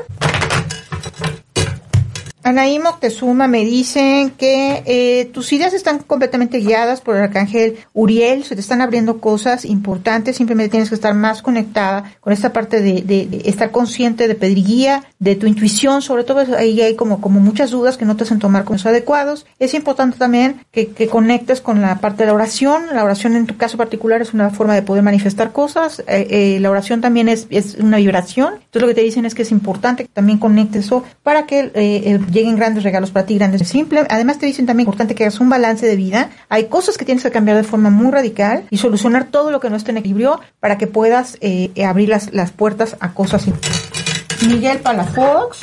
Anaí 2.46 2.78
Moctezuma 2.78 3.48
me 3.48 3.66
dicen 3.66 4.30
que 4.30 4.84
eh, 4.86 5.26
tus 5.34 5.52
ideas 5.52 5.74
están 5.74 5.98
completamente 5.98 6.60
guiadas 6.60 7.02
por 7.02 7.16
el 7.16 7.24
arcángel 7.24 7.78
Uriel, 7.92 8.44
se 8.44 8.54
te 8.54 8.62
están 8.62 8.82
abriendo 8.84 9.20
cosas 9.20 9.66
importantes, 9.66 10.36
simplemente 10.36 10.70
tienes 10.70 10.90
que 10.90 10.96
estar 10.96 11.16
más 11.16 11.42
conectada 11.42 12.14
con 12.20 12.34
esta 12.34 12.54
parte 12.54 12.82
de, 12.82 13.42
estar 13.46 13.72
consciente 13.72 14.28
de 14.28 14.36
pedir 14.36 14.64
guía, 14.64 15.06
de 15.18 15.36
tu 15.36 15.48
intuición, 15.48 16.04
sobre 16.04 16.24
todo 16.24 16.44
ahí 16.56 16.80
hay 16.82 16.96
como, 16.96 17.18
muchas 17.18 17.72
dudas 17.72 17.98
que 17.98 18.06
no 18.06 18.16
te 18.16 18.26
hacen 18.26 18.38
tomar 18.38 18.64
como 18.64 18.78
adecuados. 18.86 19.48
Es 19.58 19.74
importante 19.74 20.20
también 20.20 20.62
que, 20.72 21.08
conectes 21.08 21.62
con 21.62 21.82
la 21.82 22.00
parte 22.00 22.24
de 22.24 22.28
la 22.28 22.36
oración, 22.36 22.84
la 22.94 23.04
oración 23.04 23.36
en 23.36 23.48
tu 23.48 23.58
caso 23.58 23.76
particular 23.76 24.22
es 24.22 24.36
una 24.36 24.52
forma 24.52 24.76
de 24.76 24.84
poder 24.84 25.02
manifestar 25.02 25.52
cosas, 25.52 26.04
Eh, 26.08 26.28
eh, 26.30 26.60
la 26.60 26.70
oración 26.70 27.02
también 27.02 27.28
es, 27.28 27.48
es 27.50 27.76
una 27.80 27.98
vibración, 27.98 28.54
entonces 28.54 28.82
lo 28.84 28.88
que 28.88 28.94
te 28.94 29.02
dicen 29.02 29.26
es 29.26 29.34
que 29.34 29.42
es 29.42 29.52
importante 29.52 30.04
que 30.04 30.10
también 30.14 30.38
conectes 30.38 30.86
eso 30.86 31.04
para 31.24 31.48
que 31.48 31.72
eh, 31.74 32.20
lleguen 32.36 32.56
grandes 32.56 32.84
regalos 32.84 33.10
para 33.10 33.26
ti, 33.26 33.36
grandes 33.38 33.68
simple. 33.68 34.06
Además 34.10 34.38
te 34.38 34.46
dicen 34.46 34.68
también 34.68 34.86
importante 34.86 35.16
que 35.16 35.24
hagas 35.24 35.40
un 35.40 35.50
balance 35.50 35.88
de 35.88 35.96
vida. 35.96 36.30
Hay 36.50 36.66
cosas 36.66 36.98
que 36.98 37.06
tienes 37.06 37.24
que 37.24 37.32
cambiar 37.32 37.58
de 37.58 37.64
forma 37.64 37.90
muy 37.90 38.12
radical 38.12 38.66
y 38.70 38.78
solucionar 38.78 39.26
todo 39.26 39.50
lo 39.50 39.60
que 39.60 39.70
no 39.70 39.78
esté 39.78 39.92
en 39.92 39.98
equilibrio 39.98 40.40
para 40.60 40.78
que 40.78 40.86
puedas 40.86 41.38
eh, 41.42 41.72
abrir 41.84 42.10
las, 42.10 42.34
las 42.34 42.52
puertas 42.52 42.98
a 43.00 43.14
cosas. 43.14 43.46
Miguel 44.48 44.80
Palafox. 44.80 45.60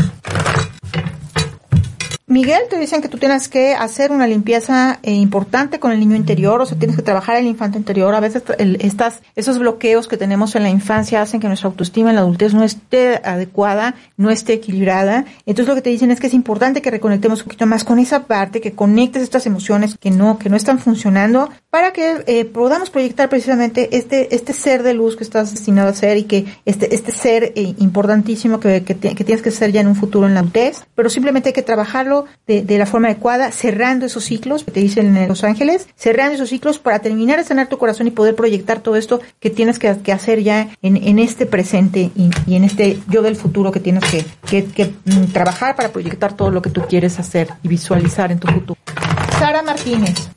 Miguel, 2.32 2.62
te 2.70 2.78
dicen 2.78 3.02
que 3.02 3.08
tú 3.08 3.18
tienes 3.18 3.46
que 3.48 3.74
hacer 3.74 4.10
una 4.10 4.26
limpieza 4.26 4.98
eh, 5.02 5.12
importante 5.12 5.78
con 5.78 5.92
el 5.92 6.00
niño 6.00 6.16
interior, 6.16 6.62
o 6.62 6.64
sea, 6.64 6.78
tienes 6.78 6.96
que 6.96 7.02
trabajar 7.02 7.36
el 7.36 7.46
infante 7.46 7.76
interior. 7.76 8.14
A 8.14 8.20
veces 8.20 8.42
el- 8.56 8.78
estas, 8.80 9.20
esos 9.36 9.58
bloqueos 9.58 10.08
que 10.08 10.16
tenemos 10.16 10.54
en 10.56 10.62
la 10.62 10.70
infancia 10.70 11.20
hacen 11.20 11.40
que 11.40 11.46
nuestra 11.48 11.68
autoestima 11.68 12.08
en 12.08 12.16
la 12.16 12.22
adultez 12.22 12.54
no 12.54 12.64
esté 12.64 13.20
adecuada, 13.22 13.96
no 14.16 14.30
esté 14.30 14.54
equilibrada. 14.54 15.26
Entonces 15.44 15.68
lo 15.68 15.74
que 15.74 15.82
te 15.82 15.90
dicen 15.90 16.10
es 16.10 16.20
que 16.20 16.28
es 16.28 16.32
importante 16.32 16.80
que 16.80 16.90
reconectemos 16.90 17.40
un 17.40 17.44
poquito 17.44 17.66
más 17.66 17.84
con 17.84 17.98
esa 17.98 18.24
parte, 18.24 18.62
que 18.62 18.72
conectes 18.72 19.22
estas 19.22 19.44
emociones 19.44 19.98
que 19.98 20.10
no, 20.10 20.38
que 20.38 20.48
no 20.48 20.56
están 20.56 20.78
funcionando, 20.78 21.50
para 21.68 21.92
que 21.92 22.24
eh, 22.26 22.46
podamos 22.46 22.88
proyectar 22.88 23.28
precisamente 23.28 23.94
este, 23.94 24.34
este 24.34 24.54
ser 24.54 24.82
de 24.82 24.94
luz 24.94 25.16
que 25.16 25.24
estás 25.24 25.50
destinado 25.50 25.90
a 25.90 25.94
ser 25.94 26.16
y 26.16 26.24
que 26.24 26.46
este, 26.64 26.94
este 26.94 27.12
ser 27.12 27.52
eh, 27.56 27.74
importantísimo 27.78 28.58
que, 28.58 28.84
que, 28.84 28.96
que 28.96 29.24
tienes 29.24 29.42
que 29.42 29.50
ser 29.50 29.70
ya 29.70 29.82
en 29.82 29.88
un 29.88 29.96
futuro 29.96 30.26
en 30.26 30.32
la 30.32 30.40
adultez, 30.40 30.84
pero 30.94 31.10
simplemente 31.10 31.50
hay 31.50 31.52
que 31.52 31.62
trabajarlo 31.62 32.21
de, 32.46 32.78
la 32.78 32.86
forma 32.86 33.08
adecuada, 33.08 33.52
cerrando 33.52 34.06
esos 34.06 34.24
ciclos 34.24 34.64
que 34.64 34.70
te 34.70 34.80
dicen 34.80 35.16
en 35.16 35.28
Los 35.28 35.44
Ángeles, 35.44 35.88
cerrando 35.96 36.34
esos 36.34 36.48
ciclos 36.48 36.78
para 36.78 36.98
terminar 37.00 37.38
de 37.38 37.44
sanar 37.44 37.68
tu 37.68 37.78
corazón 37.78 38.06
y 38.06 38.10
poder 38.10 38.34
proyectar 38.34 38.80
todo 38.80 38.96
esto 38.96 39.20
que 39.40 39.50
tienes 39.50 39.78
que, 39.78 40.12
hacer 40.12 40.42
ya 40.42 40.68
en, 40.82 41.18
este 41.18 41.46
presente 41.46 42.10
y, 42.14 42.54
en 42.54 42.64
este 42.64 42.98
yo 43.08 43.22
del 43.22 43.36
futuro 43.36 43.72
que 43.72 43.80
tienes 43.80 44.04
que, 44.04 44.94
mm, 45.04 45.32
trabajar 45.32 45.76
para 45.76 45.90
proyectar 45.90 46.34
todo 46.34 46.50
lo 46.50 46.62
que 46.62 46.70
tú 46.70 46.82
quieres 46.88 47.18
hacer 47.18 47.48
y 47.62 47.68
visualizar 47.68 48.32
en 48.32 48.38
tu 48.38 48.48
futuro. 48.48 48.78
Sara 49.38 49.62
Martínez. 49.62 50.28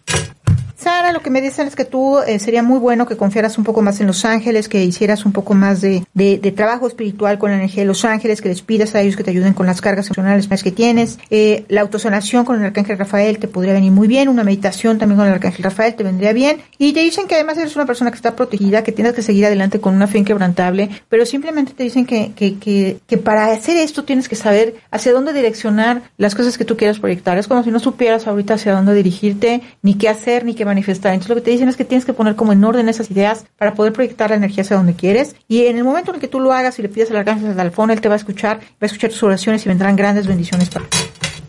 Sara, 0.78 1.14
lo 1.14 1.22
que 1.22 1.30
me 1.30 1.42
dicen 1.42 1.68
es 1.68 1.76
que 1.76 1.86
tú 1.86 2.20
eh, 2.20 2.38
sería 2.38 2.62
muy 2.62 2.80
bueno 2.80 3.06
que 3.08 3.16
confiaras 3.16 3.58
un 3.58 3.64
poco 3.64 3.82
más 3.82 4.02
en 4.02 4.08
los 4.08 4.26
ángeles, 4.26 4.68
que 4.68 4.84
hicieras 4.84 5.26
un 5.26 5.32
poco 5.32 5.54
más 5.54 5.80
de, 5.80 6.06
de, 6.14 6.52
trabajo 6.52 6.88
espiritual 6.88 7.38
con 7.40 7.50
la 7.50 7.56
energía 7.56 7.84
de 7.84 7.88
los 7.88 8.04
ángeles, 8.04 8.42
que 8.42 8.50
les 8.50 8.62
pidas 8.62 8.94
a 8.94 9.02
ellos 9.02 9.16
que 9.16 9.24
te 9.24 9.32
ayuden 9.32 9.54
con 9.54 9.68
las 9.68 9.80
cargas 9.80 10.08
emocionales 10.08 10.64
que 10.64 10.72
tienes. 10.72 11.18
Eh, 11.30 11.64
la 11.70 11.82
autosanación 11.82 12.44
con 12.44 12.60
el 12.60 12.66
arcángel 12.66 12.98
Rafael 12.98 13.40
te 13.40 13.48
podría 13.48 13.74
venir 13.74 13.92
muy 13.92 14.08
bien, 14.08 14.28
una 14.28 14.44
meditación 14.44 14.98
también 14.98 15.18
con 15.18 15.28
el 15.28 15.34
arcángel 15.34 15.64
Rafael 15.64 15.96
te 15.96 16.04
vendría 16.04 16.34
bien. 16.34 16.58
Y 16.78 16.92
te 16.92 17.00
dicen 17.00 17.28
que 17.28 17.36
además 17.36 17.58
eres 17.58 17.76
una 17.78 17.86
persona 17.86 18.12
que 18.12 18.18
está 18.18 18.36
protegida, 18.36 18.84
que 18.84 18.92
tienes 18.92 19.14
que 19.14 19.22
seguir 19.22 19.46
adelante 19.46 19.80
con 19.80 19.96
una 19.96 20.08
fe 20.08 20.18
inquebrantable, 20.18 20.90
pero 21.08 21.26
simplemente 21.26 21.74
te 21.74 21.84
dicen 21.84 22.06
que, 22.06 22.34
que, 22.34 22.58
que, 22.60 22.98
que 23.08 23.18
para 23.18 23.48
hacer 23.48 23.78
esto 23.78 24.04
tienes 24.04 24.28
que 24.28 24.36
saber 24.36 24.76
hacia 24.92 25.14
dónde 25.14 25.32
direccionar 25.32 26.04
las 26.18 26.36
cosas 26.36 26.58
que 26.58 26.66
tú 26.66 26.76
quieras 26.76 27.00
proyectar. 27.00 27.38
Es 27.38 27.48
como 27.48 27.64
si 27.64 27.72
no 27.72 27.80
supieras 27.80 28.28
ahorita 28.28 28.56
hacia 28.56 28.74
dónde 28.74 28.94
dirigirte, 28.94 29.62
ni 29.82 29.94
qué 29.96 30.10
hacer, 30.10 30.44
ni 30.44 30.54
qué 30.54 30.65
manifestar. 30.66 31.14
Entonces 31.14 31.30
lo 31.30 31.36
que 31.36 31.42
te 31.42 31.52
dicen 31.52 31.70
es 31.70 31.76
que 31.76 31.86
tienes 31.86 32.06
que 32.06 32.14
poner 32.14 32.36
como 32.36 32.54
en 32.54 32.64
orden 32.64 32.90
esas 32.90 33.10
ideas 33.12 33.46
para 33.58 33.74
poder 33.74 33.94
proyectar 33.94 34.30
la 34.30 34.36
energía 34.36 34.64
hacia 34.64 34.78
donde 34.78 34.94
quieres. 34.94 35.36
Y 35.48 35.66
en 35.66 35.78
el 35.78 35.84
momento 35.84 36.14
en 36.14 36.20
que 36.20 36.28
tú 36.28 36.40
lo 36.40 36.54
hagas 36.54 36.78
y 36.80 36.82
le 36.82 36.90
pidas 36.90 37.12
al 37.12 37.18
arcángel 37.18 37.56
Dalfón, 37.56 37.92
él 37.92 38.02
te 38.02 38.10
va 38.10 38.16
a 38.16 38.18
escuchar, 38.18 38.58
va 38.60 38.64
a 38.82 38.86
escuchar 38.86 39.10
tus 39.10 39.24
oraciones 39.24 39.66
y 39.66 39.70
vendrán 39.70 39.96
grandes 39.96 40.28
bendiciones 40.28 40.70
para 40.70 40.86
ti. 40.88 40.98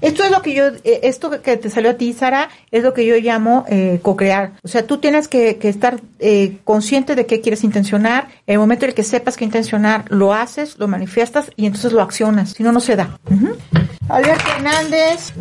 Esto 0.01 0.25
es 0.25 0.31
lo 0.31 0.43
que 0.43 0.55
yo, 0.55 0.67
eh, 0.85 1.01
esto 1.03 1.31
que 1.43 1.57
te 1.57 1.71
salió 1.71 1.91
a 1.91 1.95
ti, 1.95 2.13
Sara, 2.13 2.49
es 2.71 2.83
lo 2.83 2.93
que 2.93 3.07
yo 3.07 3.17
llamo 3.17 3.65
eh, 3.69 3.99
co-crear. 4.03 4.53
O 4.63 4.69
sea, 4.69 4.87
tú 4.87 4.99
tienes 4.99 5.29
que, 5.29 5.57
que 5.57 5.69
estar 5.69 6.01
eh, 6.19 6.59
consciente 6.65 7.15
de 7.15 7.27
qué 7.27 7.41
quieres 7.41 7.65
intencionar. 7.65 8.29
En 8.47 8.55
el 8.55 8.59
momento 8.59 8.85
en 8.85 8.91
el 8.91 8.95
que 8.95 9.03
sepas 9.03 9.37
qué 9.37 9.45
intencionar, 9.45 10.05
lo 10.11 10.35
haces, 10.35 10.79
lo 10.79 10.89
manifiestas 10.89 11.51
y 11.57 11.67
entonces 11.67 11.93
lo 11.93 12.03
accionas. 12.03 12.51
Si 12.51 12.63
no, 12.63 12.73
no 12.73 12.81
se 12.81 12.97
da. 12.97 13.19
Ujú. 13.31 13.57
Alberto 14.09 14.45
Hernández. 14.57 15.33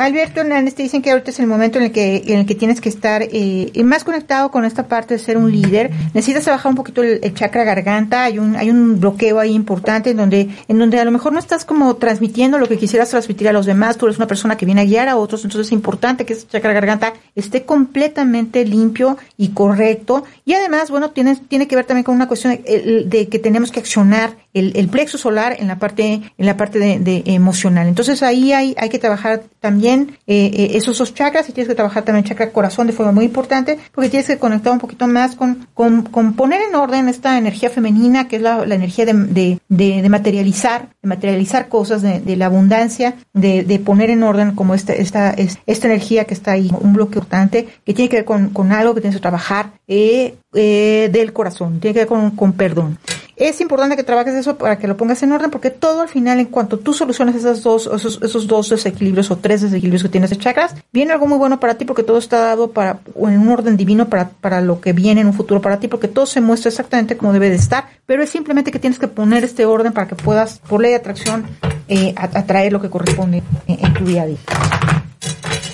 Alberto 0.00 0.40
Hernández 0.40 0.74
te 0.74 0.82
dicen 0.82 1.02
que 1.02 1.10
ahorita 1.10 1.30
es 1.30 1.40
el 1.40 1.46
momento 1.46 1.76
en 1.76 1.84
el 1.84 1.92
que, 1.92 2.22
en 2.26 2.38
el 2.38 2.46
que 2.46 2.54
tienes 2.54 2.80
que 2.80 2.88
estar 2.88 3.22
eh, 3.22 3.70
más 3.84 4.02
conectado 4.02 4.50
con 4.50 4.64
esta 4.64 4.88
parte 4.88 5.12
de 5.12 5.20
ser 5.20 5.36
un 5.36 5.52
líder. 5.52 5.90
Necesitas 6.14 6.44
trabajar 6.44 6.70
un 6.70 6.76
poquito 6.76 7.02
el, 7.02 7.20
el 7.22 7.34
chakra 7.34 7.64
garganta. 7.64 8.24
Hay 8.24 8.38
un, 8.38 8.56
hay 8.56 8.70
un 8.70 8.98
bloqueo 8.98 9.38
ahí 9.38 9.52
importante 9.52 10.08
en 10.08 10.16
donde, 10.16 10.48
en 10.68 10.78
donde 10.78 10.98
a 10.98 11.04
lo 11.04 11.10
mejor 11.10 11.34
no 11.34 11.38
estás 11.38 11.66
como 11.66 11.96
transmitiendo 11.96 12.56
lo 12.56 12.66
que 12.66 12.78
quisieras 12.78 13.10
transmitir 13.10 13.46
a 13.50 13.52
los 13.52 13.66
demás. 13.66 13.98
Tú 13.98 14.06
eres 14.06 14.16
una 14.16 14.26
persona 14.26 14.56
que 14.56 14.64
viene 14.64 14.80
a 14.80 14.84
guiar 14.84 15.10
a 15.10 15.16
otros. 15.16 15.44
Entonces 15.44 15.66
es 15.66 15.72
importante 15.72 16.24
que 16.24 16.32
ese 16.32 16.46
chakra 16.46 16.72
garganta 16.72 17.12
esté 17.34 17.66
completamente 17.66 18.64
limpio 18.64 19.18
y 19.36 19.48
correcto. 19.48 20.24
Y 20.50 20.54
además, 20.54 20.90
bueno, 20.90 21.10
tienes, 21.12 21.46
tiene 21.46 21.68
que 21.68 21.76
ver 21.76 21.84
también 21.84 22.02
con 22.02 22.16
una 22.16 22.26
cuestión 22.26 22.58
de, 22.64 23.28
que 23.30 23.38
tenemos 23.38 23.70
que 23.70 23.78
accionar 23.78 24.36
el, 24.52 24.88
plexo 24.88 25.16
solar 25.16 25.54
en 25.60 25.68
la 25.68 25.78
parte, 25.78 26.22
en 26.36 26.46
la 26.46 26.56
parte 26.56 26.80
de, 26.80 27.22
emocional. 27.26 27.86
Entonces 27.86 28.20
ahí 28.24 28.52
hay, 28.52 28.74
hay 28.76 28.88
que 28.88 28.98
trabajar 28.98 29.44
también 29.60 30.18
eh, 30.26 30.50
eh, 30.52 30.70
esos 30.74 30.98
dos 30.98 31.14
chakras 31.14 31.48
y 31.48 31.52
tienes 31.52 31.68
que 31.68 31.76
trabajar 31.76 32.02
también 32.02 32.24
el 32.24 32.28
chakra 32.28 32.50
corazón 32.50 32.88
de 32.88 32.92
forma 32.92 33.12
muy 33.12 33.26
importante 33.26 33.78
porque 33.94 34.10
tienes 34.10 34.26
que 34.26 34.38
conectar 34.38 34.72
un 34.72 34.80
poquito 34.80 35.06
más 35.06 35.36
con, 35.36 35.68
con, 35.72 36.02
poner 36.34 36.62
en 36.62 36.74
orden 36.74 37.08
esta 37.08 37.38
energía 37.38 37.70
femenina 37.70 38.26
que 38.26 38.34
es 38.34 38.42
la, 38.42 38.64
energía 38.64 39.06
de, 39.06 39.60
de, 39.68 40.08
materializar, 40.08 40.88
de 41.00 41.08
materializar 41.08 41.68
cosas, 41.68 42.02
de, 42.02 42.36
la 42.36 42.46
abundancia, 42.46 43.14
de, 43.32 43.82
poner 43.84 44.10
en 44.10 44.24
orden 44.24 44.56
como 44.56 44.74
esta, 44.74 44.94
esta, 44.94 45.30
es- 45.30 45.58
esta 45.66 45.86
energía 45.86 46.24
que 46.24 46.34
está 46.34 46.50
ahí, 46.50 46.72
un 46.80 46.92
bloque 46.92 47.20
importante 47.20 47.68
que 47.86 47.94
tiene 47.94 48.08
que 48.08 48.16
ver 48.16 48.24
con, 48.24 48.48
con 48.50 48.72
algo 48.72 48.96
que 48.96 49.00
tienes 49.00 49.16
que 49.16 49.22
trabajar 49.22 49.74
eh, 49.86 50.34
eh, 50.52 51.08
del 51.12 51.32
corazón, 51.32 51.80
tiene 51.80 51.94
que 51.94 52.00
ver 52.00 52.08
con, 52.08 52.30
con 52.32 52.52
perdón. 52.52 52.98
Es 53.40 53.58
importante 53.62 53.96
que 53.96 54.04
trabajes 54.04 54.34
eso 54.34 54.58
para 54.58 54.78
que 54.78 54.86
lo 54.86 54.98
pongas 54.98 55.22
en 55.22 55.32
orden, 55.32 55.50
porque 55.50 55.70
todo 55.70 56.02
al 56.02 56.08
final, 56.08 56.40
en 56.40 56.46
cuanto 56.46 56.78
tú 56.78 56.92
soluciones 56.92 57.34
esas 57.34 57.62
dos, 57.62 57.88
esos, 57.90 58.20
esos 58.22 58.46
dos 58.46 58.68
desequilibrios 58.68 59.30
o 59.30 59.38
tres 59.38 59.62
desequilibrios 59.62 60.02
que 60.02 60.10
tienes 60.10 60.28
de 60.28 60.36
chakras, 60.36 60.74
viene 60.92 61.14
algo 61.14 61.26
muy 61.26 61.38
bueno 61.38 61.58
para 61.58 61.76
ti, 61.76 61.86
porque 61.86 62.02
todo 62.02 62.18
está 62.18 62.38
dado 62.38 62.72
para, 62.72 63.00
en 63.16 63.40
un 63.40 63.48
orden 63.48 63.78
divino 63.78 64.10
para, 64.10 64.28
para 64.28 64.60
lo 64.60 64.82
que 64.82 64.92
viene 64.92 65.22
en 65.22 65.26
un 65.26 65.32
futuro 65.32 65.62
para 65.62 65.80
ti, 65.80 65.88
porque 65.88 66.06
todo 66.06 66.26
se 66.26 66.42
muestra 66.42 66.68
exactamente 66.68 67.16
como 67.16 67.32
debe 67.32 67.48
de 67.48 67.56
estar, 67.56 67.86
pero 68.04 68.22
es 68.22 68.28
simplemente 68.28 68.70
que 68.70 68.78
tienes 68.78 68.98
que 68.98 69.08
poner 69.08 69.42
este 69.42 69.64
orden 69.64 69.94
para 69.94 70.06
que 70.06 70.16
puedas, 70.16 70.58
por 70.68 70.82
ley 70.82 70.90
de 70.90 70.98
atracción, 70.98 71.46
eh, 71.88 72.12
atraer 72.16 72.74
lo 72.74 72.82
que 72.82 72.90
corresponde 72.90 73.42
en, 73.66 73.94
tu 73.94 74.04
día 74.04 74.24
a 74.24 74.26
día. 74.26 74.38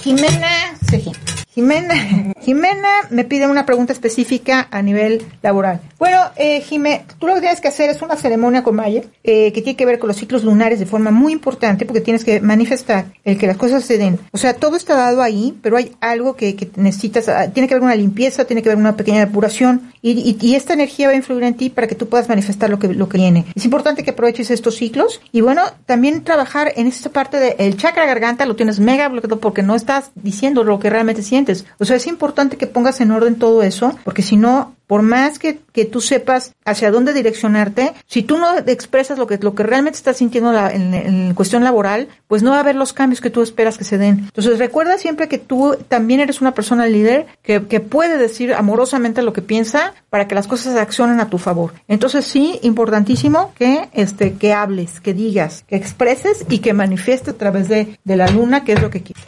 Jimena, 0.02 0.76
sí, 0.88 1.10
Jimena, 1.56 1.94
Jimena 2.42 3.08
me 3.08 3.24
pide 3.24 3.46
una 3.46 3.64
pregunta 3.64 3.94
específica 3.94 4.68
a 4.70 4.82
nivel 4.82 5.22
laboral. 5.40 5.80
Bueno, 5.98 6.20
eh, 6.36 6.60
Jimé, 6.60 7.06
tú 7.18 7.26
lo 7.26 7.34
que 7.34 7.40
tienes 7.40 7.62
que 7.62 7.68
hacer 7.68 7.88
es 7.88 8.02
una 8.02 8.14
ceremonia 8.14 8.62
con 8.62 8.76
Maya 8.76 9.04
eh, 9.24 9.52
que 9.52 9.62
tiene 9.62 9.74
que 9.74 9.86
ver 9.86 9.98
con 9.98 10.08
los 10.08 10.18
ciclos 10.18 10.44
lunares 10.44 10.80
de 10.80 10.84
forma 10.84 11.10
muy 11.10 11.32
importante 11.32 11.86
porque 11.86 12.02
tienes 12.02 12.24
que 12.24 12.42
manifestar 12.42 13.06
el 13.24 13.38
que 13.38 13.46
las 13.46 13.56
cosas 13.56 13.86
se 13.86 13.96
den. 13.96 14.18
O 14.32 14.36
sea, 14.36 14.52
todo 14.52 14.76
está 14.76 14.96
dado 14.96 15.22
ahí, 15.22 15.58
pero 15.62 15.78
hay 15.78 15.96
algo 16.00 16.36
que, 16.36 16.56
que 16.56 16.68
necesitas, 16.76 17.26
ah, 17.30 17.50
tiene 17.50 17.68
que 17.68 17.74
haber 17.74 17.84
una 17.84 17.94
limpieza, 17.94 18.44
tiene 18.44 18.62
que 18.62 18.68
haber 18.68 18.78
una 18.78 18.94
pequeña 18.98 19.20
depuración 19.20 19.94
y, 20.02 20.54
esta 20.56 20.74
energía 20.74 21.08
va 21.08 21.12
a 21.12 21.16
influir 21.16 21.42
en 21.42 21.54
ti 21.54 21.68
para 21.68 21.86
que 21.86 21.94
tú 21.94 22.08
puedas 22.08 22.28
manifestar 22.28 22.70
lo 22.70 22.78
que, 22.78 22.88
lo 22.88 23.08
que 23.08 23.18
viene. 23.18 23.44
Es 23.54 23.64
importante 23.64 24.04
que 24.04 24.10
aproveches 24.10 24.50
estos 24.50 24.76
ciclos 24.76 25.20
y 25.32 25.40
bueno, 25.40 25.62
también 25.84 26.22
trabajar 26.22 26.72
en 26.76 26.86
esta 26.86 27.10
parte 27.10 27.38
del 27.38 27.76
chakra 27.76 28.06
garganta, 28.06 28.46
lo 28.46 28.56
tienes 28.56 28.78
mega 28.78 29.08
bloqueado 29.08 29.40
porque 29.40 29.62
no 29.62 29.74
estás 29.74 30.12
diciendo 30.14 30.64
lo 30.64 30.78
que 30.78 30.88
realmente 30.88 31.22
sientes. 31.22 31.45
O 31.78 31.84
sea, 31.84 31.96
es 31.96 32.06
importante 32.06 32.56
que 32.56 32.66
pongas 32.66 33.00
en 33.00 33.10
orden 33.10 33.36
todo 33.36 33.62
eso, 33.62 33.96
porque 34.04 34.22
si 34.22 34.36
no, 34.36 34.74
por 34.86 35.02
más 35.02 35.38
que, 35.40 35.58
que 35.72 35.84
tú 35.84 36.00
sepas 36.00 36.52
hacia 36.64 36.90
dónde 36.92 37.12
direccionarte, 37.12 37.92
si 38.06 38.22
tú 38.22 38.38
no 38.38 38.56
expresas 38.58 39.18
lo 39.18 39.26
que, 39.26 39.36
lo 39.38 39.54
que 39.54 39.64
realmente 39.64 39.96
estás 39.96 40.18
sintiendo 40.18 40.52
la- 40.52 40.70
en, 40.70 40.94
en 40.94 41.34
cuestión 41.34 41.64
laboral, 41.64 42.08
pues 42.28 42.42
no 42.44 42.50
va 42.50 42.58
a 42.58 42.60
haber 42.60 42.76
los 42.76 42.92
cambios 42.92 43.20
que 43.20 43.30
tú 43.30 43.42
esperas 43.42 43.78
que 43.78 43.84
se 43.84 43.98
den. 43.98 44.20
Entonces 44.26 44.58
recuerda 44.58 44.96
siempre 44.98 45.28
que 45.28 45.38
tú 45.38 45.76
también 45.88 46.20
eres 46.20 46.40
una 46.40 46.54
persona 46.54 46.86
líder 46.86 47.26
que, 47.42 47.66
que 47.66 47.80
puede 47.80 48.16
decir 48.16 48.54
amorosamente 48.54 49.22
lo 49.22 49.32
que 49.32 49.42
piensa 49.42 49.92
para 50.08 50.28
que 50.28 50.34
las 50.36 50.46
cosas 50.46 50.76
accionen 50.76 51.18
a 51.20 51.28
tu 51.30 51.38
favor. 51.38 51.72
Entonces 51.88 52.24
sí, 52.24 52.60
importantísimo 52.62 53.52
que, 53.58 53.88
este, 53.92 54.34
que 54.34 54.52
hables, 54.52 55.00
que 55.00 55.14
digas, 55.14 55.64
que 55.66 55.74
expreses 55.76 56.44
y 56.48 56.58
que 56.60 56.72
manifiestes 56.74 57.34
a 57.34 57.38
través 57.38 57.68
de, 57.68 57.98
de 58.04 58.16
la 58.16 58.28
luna, 58.28 58.62
que 58.62 58.74
es 58.74 58.82
lo 58.82 58.90
que 58.90 59.02
quieres. 59.02 59.24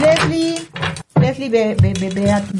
Leslie, 0.00 0.54
Leslie, 1.20 1.48
Be- 1.50 1.74
Be- 1.74 1.92
Be- 1.92 2.10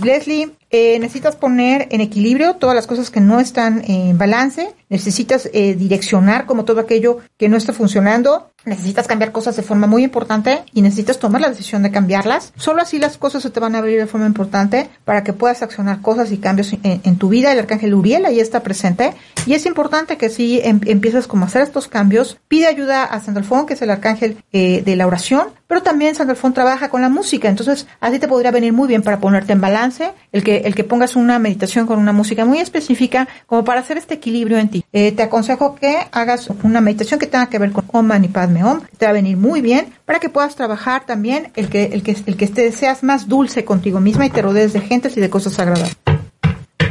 Leslie, 0.07 0.47
eh, 0.71 0.99
necesitas 0.99 1.37
poner 1.37 1.89
en 1.91 2.01
equilibrio 2.01 2.55
todas 2.55 2.77
las 2.77 2.87
cosas 2.87 3.11
que 3.11 3.21
no 3.21 3.41
están 3.41 3.83
en 3.87 4.17
balance, 4.19 4.75
necesitas 4.89 5.51
eh, 5.53 5.75
direccionar 5.75 6.47
como 6.47 6.65
todo 6.65 6.81
aquello 6.81 7.19
que 7.37 7.49
no 7.49 7.57
está 7.57 7.73
funcionando 7.73 8.51
necesitas 8.65 9.07
cambiar 9.07 9.33
cosas 9.33 9.57
de 9.57 9.63
forma 9.63 9.87
muy 9.87 10.05
importante 10.05 10.63
y 10.73 10.83
necesitas 10.83 11.19
tomar 11.19 11.41
la 11.41 11.49
decisión 11.49 11.83
de 11.83 11.91
cambiarlas. 11.91 12.53
Solo 12.57 12.83
así 12.83 12.99
las 12.99 13.17
cosas 13.17 13.43
se 13.43 13.51
te 13.51 13.61
van 13.61 13.75
a 13.75 13.79
abrir 13.79 13.99
de 13.99 14.07
forma 14.07 14.27
importante 14.27 14.91
para 15.05 15.25
que 15.25 15.33
puedas 15.33 15.63
accionar 15.63 16.01
cosas 16.03 16.31
y 16.33 16.39
cambios 16.39 16.75
en, 16.83 17.17
tu 17.17 17.29
vida. 17.29 17.53
El 17.53 17.59
arcángel 17.61 17.95
Uriel 17.95 18.27
ahí 18.27 18.41
está 18.41 18.63
presente 18.63 19.15
y 19.47 19.55
es 19.55 19.67
importante 19.67 20.17
que 20.17 20.29
si 20.29 20.61
em, 20.61 20.81
empieces 20.87 21.27
como 21.27 21.45
a 21.45 21.49
hacer 21.49 21.63
estos 21.63 21.89
cambios, 21.89 22.39
pide 22.49 22.67
ayuda 22.67 23.05
a 23.05 23.21
Sandalfón, 23.21 23.67
que 23.67 23.75
es 23.75 23.83
el 23.83 23.91
arcángel 23.91 24.43
eh, 24.53 24.83
de 24.85 24.97
la 24.97 25.07
oración, 25.07 25.49
pero 25.67 25.83
también 25.83 26.15
Sandalfón 26.15 26.53
trabaja 26.53 26.91
con 26.91 27.01
la 27.01 27.09
música, 27.09 27.49
entonces 27.49 27.87
así 28.01 28.19
te 28.19 28.29
podría 28.29 28.51
venir 28.51 28.73
muy 28.73 28.89
bien 28.89 29.03
para 29.03 29.21
ponerte 29.21 29.53
en 29.53 29.61
balance, 29.61 30.13
el 30.33 30.43
que, 30.43 30.60
el 30.65 30.75
que 30.75 30.85
pongas 30.85 31.17
una 31.17 31.39
meditación 31.39 31.87
con 31.87 31.99
una 31.99 32.13
música 32.13 32.45
muy 32.45 32.59
específica 32.59 33.29
como 33.47 33.65
para 33.65 33.81
hacer 33.81 33.99
este 33.99 34.15
equilibrio 34.15 34.59
en 34.59 34.69
ti. 34.69 34.85
Eh, 34.93 35.13
te 35.13 35.23
aconsejo 35.23 35.75
que 35.75 35.99
hagas 36.13 36.49
una 36.63 36.81
meditación 36.81 37.21
que 37.21 37.27
tenga 37.27 37.49
que 37.49 37.59
ver 37.59 37.73
con 37.73 37.85
Om 37.93 38.07
Mani 38.07 38.29
Padme 38.29 38.65
Om, 38.65 38.81
te 38.99 39.07
va 39.07 39.11
a 39.11 39.15
venir 39.15 39.37
muy 39.37 39.61
bien 39.61 39.93
para 40.05 40.19
que 40.21 40.29
puedas 40.29 40.57
trabajar 40.57 41.07
también 41.07 41.51
el 41.57 41.69
que, 41.69 41.85
el 41.85 42.03
que, 42.03 42.17
el 42.27 42.37
que 42.37 42.47
te 42.47 42.73
seas 42.73 43.03
más 43.03 43.29
dulce 43.29 43.65
contigo 43.65 44.01
misma 44.01 44.27
y 44.27 44.31
te 44.31 44.43
rodees 44.43 44.73
de 44.73 44.81
gentes 44.81 45.17
y 45.17 45.21
de 45.21 45.31
cosas 45.31 45.59
agradables. 45.59 45.97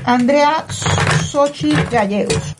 Andrea 0.06 0.66
Sochi 0.70 1.74
Gallegos. 1.92 2.56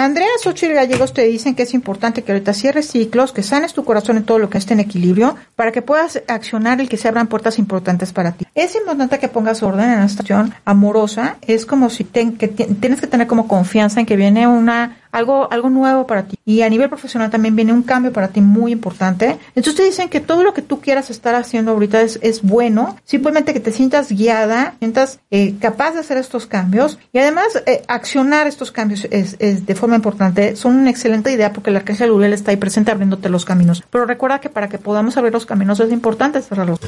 Andrea 0.00 0.28
Xochitl 0.40 0.74
Gallegos 0.74 1.12
te 1.12 1.24
dicen 1.24 1.56
que 1.56 1.64
es 1.64 1.74
importante 1.74 2.22
que 2.22 2.30
ahorita 2.30 2.54
cierres 2.54 2.88
ciclos, 2.88 3.32
que 3.32 3.42
sanes 3.42 3.74
tu 3.74 3.84
corazón 3.84 4.16
en 4.16 4.22
todo 4.22 4.38
lo 4.38 4.48
que 4.48 4.56
esté 4.56 4.74
en 4.74 4.78
equilibrio, 4.78 5.34
para 5.56 5.72
que 5.72 5.82
puedas 5.82 6.22
accionar 6.28 6.80
el 6.80 6.88
que 6.88 6.96
se 6.96 7.08
abran 7.08 7.26
puertas 7.26 7.58
importantes 7.58 8.12
para 8.12 8.30
ti. 8.30 8.46
Es 8.54 8.76
importante 8.76 9.18
que 9.18 9.26
pongas 9.26 9.60
orden 9.64 9.90
en 9.90 9.98
la 9.98 10.08
situación 10.08 10.54
amorosa, 10.64 11.38
es 11.42 11.66
como 11.66 11.90
si 11.90 12.04
ten, 12.04 12.36
que 12.36 12.46
tienes 12.46 13.00
que 13.00 13.08
tener 13.08 13.26
como 13.26 13.48
confianza 13.48 13.98
en 13.98 14.06
que 14.06 14.14
viene 14.14 14.46
una 14.46 14.98
algo, 15.12 15.50
algo 15.50 15.70
nuevo 15.70 16.06
para 16.06 16.24
ti. 16.24 16.38
Y 16.44 16.62
a 16.62 16.68
nivel 16.68 16.88
profesional 16.88 17.30
también 17.30 17.56
viene 17.56 17.72
un 17.72 17.82
cambio 17.82 18.12
para 18.12 18.28
ti 18.28 18.40
muy 18.40 18.72
importante. 18.72 19.38
Entonces 19.54 19.74
te 19.74 19.84
dicen 19.84 20.08
que 20.08 20.20
todo 20.20 20.42
lo 20.42 20.54
que 20.54 20.62
tú 20.62 20.80
quieras 20.80 21.10
estar 21.10 21.34
haciendo 21.34 21.72
ahorita 21.72 22.00
es, 22.00 22.18
es 22.22 22.42
bueno, 22.42 22.96
simplemente 23.04 23.52
que 23.52 23.60
te 23.60 23.72
sientas 23.72 24.10
guiada, 24.10 24.74
sientas 24.78 25.20
eh, 25.30 25.54
capaz 25.60 25.92
de 25.92 26.00
hacer 26.00 26.18
estos 26.18 26.46
cambios 26.46 26.98
y 27.12 27.18
además 27.18 27.62
eh, 27.66 27.82
accionar 27.88 28.46
estos 28.46 28.70
cambios 28.70 29.06
es, 29.10 29.36
es, 29.38 29.66
de 29.66 29.74
forma 29.74 29.87
importante. 29.96 30.56
Son 30.56 30.76
una 30.76 30.90
excelente 30.90 31.32
idea 31.32 31.52
porque 31.52 31.70
el 31.70 31.76
arcángel 31.76 32.10
Uriel 32.10 32.32
está 32.32 32.50
ahí 32.50 32.56
presente 32.56 32.90
abriéndote 32.90 33.28
los 33.28 33.44
caminos. 33.44 33.84
Pero 33.90 34.06
recuerda 34.06 34.40
que 34.40 34.48
para 34.48 34.68
que 34.68 34.78
podamos 34.78 35.16
abrir 35.16 35.32
los 35.32 35.46
caminos 35.46 35.80
es 35.80 35.92
importante 35.92 36.40
cerrarlos. 36.42 36.80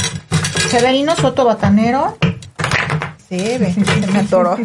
Severino 0.69 1.17
Soto 1.17 1.45
Batanero. 1.45 2.17
Sí, 3.29 3.59
me 4.13 4.19
atoró. 4.19 4.57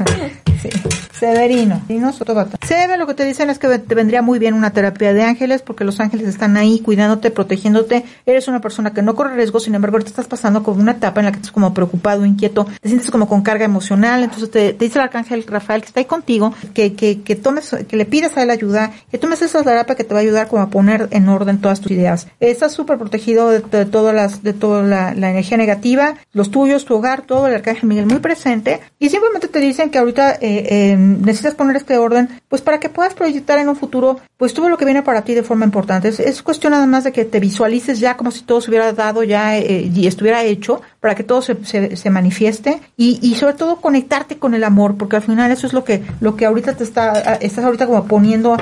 Sí. 0.71 1.05
Severino, 1.19 1.81
Sotobata. 2.11 2.57
Sebe, 2.65 2.97
lo 2.97 3.07
que 3.07 3.13
te 3.13 3.25
dicen 3.25 3.49
es 3.49 3.57
que 3.57 3.79
te 3.79 3.95
vendría 3.95 4.21
muy 4.21 4.37
bien 4.37 4.53
una 4.53 4.71
terapia 4.71 5.13
de 5.13 5.23
ángeles 5.23 5.61
porque 5.61 5.83
los 5.83 5.99
ángeles 5.99 6.27
están 6.27 6.57
ahí 6.57 6.79
cuidándote, 6.79 7.31
protegiéndote. 7.31 8.03
Eres 8.25 8.47
una 8.47 8.59
persona 8.59 8.93
que 8.93 9.01
no 9.01 9.15
corre 9.15 9.35
riesgo, 9.35 9.59
sin 9.59 9.75
embargo, 9.75 9.99
te 9.99 10.07
estás 10.07 10.27
pasando 10.27 10.61
con 10.61 10.79
una 10.79 10.93
etapa 10.93 11.21
en 11.21 11.25
la 11.25 11.31
que 11.31 11.37
estás 11.37 11.51
como 11.51 11.73
preocupado, 11.73 12.25
inquieto, 12.25 12.67
te 12.81 12.89
sientes 12.89 13.09
como 13.11 13.27
con 13.27 13.43
carga 13.43 13.65
emocional. 13.65 14.23
Entonces 14.23 14.51
te, 14.51 14.73
dice 14.73 14.99
el 14.99 15.05
arcángel 15.05 15.45
Rafael 15.47 15.81
que 15.81 15.87
está 15.87 15.99
ahí 16.01 16.05
contigo, 16.05 16.53
que, 16.73 16.93
que, 16.93 17.21
que 17.21 17.35
tomes, 17.35 17.75
que 17.87 17.95
le 17.95 18.05
pidas 18.05 18.35
a 18.37 18.43
él 18.43 18.49
ayuda, 18.49 18.91
que 19.09 19.17
tomes 19.17 19.41
esa 19.41 19.63
terapia 19.63 19.95
que 19.95 20.03
te 20.03 20.13
va 20.13 20.19
a 20.19 20.23
ayudar 20.23 20.47
como 20.47 20.63
a 20.63 20.69
poner 20.69 21.07
en 21.11 21.29
orden 21.29 21.61
todas 21.61 21.79
tus 21.79 21.91
ideas. 21.91 22.27
Estás 22.39 22.73
súper 22.73 22.97
protegido 22.97 23.49
de, 23.49 23.85
todas 23.85 24.13
las, 24.13 24.43
de 24.43 24.53
toda 24.53 24.83
la, 24.83 25.13
la 25.13 25.31
energía 25.31 25.57
negativa, 25.57 26.15
los 26.33 26.51
tuyos, 26.51 26.85
tu 26.85 26.95
hogar, 26.95 27.21
todo, 27.21 27.47
el 27.47 27.55
arcángel 27.55 27.87
Miguel 27.87 28.05
muy 28.05 28.19
presente. 28.19 28.81
Y 28.99 29.09
simplemente 29.09 29.47
te 29.47 29.59
dicen 29.59 29.89
que 29.89 29.97
ahorita 29.97 30.37
eh, 30.41 30.54
eh, 30.59 30.97
necesitas 30.97 31.55
poner 31.55 31.75
este 31.75 31.97
orden, 31.97 32.29
pues 32.47 32.61
para 32.61 32.79
que 32.79 32.89
puedas 32.89 33.13
proyectar 33.13 33.59
en 33.59 33.69
un 33.69 33.75
futuro, 33.75 34.19
pues 34.37 34.53
todo 34.53 34.69
lo 34.69 34.77
que 34.77 34.85
viene 34.85 35.03
para 35.03 35.23
ti 35.23 35.33
de 35.33 35.43
forma 35.43 35.65
importante. 35.65 36.07
Es, 36.09 36.19
es 36.19 36.41
cuestión 36.41 36.71
nada 36.71 36.85
más 36.85 37.03
de 37.03 37.11
que 37.11 37.25
te 37.25 37.39
visualices 37.39 37.99
ya 37.99 38.17
como 38.17 38.31
si 38.31 38.41
todo 38.41 38.61
se 38.61 38.69
hubiera 38.69 38.91
dado 38.93 39.23
ya 39.23 39.57
eh, 39.57 39.91
y 39.93 40.07
estuviera 40.07 40.43
hecho, 40.43 40.81
para 40.99 41.15
que 41.15 41.23
todo 41.23 41.41
se, 41.41 41.63
se, 41.65 41.95
se 41.95 42.09
manifieste 42.09 42.79
y, 42.97 43.19
y, 43.21 43.35
sobre 43.35 43.53
todo 43.53 43.77
conectarte 43.77 44.37
con 44.37 44.53
el 44.53 44.63
amor, 44.63 44.95
porque 44.97 45.17
al 45.17 45.21
final 45.21 45.51
eso 45.51 45.67
es 45.67 45.73
lo 45.73 45.83
que, 45.83 46.03
lo 46.19 46.35
que 46.35 46.45
ahorita 46.45 46.73
te 46.73 46.83
está, 46.83 47.35
estás 47.35 47.65
ahorita 47.65 47.85
como 47.85 48.05
poniendo, 48.05 48.57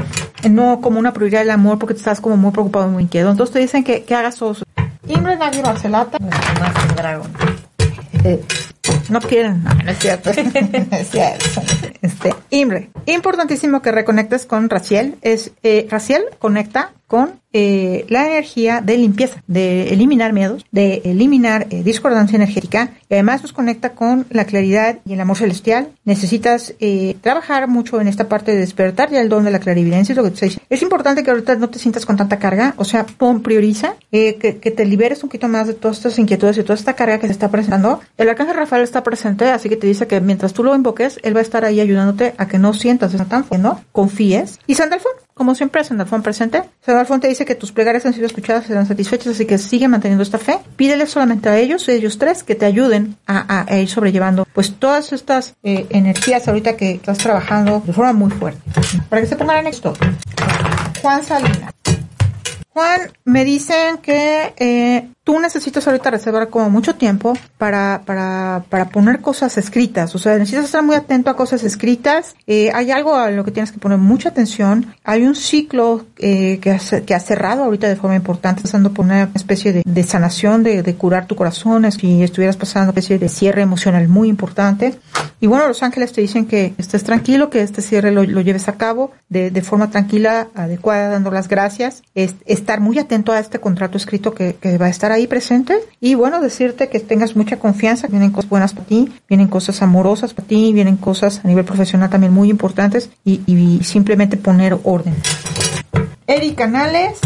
no 0.49 0.81
como 0.81 0.99
una 0.99 1.13
prioridad 1.13 1.41
el 1.41 1.51
amor, 1.51 1.79
porque 1.79 1.93
te 1.93 1.99
estás 1.99 2.21
como 2.21 2.37
muy 2.37 2.51
preocupado, 2.51 2.87
muy 2.87 3.03
inquieto. 3.03 3.29
Entonces 3.29 3.53
te 3.53 3.59
dicen 3.59 3.83
que, 3.83 4.03
que 4.03 4.15
hagas 4.15 4.35
todo 4.35 4.51
eso. 4.51 4.63
Imre 5.07 5.37
Nagui 5.37 5.61
Barcelata. 5.61 6.17
No 9.09 9.19
quieren, 9.21 9.63
no, 9.63 9.73
no 9.73 9.91
es 9.91 9.99
cierto. 9.99 10.29
es 10.91 11.09
cierto. 11.09 11.61
Este, 12.03 12.35
Imre, 12.49 12.89
importantísimo 13.05 13.81
que 13.81 13.93
reconectes 13.93 14.45
con 14.45 14.69
Raciel. 14.69 15.15
Es, 15.21 15.51
eh, 15.63 15.87
Raciel 15.89 16.25
conecta 16.37 16.91
con 17.13 17.39
eh, 17.55 18.07
la 18.09 18.25
energía 18.25 18.81
de 18.81 18.97
limpieza, 18.97 19.43
de 19.45 19.93
eliminar 19.93 20.33
miedos, 20.33 20.65
de 20.71 21.03
eliminar 21.05 21.67
eh, 21.69 21.83
discordancia 21.83 22.37
energética 22.37 22.89
y 23.07 23.13
además 23.13 23.43
nos 23.43 23.53
conecta 23.53 23.91
con 23.91 24.25
la 24.31 24.45
claridad 24.45 24.97
y 25.05 25.13
el 25.13 25.21
amor 25.21 25.37
celestial. 25.37 25.89
Necesitas 26.05 26.73
eh, 26.79 27.15
trabajar 27.21 27.67
mucho 27.67 28.01
en 28.01 28.07
esta 28.07 28.27
parte 28.27 28.53
de 28.53 28.57
despertar 28.57 29.11
ya 29.11 29.21
el 29.21 29.29
don 29.29 29.43
de 29.43 29.51
la 29.51 29.59
clarividencia, 29.59 30.13
es 30.13 30.17
lo 30.17 30.23
que 30.23 30.31
te. 30.31 30.59
Es 30.71 30.81
importante 30.81 31.21
que 31.21 31.29
ahorita 31.29 31.53
no 31.57 31.69
te 31.69 31.77
sientas 31.77 32.07
con 32.07 32.17
tanta 32.17 32.39
carga, 32.39 32.73
o 32.77 32.83
sea, 32.83 33.05
pon, 33.05 33.43
prioriza, 33.43 33.93
que, 34.09 34.73
te 34.75 34.85
liberes 34.85 35.21
un 35.21 35.29
poquito 35.29 35.47
más 35.47 35.67
de 35.67 35.75
todas 35.75 35.97
estas 35.97 36.17
inquietudes 36.17 36.57
y 36.57 36.63
toda 36.63 36.73
esta 36.73 36.95
carga 36.95 37.19
que 37.19 37.27
se 37.27 37.33
está 37.33 37.51
presentando. 37.51 38.01
El 38.17 38.27
arcángel 38.27 38.55
Rafael 38.55 38.81
está 38.81 39.03
presente, 39.03 39.51
así 39.51 39.69
que 39.69 39.77
te 39.77 39.85
dice 39.85 40.07
que 40.07 40.19
mientras 40.19 40.53
tú 40.53 40.63
lo 40.63 40.75
invoques, 40.75 41.19
él 41.21 41.35
va 41.35 41.41
a 41.41 41.43
estar 41.43 41.63
ahí 41.63 41.79
ayudándote 41.79 42.33
a 42.39 42.47
que 42.47 42.57
no 42.57 42.73
sientas 42.73 43.11
tan 43.27 43.45
¿no? 43.59 43.81
Confíes. 43.91 44.59
Y 44.65 44.73
Sandalfón, 44.73 45.11
como 45.33 45.55
siempre, 45.55 45.83
Sandalfón 45.83 46.21
presente. 46.21 46.63
Sandalfón 46.85 47.19
te 47.19 47.27
dice 47.27 47.45
que 47.45 47.55
tus 47.55 47.71
plegarias 47.71 48.05
han 48.05 48.13
sido 48.13 48.27
escuchadas 48.27 48.65
serán 48.65 48.85
satisfechas, 48.85 49.33
así 49.33 49.45
que 49.45 49.57
sigue 49.57 49.87
manteniendo 49.87 50.23
esta 50.23 50.37
fe. 50.37 50.59
Pídele 50.75 51.07
solamente 51.07 51.49
a 51.49 51.57
ellos, 51.57 51.87
ellos 51.89 52.17
tres, 52.17 52.43
que 52.43 52.55
te 52.55 52.65
ayuden 52.65 53.17
a, 53.25 53.61
a, 53.61 53.65
a 53.73 53.77
ir 53.77 53.89
sobrellevando 53.89 54.45
pues 54.53 54.75
todas 54.75 55.13
estas 55.13 55.55
eh, 55.63 55.87
energías 55.89 56.47
ahorita 56.47 56.77
que 56.77 56.91
estás 56.91 57.17
trabajando 57.17 57.81
de 57.85 57.93
forma 57.93 58.13
muy 58.13 58.31
fuerte. 58.31 58.61
Para 59.09 59.21
que 59.21 59.27
se 59.27 59.35
pongan 59.35 59.59
en 59.59 59.67
esto. 59.67 59.93
Juan 61.01 61.23
Salinas. 61.23 61.73
Juan, 62.69 63.01
me 63.25 63.45
dicen 63.45 63.97
que 63.99 64.53
eh, 64.57 65.07
tú 65.23 65.39
necesitas 65.39 65.87
ahorita 65.87 66.11
reservar 66.11 66.49
como 66.49 66.69
mucho 66.69 66.95
tiempo 66.95 67.33
para, 67.57 68.01
para, 68.05 68.65
para 68.69 68.89
poner 68.89 69.21
cosas 69.21 69.57
escritas. 69.57 70.13
O 70.15 70.17
sea, 70.17 70.37
necesitas 70.37 70.65
estar 70.65 70.83
muy 70.83 70.95
atento 70.95 71.29
a 71.29 71.35
cosas 71.35 71.63
escritas. 71.63 72.35
Eh, 72.45 72.71
hay 72.73 72.91
algo 72.91 73.15
a 73.15 73.31
lo 73.31 73.45
que 73.45 73.51
tienes 73.51 73.71
que 73.71 73.79
poner 73.79 73.97
mucha 73.97 74.29
atención. 74.29 74.93
Hay 75.03 75.23
un 75.23 75.35
ciclo 75.35 76.05
eh, 76.17 76.59
que, 76.61 76.71
ha, 76.71 76.79
que 76.79 77.13
ha 77.13 77.19
cerrado 77.19 77.63
ahorita 77.63 77.87
de 77.87 77.95
forma 77.95 78.15
importante, 78.15 78.61
pasando 78.61 78.93
por 78.93 79.05
una 79.05 79.29
especie 79.33 79.71
de, 79.71 79.83
de 79.85 80.03
sanación, 80.03 80.61
de, 80.63 80.83
de, 80.83 80.95
curar 80.95 81.25
tu 81.25 81.35
corazón, 81.35 81.89
si 81.91 82.21
estuvieras 82.21 82.57
pasando 82.57 82.85
una 82.85 82.91
especie 82.91 83.17
de 83.17 83.29
cierre 83.29 83.61
emocional 83.61 84.07
muy 84.09 84.27
importante. 84.27 84.99
Y 85.39 85.47
bueno, 85.47 85.67
los 85.67 85.83
ángeles 85.83 86.11
te 86.13 86.21
dicen 86.21 86.45
que 86.45 86.73
estés 86.77 87.03
tranquilo, 87.03 87.49
que 87.49 87.61
este 87.61 87.81
cierre 87.81 88.11
lo, 88.11 88.23
lo 88.23 88.41
lleves 88.41 88.67
a 88.67 88.73
cabo 88.73 89.11
de, 89.29 89.51
de, 89.51 89.61
forma 89.61 89.89
tranquila, 89.89 90.47
adecuada, 90.55 91.09
dando 91.09 91.31
las 91.31 91.47
gracias. 91.47 92.01
Es, 92.15 92.35
estar 92.45 92.79
muy 92.79 92.99
atento 92.99 93.31
a 93.31 93.39
este 93.39 93.59
contrato 93.59 93.97
escrito 93.97 94.33
que, 94.33 94.55
que 94.55 94.77
va 94.77 94.85
a 94.85 94.89
estar 94.89 95.12
ahí 95.13 95.27
presente 95.27 95.79
y 95.99 96.15
bueno, 96.15 96.41
decirte 96.41 96.89
que 96.89 96.99
tengas 96.99 97.35
mucha 97.35 97.57
confianza, 97.57 98.07
vienen 98.07 98.31
cosas 98.31 98.49
buenas 98.49 98.73
para 98.73 98.85
ti, 98.85 99.11
vienen 99.29 99.47
cosas 99.47 99.81
amorosas 99.81 100.33
para 100.33 100.47
ti, 100.47 100.73
vienen 100.73 100.97
cosas 100.97 101.41
a 101.43 101.47
nivel 101.47 101.65
profesional 101.65 102.09
también 102.09 102.33
muy 102.33 102.49
importantes 102.49 103.09
y, 103.23 103.79
simplemente 103.83 104.37
poner 104.37 104.77
orden. 104.83 105.15
Eric 106.27 106.55
Canales. 106.55 107.19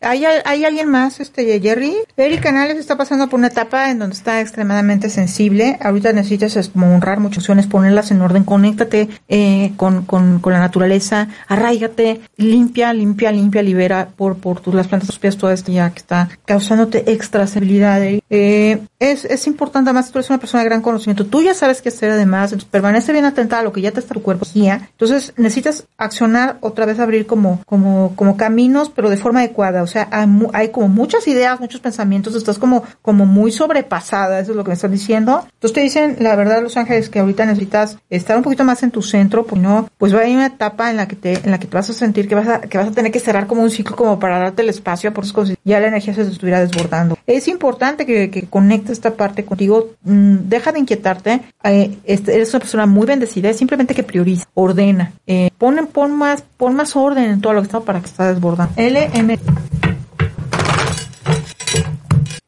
¿Hay, 0.00 0.24
hay 0.24 0.64
alguien 0.64 0.88
más, 0.88 1.20
este 1.20 1.60
Jerry? 1.60 1.94
Eric 2.16 2.42
Canales 2.42 2.76
está 2.76 2.96
pasando 2.96 3.28
por 3.28 3.38
una 3.38 3.48
etapa 3.48 3.90
en 3.90 3.98
donde 3.98 4.14
está 4.14 4.40
extremadamente 4.40 5.10
sensible. 5.10 5.78
Ahorita 5.80 6.12
necesitas 6.12 6.56
es, 6.56 6.68
como 6.68 6.94
honrar 6.94 7.20
muchas 7.20 7.38
opciones, 7.38 7.66
ponerlas 7.66 8.10
en 8.10 8.20
orden, 8.20 8.44
conéctate 8.44 9.08
eh, 9.28 9.72
con, 9.76 10.04
con, 10.04 10.40
con, 10.40 10.52
la 10.52 10.58
naturaleza, 10.58 11.28
arraigate, 11.48 12.20
limpia, 12.36 12.92
limpia, 12.92 13.32
limpia, 13.32 13.62
libera 13.62 14.08
por, 14.16 14.36
por 14.36 14.60
tus, 14.60 14.74
las 14.74 14.88
plantas, 14.88 15.08
tus 15.08 15.18
pies, 15.18 15.36
todo 15.36 15.50
esto 15.50 15.72
ya 15.72 15.90
que 15.90 15.98
está 15.98 16.28
causándote 16.44 17.10
extra 17.10 17.46
sensibilidad. 17.46 18.02
Eh, 18.02 18.80
es, 18.98 19.24
es 19.24 19.46
importante, 19.46 19.90
además 19.90 20.10
tú 20.10 20.18
eres 20.18 20.30
una 20.30 20.38
persona 20.38 20.62
de 20.62 20.68
gran 20.68 20.82
conocimiento, 20.82 21.26
tú 21.26 21.42
ya 21.42 21.54
sabes 21.54 21.82
qué 21.82 21.90
hacer 21.90 22.10
además, 22.10 22.52
entonces 22.52 22.68
permanece 22.70 23.12
bien 23.12 23.24
atenta 23.24 23.58
a 23.58 23.62
lo 23.62 23.72
que 23.72 23.80
ya 23.80 23.92
te 23.92 24.00
está 24.00 24.14
tu 24.14 24.22
cuerpo. 24.22 24.46
Entonces 24.54 25.34
necesitas 25.36 25.86
accionar 25.98 26.58
otra 26.60 26.86
vez, 26.86 26.98
abrir 26.98 27.26
como, 27.26 27.60
como, 27.66 28.14
como 28.16 28.36
caminos, 28.36 28.90
pero 28.94 29.10
de 29.10 29.16
forma 29.16 29.40
adecuada. 29.40 29.82
O 29.82 29.86
sea, 29.86 29.95
hay, 29.98 30.28
hay, 30.52 30.68
como 30.68 30.88
muchas 30.88 31.26
ideas, 31.28 31.60
muchos 31.60 31.80
pensamientos, 31.80 32.34
estás 32.34 32.58
como, 32.58 32.84
como 33.02 33.26
muy 33.26 33.52
sobrepasada, 33.52 34.40
eso 34.40 34.52
es 34.52 34.56
lo 34.56 34.64
que 34.64 34.70
me 34.70 34.74
están 34.74 34.92
diciendo. 34.92 35.46
Entonces 35.54 35.72
te 35.72 35.80
dicen, 35.80 36.16
la 36.20 36.36
verdad, 36.36 36.62
Los 36.62 36.76
Ángeles, 36.76 37.08
que 37.08 37.18
ahorita 37.18 37.46
necesitas 37.46 37.98
estar 38.10 38.36
un 38.36 38.42
poquito 38.42 38.64
más 38.64 38.82
en 38.82 38.90
tu 38.90 39.02
centro, 39.02 39.44
pues 39.44 39.60
no, 39.60 39.88
pues 39.98 40.14
va 40.14 40.18
a 40.18 40.22
haber 40.22 40.36
una 40.36 40.46
etapa 40.46 40.90
en 40.90 40.96
la 40.96 41.08
que 41.08 41.16
te, 41.16 41.34
en 41.34 41.50
la 41.50 41.58
que 41.58 41.66
te 41.66 41.76
vas 41.76 41.90
a 41.90 41.92
sentir 41.92 42.28
que 42.28 42.34
vas 42.34 42.48
a, 42.48 42.60
que 42.60 42.78
vas 42.78 42.88
a 42.88 42.92
tener 42.92 43.12
que 43.12 43.20
cerrar 43.20 43.46
como 43.46 43.62
un 43.62 43.70
ciclo 43.70 43.96
como 43.96 44.18
para 44.18 44.38
darte 44.38 44.62
el 44.62 44.68
espacio 44.68 45.12
por 45.12 45.30
cosas. 45.32 45.56
Ya 45.64 45.80
la 45.80 45.88
energía 45.88 46.14
se 46.14 46.24
te 46.24 46.30
estuviera 46.30 46.60
desbordando. 46.60 47.18
Es 47.26 47.48
importante 47.48 48.06
que, 48.06 48.30
que 48.30 48.42
conectes 48.42 48.92
esta 48.92 49.14
parte 49.14 49.44
contigo, 49.44 49.90
mm, 50.04 50.36
deja 50.48 50.72
de 50.72 50.78
inquietarte, 50.78 51.40
eh, 51.64 51.98
eres 52.04 52.50
una 52.50 52.60
persona 52.60 52.86
muy 52.86 53.06
bendecida, 53.06 53.50
es 53.50 53.56
simplemente 53.56 53.94
que 53.94 54.02
prioriza, 54.02 54.46
ordena, 54.54 55.12
eh, 55.26 55.50
Pon, 55.58 55.88
pon 55.90 56.16
más, 56.16 56.42
pon 56.42 56.74
más 56.74 56.96
orden 56.96 57.24
en 57.24 57.40
todo 57.40 57.54
lo 57.54 57.60
que 57.60 57.66
está 57.66 57.80
para 57.80 58.00
que 58.00 58.06
está 58.06 58.32
desbordando. 58.32 58.74
LM. 58.76 59.38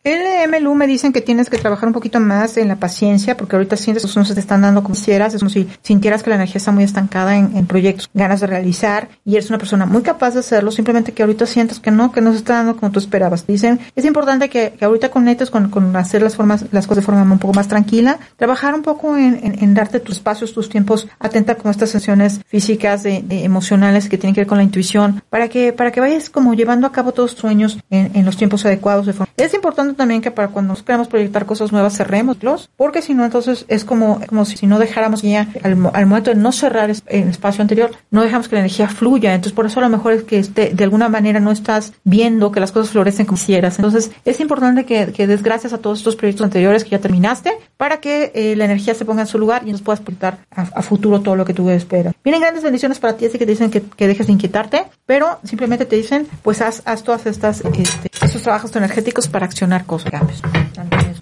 Él 0.08 0.27
LMLU 0.46 0.74
me 0.74 0.86
dicen 0.86 1.12
que 1.12 1.20
tienes 1.20 1.50
que 1.50 1.58
trabajar 1.58 1.88
un 1.88 1.92
poquito 1.92 2.20
más 2.20 2.56
en 2.56 2.68
la 2.68 2.76
paciencia, 2.76 3.36
porque 3.36 3.56
ahorita 3.56 3.76
sientes 3.76 4.04
que 4.04 4.18
no 4.18 4.24
se 4.24 4.34
te 4.34 4.40
están 4.40 4.62
dando 4.62 4.82
como 4.82 4.94
quisieras, 4.94 5.34
es 5.34 5.40
como 5.40 5.50
si 5.50 5.68
sintieras 5.82 6.22
que 6.22 6.30
la 6.30 6.36
energía 6.36 6.58
está 6.58 6.72
muy 6.72 6.84
estancada 6.84 7.36
en, 7.36 7.56
en, 7.56 7.66
proyectos, 7.66 8.08
ganas 8.14 8.40
de 8.40 8.46
realizar, 8.46 9.08
y 9.24 9.34
eres 9.34 9.48
una 9.50 9.58
persona 9.58 9.86
muy 9.86 10.02
capaz 10.02 10.34
de 10.34 10.40
hacerlo, 10.40 10.70
simplemente 10.70 11.12
que 11.12 11.22
ahorita 11.22 11.46
sientes 11.46 11.80
que 11.80 11.90
no, 11.90 12.12
que 12.12 12.20
no 12.20 12.32
se 12.32 12.38
está 12.38 12.54
dando 12.54 12.76
como 12.76 12.92
tú 12.92 12.98
esperabas. 12.98 13.46
Dicen, 13.46 13.80
es 13.94 14.04
importante 14.04 14.48
que, 14.48 14.72
que 14.78 14.84
ahorita 14.84 15.10
conectes 15.10 15.50
con, 15.50 15.70
con, 15.70 15.94
hacer 15.96 16.22
las 16.22 16.36
formas, 16.36 16.64
las 16.72 16.86
cosas 16.86 17.02
de 17.02 17.06
forma 17.06 17.22
un 17.22 17.38
poco 17.38 17.54
más 17.54 17.68
tranquila, 17.68 18.18
trabajar 18.36 18.74
un 18.74 18.82
poco 18.82 19.16
en, 19.16 19.40
en, 19.42 19.62
en 19.62 19.74
darte 19.74 20.00
tus 20.00 20.16
espacios, 20.16 20.52
tus 20.52 20.68
tiempos, 20.68 21.08
atenta 21.18 21.56
con 21.56 21.70
estas 21.70 21.90
sesiones 21.90 22.40
físicas, 22.46 23.02
de, 23.02 23.22
de, 23.22 23.44
emocionales 23.44 24.08
que 24.08 24.18
tienen 24.18 24.34
que 24.34 24.42
ver 24.42 24.48
con 24.48 24.58
la 24.58 24.64
intuición, 24.64 25.22
para 25.30 25.48
que, 25.48 25.72
para 25.72 25.90
que 25.90 26.00
vayas 26.00 26.30
como 26.30 26.54
llevando 26.54 26.86
a 26.86 26.92
cabo 26.92 27.12
todos 27.12 27.32
tus 27.32 27.40
sueños 27.40 27.78
en 27.90 28.24
los 28.24 28.36
tiempos 28.36 28.64
adecuados. 28.66 29.06
De 29.06 29.12
forma. 29.12 29.32
Es 29.36 29.54
importante 29.54 29.94
también 29.94 30.20
que 30.20 30.27
para 30.34 30.48
cuando 30.48 30.74
nos 30.74 30.82
queremos 30.82 31.08
proyectar 31.08 31.46
cosas 31.46 31.72
nuevas 31.72 31.96
cerrémoslos, 31.96 32.70
porque 32.76 33.02
si 33.02 33.14
no 33.14 33.24
entonces 33.24 33.64
es 33.68 33.84
como, 33.84 34.20
como 34.26 34.44
si 34.44 34.66
no 34.66 34.78
dejáramos 34.78 35.22
ya 35.22 35.48
al, 35.62 35.90
al 35.92 36.06
momento 36.06 36.30
de 36.30 36.36
no 36.36 36.52
cerrar 36.52 36.90
el 36.90 37.28
espacio 37.28 37.62
anterior, 37.62 37.90
no 38.10 38.22
dejamos 38.22 38.48
que 38.48 38.56
la 38.56 38.60
energía 38.60 38.88
fluya, 38.88 39.34
entonces 39.34 39.54
por 39.54 39.66
eso 39.66 39.80
a 39.80 39.82
lo 39.82 39.88
mejor 39.88 40.12
es 40.12 40.24
que 40.24 40.38
este, 40.38 40.70
de 40.74 40.84
alguna 40.84 41.08
manera 41.08 41.40
no 41.40 41.50
estás 41.50 41.92
viendo 42.04 42.52
que 42.52 42.60
las 42.60 42.72
cosas 42.72 42.90
florecen 42.90 43.26
como 43.26 43.38
quisieras. 43.38 43.78
Entonces 43.78 44.10
es 44.24 44.40
importante 44.40 44.84
que, 44.84 45.12
que 45.12 45.26
des 45.26 45.42
a 45.48 45.78
todos 45.78 45.98
estos 45.98 46.16
proyectos 46.16 46.44
anteriores 46.44 46.84
que 46.84 46.90
ya 46.90 46.98
terminaste 46.98 47.52
para 47.76 48.00
que 48.00 48.32
eh, 48.34 48.54
la 48.56 48.64
energía 48.64 48.94
se 48.94 49.04
ponga 49.04 49.22
en 49.22 49.26
su 49.26 49.38
lugar 49.38 49.62
y 49.62 49.66
entonces 49.66 49.84
puedas 49.84 50.00
proyectar 50.00 50.38
a, 50.50 50.62
a, 50.62 50.82
futuro 50.82 51.20
todo 51.20 51.36
lo 51.36 51.44
que 51.44 51.54
tú 51.54 51.68
esperas. 51.70 52.14
Vienen 52.22 52.42
grandes 52.42 52.62
bendiciones 52.62 52.98
para 52.98 53.16
ti, 53.16 53.26
así 53.26 53.38
que 53.38 53.46
te 53.46 53.52
dicen 53.52 53.70
que, 53.70 53.82
que 53.82 54.06
dejes 54.06 54.26
de 54.26 54.32
inquietarte, 54.32 54.84
pero 55.06 55.38
simplemente 55.44 55.86
te 55.86 55.96
dicen, 55.96 56.26
pues 56.42 56.60
haz, 56.60 56.82
haz 56.84 57.02
todas 57.02 57.26
estas, 57.26 57.62
este, 57.62 58.10
trabajos 58.42 58.74
energéticos 58.76 59.28
para 59.28 59.46
accionar 59.46 59.84
cosas. 59.84 60.12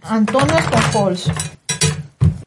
Antonio 0.03 0.57
Falls. 0.93 1.31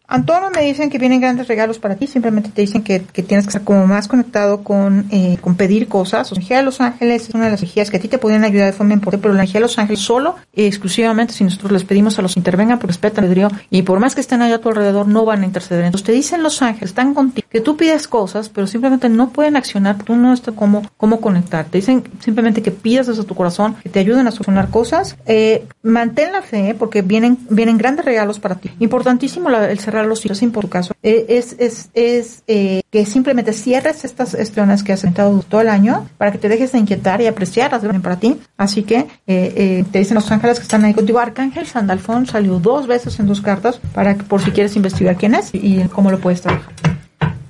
Antonio 0.10 0.50
me 0.54 0.64
dicen 0.64 0.90
que 0.90 0.98
vienen 0.98 1.22
grandes 1.22 1.48
regalos 1.48 1.80
para 1.80 1.96
ti, 1.96 2.08
simplemente 2.08 2.50
te 2.50 2.62
dicen 2.62 2.84
que, 2.84 3.04
que 3.04 3.24
tienes 3.24 3.46
que 3.46 3.50
estar 3.50 3.64
como 3.64 3.88
más 3.88 4.08
conectado 4.08 4.64
con, 4.64 5.06
eh, 5.12 5.38
con 5.40 5.56
pedir 5.56 5.88
cosas. 5.88 6.32
La 6.32 6.38
energía 6.38 6.58
de 6.58 6.64
los 6.64 6.82
ángeles 6.82 7.30
es 7.30 7.36
una 7.36 7.46
de 7.46 7.52
las 7.52 7.62
energías 7.62 7.90
que 7.90 7.98
a 7.98 8.00
ti 8.00 8.08
te 8.08 8.18
podrían 8.18 8.44
ayudar 8.44 8.66
de 8.66 8.74
forma 8.74 8.94
importante, 8.94 9.22
pero 9.22 9.34
la 9.34 9.42
energía 9.42 9.60
de 9.60 9.68
los 9.68 9.78
ángeles 9.78 10.02
solo, 10.02 10.36
eh, 10.54 10.68
exclusivamente, 10.68 11.34
si 11.34 11.44
nosotros 11.44 11.72
les 11.72 11.84
pedimos 11.84 12.18
a 12.20 12.22
los 12.22 12.34
que 12.34 12.40
intervengan, 12.40 12.80
por 12.80 12.90
respeto 12.90 13.22
al 13.22 13.30
y 13.70 13.84
por 13.84 14.00
más 14.00 14.16
que 14.16 14.22
estén 14.22 14.42
allá 14.42 14.56
a 14.56 14.60
tu 14.60 14.70
alrededor, 14.70 15.08
no 15.08 15.24
van 15.24 15.44
a 15.44 15.46
interceder. 15.46 15.86
Entonces 15.86 16.06
te 16.06 16.12
dicen 16.12 16.42
los 16.42 16.62
ángeles, 16.62 16.90
están 16.90 17.14
contigo, 17.14 17.48
que 17.50 17.62
tú 17.62 17.78
pides 17.78 18.08
cosas, 18.08 18.50
pero 18.50 18.68
simplemente 18.68 19.08
no 19.08 19.30
pueden 19.30 19.56
accionar, 19.56 19.98
tú 20.04 20.16
no 20.16 20.34
estás 20.34 20.56
cómo, 20.56 20.82
cómo 20.98 21.22
conectar. 21.22 21.66
Te 21.66 21.78
dicen 21.78 22.04
simplemente 22.20 22.62
que 22.62 22.72
pidas 22.72 23.08
desde 23.08 23.24
tu 23.24 23.36
corazón, 23.36 23.76
que 23.76 23.90
te 23.90 24.00
ayuden 24.00 24.28
a 24.28 24.32
solucionar 24.32 24.70
cosas. 24.70 25.16
Eh, 25.26 25.68
mantén 25.84 26.32
la 26.32 26.42
fe, 26.42 26.76
porque 26.78 27.02
vienen, 27.02 27.38
vienen 27.50 27.78
grandes 27.78 28.06
regalos 28.06 28.40
para 28.40 28.56
ti. 28.56 28.72
Importantísimo 28.80 29.50
la, 29.50 29.70
el 29.70 29.80
cerrar 29.80 29.99
los 30.08 30.22
ciclos, 30.22 30.40
por 30.54 30.64
tu 30.66 30.70
caso, 30.70 30.94
eh, 31.04 31.26
es, 31.30 31.56
es, 31.60 31.90
es 31.94 32.44
eh, 32.48 32.82
que 32.92 33.06
simplemente 33.06 33.54
cierres 33.54 34.06
estas 34.06 34.32
gestiones 34.36 34.84
que 34.84 34.94
has 34.94 35.04
intentado 35.04 35.40
todo 35.48 35.62
el 35.62 35.70
año 35.70 36.08
para 36.18 36.32
que 36.32 36.38
te 36.38 36.50
dejes 36.50 36.72
de 36.72 36.80
inquietar 36.80 37.22
y 37.22 37.28
apreciarlas 37.28 37.84
para 38.02 38.20
ti. 38.20 38.40
Así 38.58 38.84
que 38.84 39.08
eh, 39.28 39.84
te 39.92 40.00
dicen 40.00 40.16
los 40.16 40.32
ángeles 40.32 40.60
que 40.60 40.64
están 40.64 40.86
ahí 40.86 40.94
contigo. 40.94 41.20
Arcángel 41.20 41.66
Sandalfón 41.66 42.26
salió 42.26 42.60
dos 42.60 42.88
veces 42.88 43.20
en 43.20 43.28
tus 43.28 43.42
cartas 43.42 43.80
para 43.94 44.16
que 44.16 44.24
por 44.24 44.42
si 44.42 44.52
quieres 44.52 44.76
investigar 44.76 45.18
quién 45.18 45.36
es 45.36 45.50
y 45.54 45.82
cómo 45.92 46.12
lo 46.12 46.20
puedes 46.20 46.42
trabajar. 46.42 46.74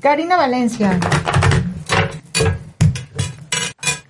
Karina 0.01 0.37
Valencia. 0.37 0.99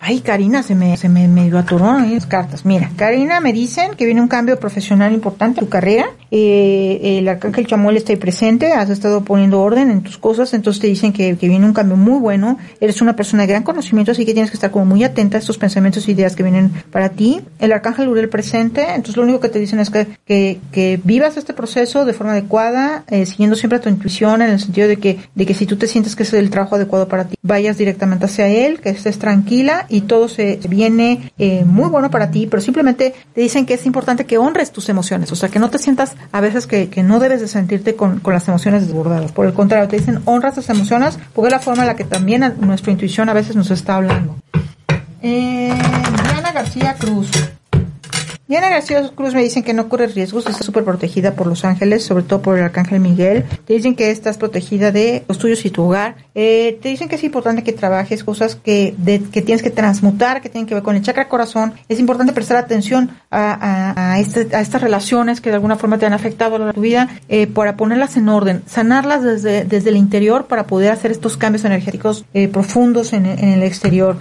Ay, 0.10 0.22
Karina, 0.22 0.64
se 0.64 0.74
me, 0.74 0.97
se 0.97 1.07
me 1.07 1.28
medio 1.28 1.60
atoró 1.60 1.99
las 1.99 2.26
cartas. 2.26 2.66
Mira, 2.66 2.89
Karina 2.95 3.39
me 3.41 3.53
dicen 3.53 3.91
que 3.93 4.05
viene 4.05 4.22
un 4.22 4.28
cambio 4.28 4.60
profesional 4.60 5.14
importante 5.14 5.60
en 5.60 5.68
tu 5.68 5.70
carrera. 5.70 6.07
Eh, 6.32 7.20
el 7.20 7.28
arcángel 7.28 7.68
Chamuel 7.68 7.97
está 7.97 8.14
ahí 8.14 8.18
presente, 8.18 8.72
has 8.72 8.89
estado 8.89 9.24
poniendo 9.24 9.62
orden 9.62 9.91
en 9.91 10.01
tus 10.01 10.18
cosas, 10.18 10.55
entonces 10.55 10.82
te 10.82 10.88
dicen 10.88 11.14
que, 11.14 11.38
que, 11.38 11.47
viene 11.47 11.64
un 11.64 11.74
cambio 11.74 11.95
muy 11.95 12.20
bueno. 12.20 12.57
Eres 12.82 13.03
una 13.03 13.16
persona 13.16 13.43
de 13.43 13.49
gran 13.49 13.62
conocimiento, 13.62 14.12
así 14.12 14.26
que 14.26 14.34
tienes 14.34 14.49
que 14.49 14.57
estar 14.57 14.72
como 14.72 14.86
muy 14.86 15.03
atenta 15.03 15.38
a 15.38 15.41
estos 15.41 15.60
pensamientos 15.60 16.07
e 16.07 16.12
ideas 16.12 16.36
que 16.36 16.41
vienen 16.41 16.72
para 16.91 17.10
ti. 17.10 17.41
El 17.60 17.72
arcángel 17.72 18.07
Uriel 18.07 18.30
presente, 18.30 18.82
entonces 18.82 19.16
lo 19.16 19.22
único 19.22 19.39
que 19.39 19.49
te 19.49 19.60
dicen 19.60 19.80
es 19.80 19.91
que, 19.91 20.07
que, 20.26 20.60
que 20.72 20.99
vivas 21.03 21.38
este 21.38 21.53
proceso 21.53 22.05
de 22.05 22.14
forma 22.14 22.32
adecuada, 22.32 23.03
eh, 23.10 23.28
siguiendo 23.28 23.55
siempre 23.55 23.78
tu 23.78 23.89
intuición, 23.89 24.41
en 24.41 24.49
el 24.49 24.60
sentido 24.60 24.88
de 24.88 24.97
que, 24.97 25.20
de 25.36 25.45
que 25.45 25.53
si 25.53 25.68
tú 25.68 25.76
te 25.76 25.86
sientes 25.86 26.16
que 26.16 26.24
es 26.24 26.34
el 26.34 26.49
trabajo 26.49 26.78
adecuado 26.78 27.07
para 27.07 27.26
ti, 27.26 27.36
vayas 27.43 27.78
directamente 27.78 28.26
hacia 28.26 28.47
él, 28.47 28.80
que 28.80 28.89
estés 28.89 29.20
tranquila 29.20 29.86
y 29.88 29.99
todo 30.02 30.28
se 30.28 30.60
viene 30.68 31.32
eh, 31.38 31.64
muy 31.66 31.89
bueno 31.89 32.10
para 32.10 32.32
ti, 32.32 32.47
pero 32.47 32.62
simplemente 32.62 33.14
te 33.34 33.41
dicen 33.41 33.66
que 33.66 33.76
es 33.76 33.86
importante 33.86 34.26
que 34.26 34.38
honres 34.38 34.72
tus 34.72 34.89
emociones, 34.89 35.32
o 35.32 35.36
sea, 35.36 35.50
que 35.50 35.60
no 35.60 35.70
te 35.70 35.78
sientas 35.78 36.16
a 36.32 36.41
veces 36.41 36.68
que, 36.68 36.89
que 36.89 37.04
no 37.04 37.20
debes 37.20 37.41
de 37.41 37.47
sentirte 37.47 37.95
con, 37.95 38.20
con, 38.20 38.34
las 38.34 38.47
emociones 38.47 38.86
desbordadas. 38.86 39.32
Por 39.32 39.45
el 39.45 39.54
contrario, 39.54 39.88
te 39.88 39.97
dicen 39.97 40.22
honras 40.26 40.56
tus 40.56 40.70
emociones 40.70 41.18
porque 41.34 41.47
es 41.47 41.52
la 41.52 41.60
forma 41.60 41.84
en 41.84 41.88
la 41.88 41.95
que 41.95 42.04
también 42.04 42.56
nuestra 42.60 42.91
intuición 42.91 43.30
a 43.30 43.34
veces 43.34 43.56
nos 43.56 43.72
está 43.72 43.95
hablando. 43.95 44.36
Eh, 45.22 45.74
Diana 46.24 46.52
García 46.52 46.95
Cruz. 46.97 47.30
Diana 48.50 48.70
García 48.70 49.08
Cruz 49.14 49.36
me 49.36 49.43
dicen 49.43 49.62
que 49.62 49.76
no 49.76 49.89
corres 49.89 50.16
riesgos, 50.16 50.47
estás 50.47 50.66
súper 50.66 50.84
protegida 50.84 51.36
por 51.36 51.45
los 51.45 51.64
ángeles, 51.66 52.04
sobre 52.04 52.24
todo 52.24 52.41
por 52.41 52.58
el 52.58 52.64
arcángel 52.64 53.00
Miguel. 53.00 53.45
Te 53.66 53.74
dicen 53.74 53.93
que 53.93 54.10
estás 54.10 54.39
protegida 54.39 54.91
de 54.91 55.24
los 55.28 55.38
tuyos 55.38 55.64
y 55.66 55.70
tu 55.70 55.84
hogar. 55.84 56.16
Eh, 56.34 56.80
te 56.82 56.89
dicen 56.89 57.10
que 57.10 57.18
es 57.18 57.24
importante 57.24 57.64
que 57.64 57.74
trabajes 57.74 58.24
cosas 58.24 58.56
que, 58.56 58.95
que 59.32 59.43
tienes 59.43 59.62
que 59.62 59.70
transmutar, 59.70 60.41
que 60.41 60.50
tienen 60.50 60.66
que 60.66 60.74
ver 60.74 60.82
con 60.82 60.95
el 60.95 61.04
chakra 61.04 61.30
corazón. 61.30 61.76
Es 61.89 62.00
importante 62.00 62.34
prestar 62.34 62.58
atención 62.58 63.12
a, 63.30 63.54
a, 63.54 64.14
a, 64.14 64.20
este, 64.20 64.56
a 64.56 64.62
estas 64.62 64.82
relaciones 64.82 65.41
que 65.41 65.52
de 65.52 65.56
alguna 65.58 65.76
forma 65.76 66.00
te 66.00 66.08
han 66.08 66.14
afectado 66.14 66.56
a 66.56 66.74
tu 66.74 66.82
vida, 66.82 67.08
eh, 67.28 67.45
para 67.45 67.78
ponerlas 67.78 68.18
en 68.18 68.30
orden, 68.30 68.64
sanarlas 68.66 69.22
desde, 69.22 69.64
desde 69.64 69.91
el 69.91 69.95
interior 69.95 70.47
para 70.47 70.66
poder 70.66 70.91
hacer 70.91 71.12
estos 71.12 71.38
cambios 71.38 71.66
energéticos 71.66 72.26
eh, 72.34 72.47
profundos 72.47 73.14
en, 73.14 73.28
en, 73.28 73.50
el 73.50 73.62
exterior. 73.62 74.18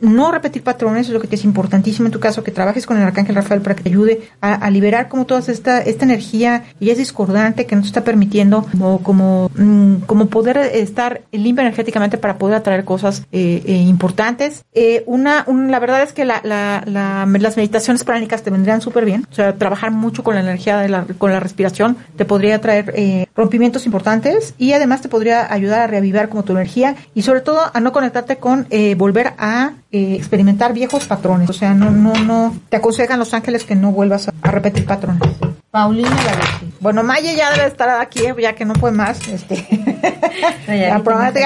No 0.00 0.32
repetir 0.32 0.64
patrones 0.64 1.06
es 1.06 1.12
lo 1.12 1.20
que 1.20 1.32
es 1.32 1.44
importantísimo 1.44 2.06
en 2.06 2.12
tu 2.12 2.18
caso, 2.18 2.42
que 2.42 2.50
trabajes 2.50 2.86
con 2.86 2.96
el 2.96 3.04
arcángel 3.04 3.35
Rafael 3.36 3.60
para 3.60 3.76
que 3.76 3.84
te 3.84 3.88
ayude 3.90 4.22
a, 4.40 4.70
liberar 4.70 5.08
como 5.08 5.26
toda 5.26 5.40
esta, 5.40 5.80
esta 5.80 6.04
energía 6.04 6.64
y 6.80 6.90
es 6.90 6.98
discordante 6.98 7.66
que 7.66 7.76
no 7.76 7.82
te 7.82 7.88
está 7.88 8.04
permitiendo 8.04 8.66
como, 8.70 9.02
como, 9.02 9.50
mmm, 9.54 9.96
como 10.06 10.26
poder 10.26 10.58
estar 10.58 11.22
limpia 11.32 11.62
energéticamente 11.62 12.18
para 12.18 12.38
poder 12.38 12.56
atraer 12.56 12.84
cosas 12.84 13.24
eh, 13.32 13.62
eh, 13.64 13.72
importantes. 13.72 14.64
Eh, 14.72 15.04
una, 15.06 15.44
un, 15.46 15.70
la 15.70 15.78
verdad 15.78 16.02
es 16.02 16.12
que 16.12 16.24
la, 16.24 16.40
la, 16.44 16.82
la, 16.86 17.26
las 17.26 17.56
meditaciones 17.56 18.04
pránicas 18.04 18.42
te 18.42 18.50
vendrían 18.50 18.80
súper 18.80 19.04
bien. 19.04 19.26
O 19.30 19.34
sea, 19.34 19.56
trabajar 19.56 19.90
mucho 19.90 20.22
con 20.24 20.34
la 20.34 20.40
energía 20.40 20.78
de 20.78 20.88
la, 20.88 21.06
con 21.18 21.32
la 21.32 21.40
respiración 21.40 21.96
te 22.16 22.24
podría 22.24 22.60
traer 22.60 23.26
rompimientos 23.34 23.86
importantes 23.86 24.54
y 24.58 24.72
además 24.72 25.02
te 25.02 25.08
podría 25.08 25.52
ayudar 25.52 25.80
a 25.80 25.86
reavivar 25.86 26.28
como 26.28 26.42
tu 26.42 26.52
energía 26.52 26.96
y 27.14 27.22
sobre 27.22 27.40
todo 27.40 27.60
a 27.72 27.80
no 27.80 27.92
conectarte 27.92 28.36
con 28.36 28.66
volver 28.96 29.34
a 29.38 29.72
experimentar 29.90 30.72
viejos 30.72 31.04
patrones. 31.04 31.48
O 31.50 31.52
sea, 31.52 31.74
no, 31.74 31.90
no, 31.90 32.14
no, 32.24 32.56
te 32.68 32.76
aconsejan 32.76 33.18
los 33.18 33.25
ángeles 33.34 33.64
que 33.64 33.74
no 33.74 33.92
vuelvas 33.92 34.28
a, 34.28 34.50
repetir 34.50 34.86
patrones. 34.86 35.28
Paulina 35.76 36.08
Garetti. 36.08 36.72
Bueno, 36.80 37.02
Maya 37.02 37.34
ya 37.34 37.50
debe 37.50 37.66
estar 37.66 38.00
aquí, 38.00 38.20
ya 38.40 38.54
que 38.54 38.64
no 38.64 38.72
puede 38.72 38.94
más. 38.94 39.28
Este. 39.28 39.56
ya 40.68 40.98
promete, 41.04 41.44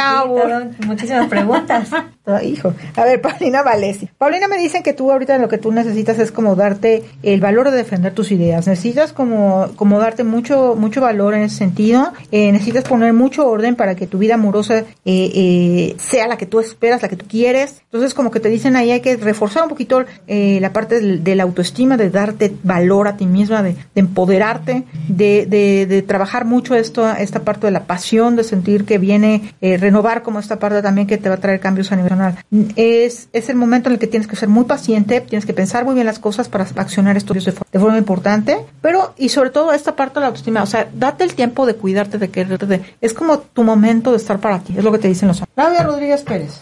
muchísimas 0.86 1.26
preguntas. 1.26 1.88
Hijo. 2.44 2.72
A 2.96 3.04
ver, 3.04 3.20
Paulina 3.20 3.62
Valesi. 3.62 4.08
Paulina 4.18 4.46
me 4.46 4.58
dicen 4.58 4.82
que 4.82 4.92
tú 4.92 5.10
ahorita 5.10 5.38
lo 5.38 5.48
que 5.48 5.58
tú 5.58 5.72
necesitas 5.72 6.18
es 6.18 6.30
como 6.30 6.54
darte 6.54 7.02
el 7.22 7.40
valor 7.40 7.70
de 7.70 7.76
defender 7.78 8.14
tus 8.14 8.30
ideas. 8.30 8.66
Necesitas 8.66 9.12
como, 9.12 9.70
como 9.76 9.98
darte 9.98 10.22
mucho, 10.22 10.76
mucho 10.76 11.00
valor 11.00 11.34
en 11.34 11.42
ese 11.42 11.56
sentido. 11.56 12.12
Eh, 12.30 12.52
necesitas 12.52 12.84
poner 12.84 13.12
mucho 13.12 13.48
orden 13.48 13.74
para 13.74 13.94
que 13.94 14.06
tu 14.06 14.18
vida 14.18 14.34
amorosa 14.34 14.78
eh, 14.78 14.84
eh, 15.04 15.96
sea 15.98 16.28
la 16.28 16.36
que 16.38 16.46
tú 16.46 16.60
esperas, 16.60 17.02
la 17.02 17.08
que 17.08 17.16
tú 17.16 17.26
quieres. 17.28 17.82
Entonces, 17.84 18.14
como 18.14 18.30
que 18.30 18.40
te 18.40 18.48
dicen 18.48 18.76
ahí 18.76 18.90
hay 18.92 19.00
que 19.00 19.16
reforzar 19.16 19.64
un 19.64 19.68
poquito 19.68 20.04
la 20.28 20.72
parte 20.72 21.00
de, 21.00 21.18
de, 21.18 21.34
la 21.34 21.42
autoestima, 21.42 21.96
de 21.96 22.10
darte 22.10 22.52
valor 22.62 23.08
a 23.08 23.16
ti 23.16 23.26
misma, 23.26 23.62
de, 23.62 23.74
de 23.94 24.00
empoderarte, 24.20 24.84
de, 25.08 25.46
de, 25.46 25.86
de, 25.86 26.02
trabajar 26.02 26.44
mucho 26.44 26.74
esto, 26.74 27.08
esta 27.10 27.40
parte 27.40 27.66
de 27.66 27.70
la 27.70 27.84
pasión, 27.84 28.36
de 28.36 28.44
sentir 28.44 28.84
que 28.84 28.98
viene 28.98 29.54
renovar 29.60 30.22
como 30.22 30.38
esta 30.38 30.58
parte 30.58 30.82
también 30.82 31.06
que 31.06 31.16
te 31.16 31.28
va 31.28 31.36
a 31.36 31.38
traer 31.38 31.60
cambios 31.60 31.90
a 31.92 31.96
nivel 31.96 32.10
es, 32.76 33.28
es 33.32 33.48
el 33.48 33.56
momento 33.56 33.88
en 33.88 33.94
el 33.94 33.98
que 33.98 34.06
tienes 34.06 34.26
que 34.26 34.36
ser 34.36 34.48
muy 34.48 34.64
paciente, 34.64 35.20
tienes 35.20 35.46
que 35.46 35.54
pensar 35.54 35.84
muy 35.84 35.94
bien 35.94 36.06
las 36.06 36.18
cosas 36.18 36.48
para 36.48 36.64
accionar 36.64 37.16
estudios 37.16 37.44
de, 37.44 37.54
de 37.72 37.78
forma 37.78 37.96
importante, 37.96 38.58
pero 38.82 39.14
y 39.16 39.28
sobre 39.28 39.50
todo 39.50 39.72
esta 39.72 39.96
parte 39.96 40.14
de 40.14 40.20
la 40.20 40.26
autoestima, 40.26 40.62
o 40.62 40.66
sea, 40.66 40.88
date 40.92 41.24
el 41.24 41.34
tiempo 41.34 41.66
de 41.66 41.74
cuidarte, 41.74 42.18
de 42.18 42.28
quererte, 42.28 42.80
es 43.00 43.14
como 43.14 43.38
tu 43.38 43.64
momento 43.64 44.10
de 44.10 44.16
estar 44.18 44.38
para 44.38 44.58
ti, 44.60 44.74
es 44.76 44.84
lo 44.84 44.92
que 44.92 44.98
te 44.98 45.08
dicen 45.08 45.28
los 45.28 45.42
Claudia 45.54 45.82
Rodríguez 45.82 46.22
Pérez. 46.22 46.60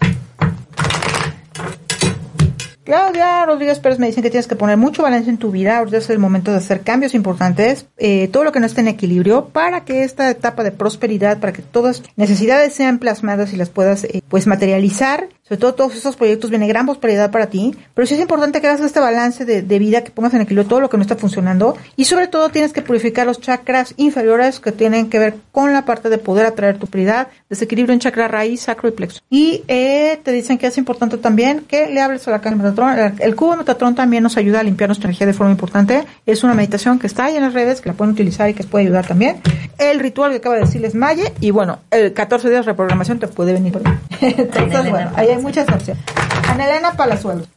Claudia 2.88 3.44
Rodríguez 3.44 3.80
Pérez 3.80 3.98
me 3.98 4.06
dicen 4.06 4.22
que 4.22 4.30
tienes 4.30 4.46
que 4.46 4.56
poner 4.56 4.78
mucho 4.78 5.02
balance 5.02 5.28
en 5.28 5.36
tu 5.36 5.50
vida, 5.50 5.76
ahorita 5.76 5.98
es 5.98 6.08
el 6.08 6.18
momento 6.18 6.52
de 6.52 6.56
hacer 6.56 6.80
cambios 6.80 7.14
importantes, 7.14 7.84
eh, 7.98 8.28
todo 8.28 8.44
lo 8.44 8.50
que 8.50 8.60
no 8.60 8.66
esté 8.66 8.80
en 8.80 8.88
equilibrio 8.88 9.48
para 9.48 9.84
que 9.84 10.04
esta 10.04 10.30
etapa 10.30 10.64
de 10.64 10.72
prosperidad, 10.72 11.38
para 11.38 11.52
que 11.52 11.60
todas 11.60 12.02
necesidades 12.16 12.72
sean 12.72 12.98
plasmadas 12.98 13.52
y 13.52 13.58
las 13.58 13.68
puedas 13.68 14.04
eh, 14.04 14.22
pues 14.30 14.46
materializar, 14.46 15.28
sobre 15.48 15.60
todo 15.60 15.74
todos 15.74 15.94
estos 15.96 16.16
proyectos 16.16 16.50
viene 16.50 16.68
gran 16.68 16.86
prosperidad 16.86 17.30
para 17.30 17.46
ti, 17.46 17.74
pero 17.94 18.06
sí 18.06 18.14
es 18.14 18.20
importante 18.20 18.60
que 18.60 18.66
hagas 18.66 18.80
este 18.80 19.00
balance 19.00 19.44
de, 19.44 19.62
de 19.62 19.78
vida, 19.78 20.04
que 20.04 20.10
pongas 20.10 20.34
en 20.34 20.42
equilibrio 20.42 20.68
todo 20.68 20.80
lo 20.80 20.90
que 20.90 20.96
no 20.96 21.02
está 21.02 21.16
funcionando 21.16 21.76
y 21.96 22.04
sobre 22.04 22.26
todo 22.26 22.50
tienes 22.50 22.72
que 22.72 22.82
purificar 22.82 23.26
los 23.26 23.40
chakras 23.40 23.94
inferiores 23.96 24.60
que 24.60 24.72
tienen 24.72 25.08
que 25.08 25.18
ver 25.18 25.34
con 25.52 25.72
la 25.72 25.84
parte 25.84 26.08
de 26.10 26.18
poder 26.18 26.46
atraer 26.46 26.78
tu 26.78 26.86
prioridad, 26.86 27.28
desequilibrio 27.48 27.94
en 27.94 28.00
chakra 28.00 28.28
raíz, 28.28 28.62
sacro 28.62 28.88
y 28.88 28.92
plexo. 28.92 29.20
Y 29.30 29.64
eh, 29.68 30.20
te 30.22 30.32
dicen 30.32 30.58
que 30.58 30.66
es 30.66 30.78
importante 30.78 31.16
también 31.18 31.60
que 31.66 31.88
le 31.88 32.00
hables 32.00 32.26
a 32.28 32.30
la 32.30 32.40
caja 32.40 32.54
el, 32.54 33.14
el 33.20 33.36
cubo 33.36 33.52
de 33.52 33.58
Metatron 33.58 33.94
también 33.94 34.22
nos 34.22 34.36
ayuda 34.36 34.60
a 34.60 34.62
limpiar 34.62 34.88
nuestra 34.88 35.08
energía 35.08 35.26
de 35.26 35.32
forma 35.32 35.52
importante. 35.52 36.04
Es 36.26 36.44
una 36.44 36.54
meditación 36.54 36.98
que 36.98 37.06
está 37.06 37.26
ahí 37.26 37.36
en 37.36 37.42
las 37.42 37.54
redes, 37.54 37.80
que 37.80 37.88
la 37.88 37.94
pueden 37.94 38.12
utilizar 38.12 38.48
y 38.50 38.54
que 38.54 38.62
les 38.62 38.70
puede 38.70 38.84
ayudar 38.84 39.06
también. 39.06 39.40
El 39.78 40.00
ritual 40.00 40.30
que 40.30 40.38
acaba 40.38 40.56
de 40.56 40.62
decirles 40.62 40.94
Maye, 40.94 41.32
y 41.40 41.50
bueno, 41.50 41.78
el 41.90 42.12
14 42.12 42.48
días 42.48 42.66
de 42.66 42.72
reprogramación 42.72 43.18
te 43.18 43.28
puede 43.28 43.52
venir. 43.52 43.68
Entonces, 44.20 44.90
bueno, 44.90 45.10
ahí 45.14 45.28
hay 45.28 45.37
muchas 45.42 45.68
opciones. 45.68 46.02
Anelena 46.48 46.92
Palazuelos. 46.92 47.48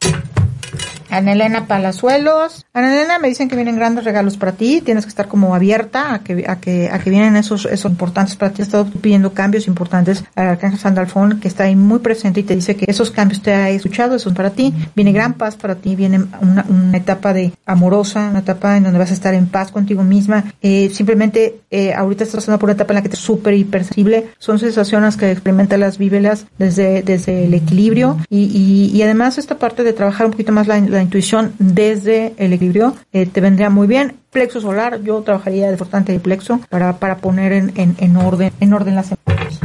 Ana 1.11 1.33
Elena 1.33 1.67
Palazuelos. 1.67 2.65
Ana 2.73 2.93
Elena 2.93 3.19
me 3.19 3.27
dicen 3.27 3.49
que 3.49 3.55
vienen 3.55 3.75
grandes 3.75 4.05
regalos 4.05 4.37
para 4.37 4.53
ti. 4.53 4.81
Tienes 4.81 5.05
que 5.05 5.09
estar 5.09 5.27
como 5.27 5.53
abierta 5.53 6.13
a 6.13 6.19
que, 6.19 6.45
a 6.47 6.55
que, 6.59 6.89
a 6.91 6.99
que 6.99 7.09
vienen 7.09 7.35
esos, 7.35 7.65
esos 7.65 7.91
importantes 7.91 8.35
para 8.35 8.51
ti. 8.51 8.61
He 8.61 8.65
estado 8.65 8.85
pidiendo 8.85 9.33
cambios 9.33 9.67
importantes 9.67 10.23
al 10.35 10.47
Arcángel 10.47 10.79
Sandalfón, 10.79 11.39
que 11.39 11.47
está 11.47 11.65
ahí 11.65 11.75
muy 11.75 11.99
presente 11.99 12.39
y 12.39 12.43
te 12.43 12.55
dice 12.55 12.75
que 12.75 12.85
esos 12.87 13.11
cambios 13.11 13.41
te 13.41 13.53
ha 13.53 13.69
escuchado, 13.69 14.15
esos 14.15 14.33
para 14.33 14.51
ti. 14.51 14.73
Viene 14.95 15.11
gran 15.11 15.33
paz 15.33 15.55
para 15.55 15.75
ti, 15.75 15.95
viene 15.95 16.25
una, 16.39 16.65
una 16.67 16.97
etapa 16.97 17.33
de 17.33 17.53
amorosa, 17.65 18.29
una 18.29 18.39
etapa 18.39 18.77
en 18.77 18.83
donde 18.83 18.99
vas 18.99 19.11
a 19.11 19.13
estar 19.13 19.33
en 19.33 19.47
paz 19.47 19.71
contigo 19.71 20.03
misma. 20.03 20.45
Eh, 20.61 20.89
simplemente, 20.93 21.61
eh, 21.69 21.93
ahorita 21.93 22.23
estás 22.23 22.37
pasando 22.37 22.59
por 22.59 22.69
una 22.69 22.75
etapa 22.75 22.93
en 22.93 22.95
la 22.95 23.01
que 23.01 23.09
te 23.09 23.15
es 23.15 23.21
súper 23.21 23.53
hipersensible. 23.53 24.29
Son 24.39 24.59
sensaciones 24.59 25.17
que 25.17 25.31
experimentas, 25.31 25.97
vívelas 25.97 26.45
desde, 26.57 27.01
desde 27.01 27.45
el 27.45 27.53
equilibrio 27.53 28.17
y, 28.29 28.91
y, 28.93 29.01
además 29.01 29.37
esta 29.37 29.57
parte 29.57 29.83
de 29.83 29.93
trabajar 29.93 30.25
un 30.25 30.31
poquito 30.31 30.51
más 30.51 30.67
la 30.67 31.00
intuición 31.01 31.53
desde 31.59 32.33
el 32.37 32.53
equilibrio 32.53 32.95
eh, 33.13 33.25
te 33.25 33.41
vendría 33.41 33.69
muy 33.69 33.87
bien. 33.87 34.17
Plexo 34.31 34.61
solar, 34.61 35.01
yo 35.01 35.21
trabajaría 35.21 35.67
de 35.67 35.73
importante 35.73 36.13
el 36.13 36.21
plexo 36.21 36.59
para, 36.69 36.97
para 36.97 37.17
poner 37.17 37.51
en, 37.51 37.73
en, 37.75 37.95
en 37.97 38.17
orden 38.17 38.51
en 38.59 38.73
orden 38.73 38.95
las 38.95 39.11
emociones. 39.11 39.59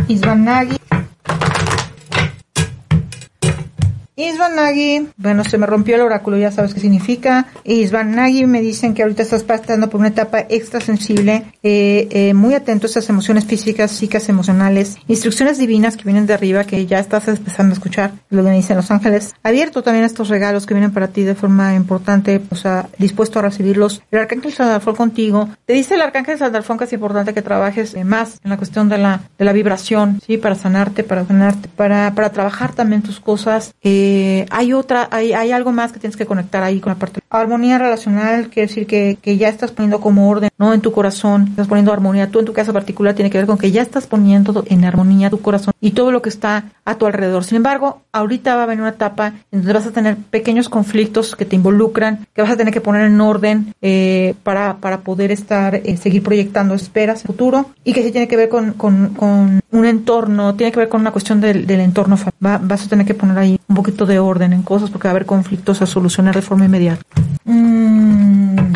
Isvan 4.19 4.57
Nagy, 4.57 5.11
bueno, 5.19 5.45
se 5.45 5.59
me 5.59 5.67
rompió 5.67 5.95
el 5.97 6.01
oráculo, 6.01 6.39
ya 6.39 6.51
sabes 6.51 6.73
qué 6.73 6.81
significa. 6.81 7.49
Isvan 7.64 8.12
Nagy 8.12 8.47
me 8.47 8.62
dicen 8.62 8.95
que 8.95 9.03
ahorita 9.03 9.23
estás 9.23 9.43
pasando 9.43 9.91
por 9.91 10.01
una 10.01 10.09
etapa 10.09 10.47
extra 10.49 10.81
sensible, 10.81 11.45
eh, 11.62 12.09
eh, 12.11 12.33
muy 12.33 12.55
atento 12.55 12.87
a 12.87 12.91
esas 12.91 13.11
emociones 13.11 13.45
físicas, 13.45 13.91
psíquicas, 13.91 14.31
emocionales, 14.31 14.97
instrucciones 15.07 15.59
divinas 15.59 15.99
que 15.99 16.05
vienen 16.05 16.25
de 16.25 16.33
arriba, 16.33 16.64
que 16.64 16.87
ya 16.87 16.99
estás 16.99 17.29
empezando 17.29 17.73
a 17.73 17.75
escuchar, 17.75 18.12
lo 18.31 18.43
que 18.43 18.49
me 18.49 18.57
dicen 18.57 18.79
los 18.79 18.91
ángeles. 18.91 19.35
Abierto 19.43 19.83
también 19.83 20.07
estos 20.07 20.31
regalos 20.31 20.64
que 20.64 20.73
vienen 20.73 20.93
para 20.95 21.09
ti 21.09 21.23
de 21.23 21.35
forma 21.35 21.75
importante, 21.75 22.41
o 22.49 22.55
sea, 22.55 22.89
dispuesto 22.97 23.41
a 23.41 23.43
recibirlos. 23.43 24.01
El 24.11 24.21
arcángel 24.21 24.55
Sandalfón 24.55 24.97
contigo. 24.97 25.51
Te 25.67 25.75
dice 25.75 25.97
el 25.97 26.01
arcángel 26.01 26.39
Sandalfón 26.39 26.79
que 26.79 26.85
es 26.85 26.93
importante 26.95 27.35
que 27.35 27.43
trabajes 27.43 27.93
eh, 27.93 28.05
más 28.05 28.41
en 28.43 28.49
la 28.49 28.57
cuestión 28.57 28.89
de 28.89 28.97
la, 28.97 29.21
de 29.37 29.45
la 29.45 29.53
vibración, 29.53 30.23
sí, 30.27 30.39
para 30.39 30.55
sanarte, 30.55 31.05
para 31.05 31.27
sanarte, 31.27 31.69
para, 31.69 32.14
para 32.14 32.31
trabajar 32.31 32.73
también 32.73 33.03
tus 33.03 33.21
cosas. 33.21 33.75
Eh, 33.83 34.06
eh, 34.07 34.47
hay 34.51 34.73
otra, 34.73 35.09
hay, 35.11 35.33
hay 35.33 35.51
algo 35.53 35.73
más 35.73 35.93
que 35.93 35.99
tienes 35.99 36.17
que 36.17 36.27
conectar 36.27 36.63
ahí 36.63 36.81
con 36.81 36.93
la 36.93 36.99
parte. 36.99 37.21
Armonía 37.31 37.79
relacional 37.79 38.49
quiere 38.49 38.69
decir 38.69 38.87
que, 38.87 39.19
que 39.21 39.37
ya 39.37 39.49
estás 39.49 39.73
poniendo 39.73 40.01
como 40.01 40.29
orden, 40.29 40.51
no 40.59 40.73
en 40.73 40.81
tu 40.81 40.93
corazón, 40.93 41.49
estás 41.51 41.67
poniendo 41.67 41.93
armonía. 41.93 42.31
Tú 42.31 42.39
en 42.39 42.45
tu 42.45 42.53
caso 42.53 42.73
particular 42.73 43.15
tiene 43.15 43.31
que 43.31 43.39
ver 43.39 43.47
con 43.47 43.59
que 43.59 43.73
ya 43.73 43.83
estás 43.83 44.07
poniendo 44.07 44.65
en 44.67 44.85
armonía 44.85 45.31
tu 45.31 45.41
corazón 45.41 45.75
y 45.81 45.91
todo 45.91 46.13
lo 46.13 46.23
que 46.23 46.29
está 46.29 46.65
a 46.85 46.95
tu 46.97 47.07
alrededor. 47.07 47.45
Sin 47.45 47.57
embargo, 47.57 48.03
ahorita 48.13 48.55
va 48.55 48.63
a 48.63 48.67
venir 48.67 48.83
una 48.83 48.91
etapa 48.91 49.35
en 49.51 49.61
donde 49.61 49.73
vas 49.73 49.87
a 49.87 49.91
tener 49.91 50.17
pequeños 50.17 50.69
conflictos 50.69 51.35
que 51.35 51.45
te 51.45 51.57
involucran, 51.57 52.27
que 52.33 52.43
vas 52.43 52.51
a 52.51 52.57
tener 52.57 52.73
que 52.73 52.81
poner 52.81 53.07
en 53.07 53.21
orden 53.21 53.75
eh, 53.83 54.35
para, 54.43 54.77
para 54.77 55.01
poder 55.01 55.33
estar, 55.33 55.75
eh, 55.75 55.97
seguir 55.97 56.23
proyectando 56.23 56.75
esperas 56.75 57.21
en 57.21 57.23
el 57.23 57.27
futuro 57.27 57.71
y 57.85 57.93
que 57.93 58.03
sí 58.03 58.13
tiene 58.13 58.29
que 58.29 58.37
ver 58.37 58.49
con, 58.49 58.73
con, 58.75 59.15
con 59.15 59.61
un 59.71 59.85
entorno, 59.85 60.55
tiene 60.55 60.73
que 60.73 60.79
ver 60.79 60.89
con 60.89 61.01
una 61.01 61.11
cuestión 61.11 61.41
del, 61.41 61.67
del 61.67 61.81
entorno. 61.81 62.17
Va, 62.45 62.59
vas 62.63 62.85
a 62.85 62.89
tener 62.89 63.07
que 63.07 63.15
poner 63.15 63.39
ahí 63.39 63.59
un 63.69 63.77
poquito 63.77 63.96
de 64.05 64.19
orden 64.19 64.53
en 64.53 64.63
cosas 64.63 64.91
porque 64.91 65.09
va 65.09 65.13
a 65.13 65.15
haber 65.15 65.27
conflictos 65.27 65.81
a 65.81 65.87
solucionar 65.87 66.35
de 66.35 66.43
forma 66.43 66.67
inmediata. 66.67 67.03
Mm. 67.45 68.75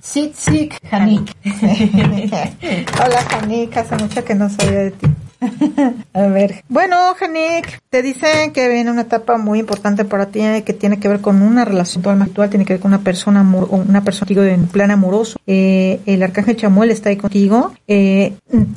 Sitzik 0.00 0.78
Hanik. 0.90 1.32
Hola 1.44 3.24
Hanik, 3.30 3.76
hace 3.76 3.96
mucho 3.96 4.24
que 4.24 4.34
no 4.34 4.50
sabía 4.50 4.80
de 4.80 4.90
ti. 4.90 5.06
A 6.12 6.26
ver. 6.28 6.62
Bueno, 6.68 6.96
Janik, 7.18 7.80
te 7.90 8.02
dicen 8.02 8.52
que 8.52 8.68
viene 8.68 8.90
una 8.90 9.02
etapa 9.02 9.36
muy 9.38 9.58
importante 9.58 10.04
para 10.04 10.26
ti 10.26 10.40
que 10.64 10.72
tiene 10.72 10.98
que 10.98 11.08
ver 11.08 11.20
con 11.20 11.42
una 11.42 11.64
relación 11.64 12.22
actual, 12.22 12.50
tiene 12.50 12.64
que 12.64 12.74
ver 12.74 12.80
con 12.80 12.90
una 12.92 13.02
persona, 13.02 13.42
una 13.42 14.02
persona 14.02 14.26
contigo 14.26 14.42
en 14.42 14.66
plan 14.66 14.90
amoroso. 14.90 15.38
Eh, 15.46 16.00
el 16.06 16.22
arcángel 16.22 16.56
Chamuel 16.56 16.90
está 16.90 17.10
ahí 17.10 17.16
contigo. 17.16 17.72
Eh, 17.86 18.34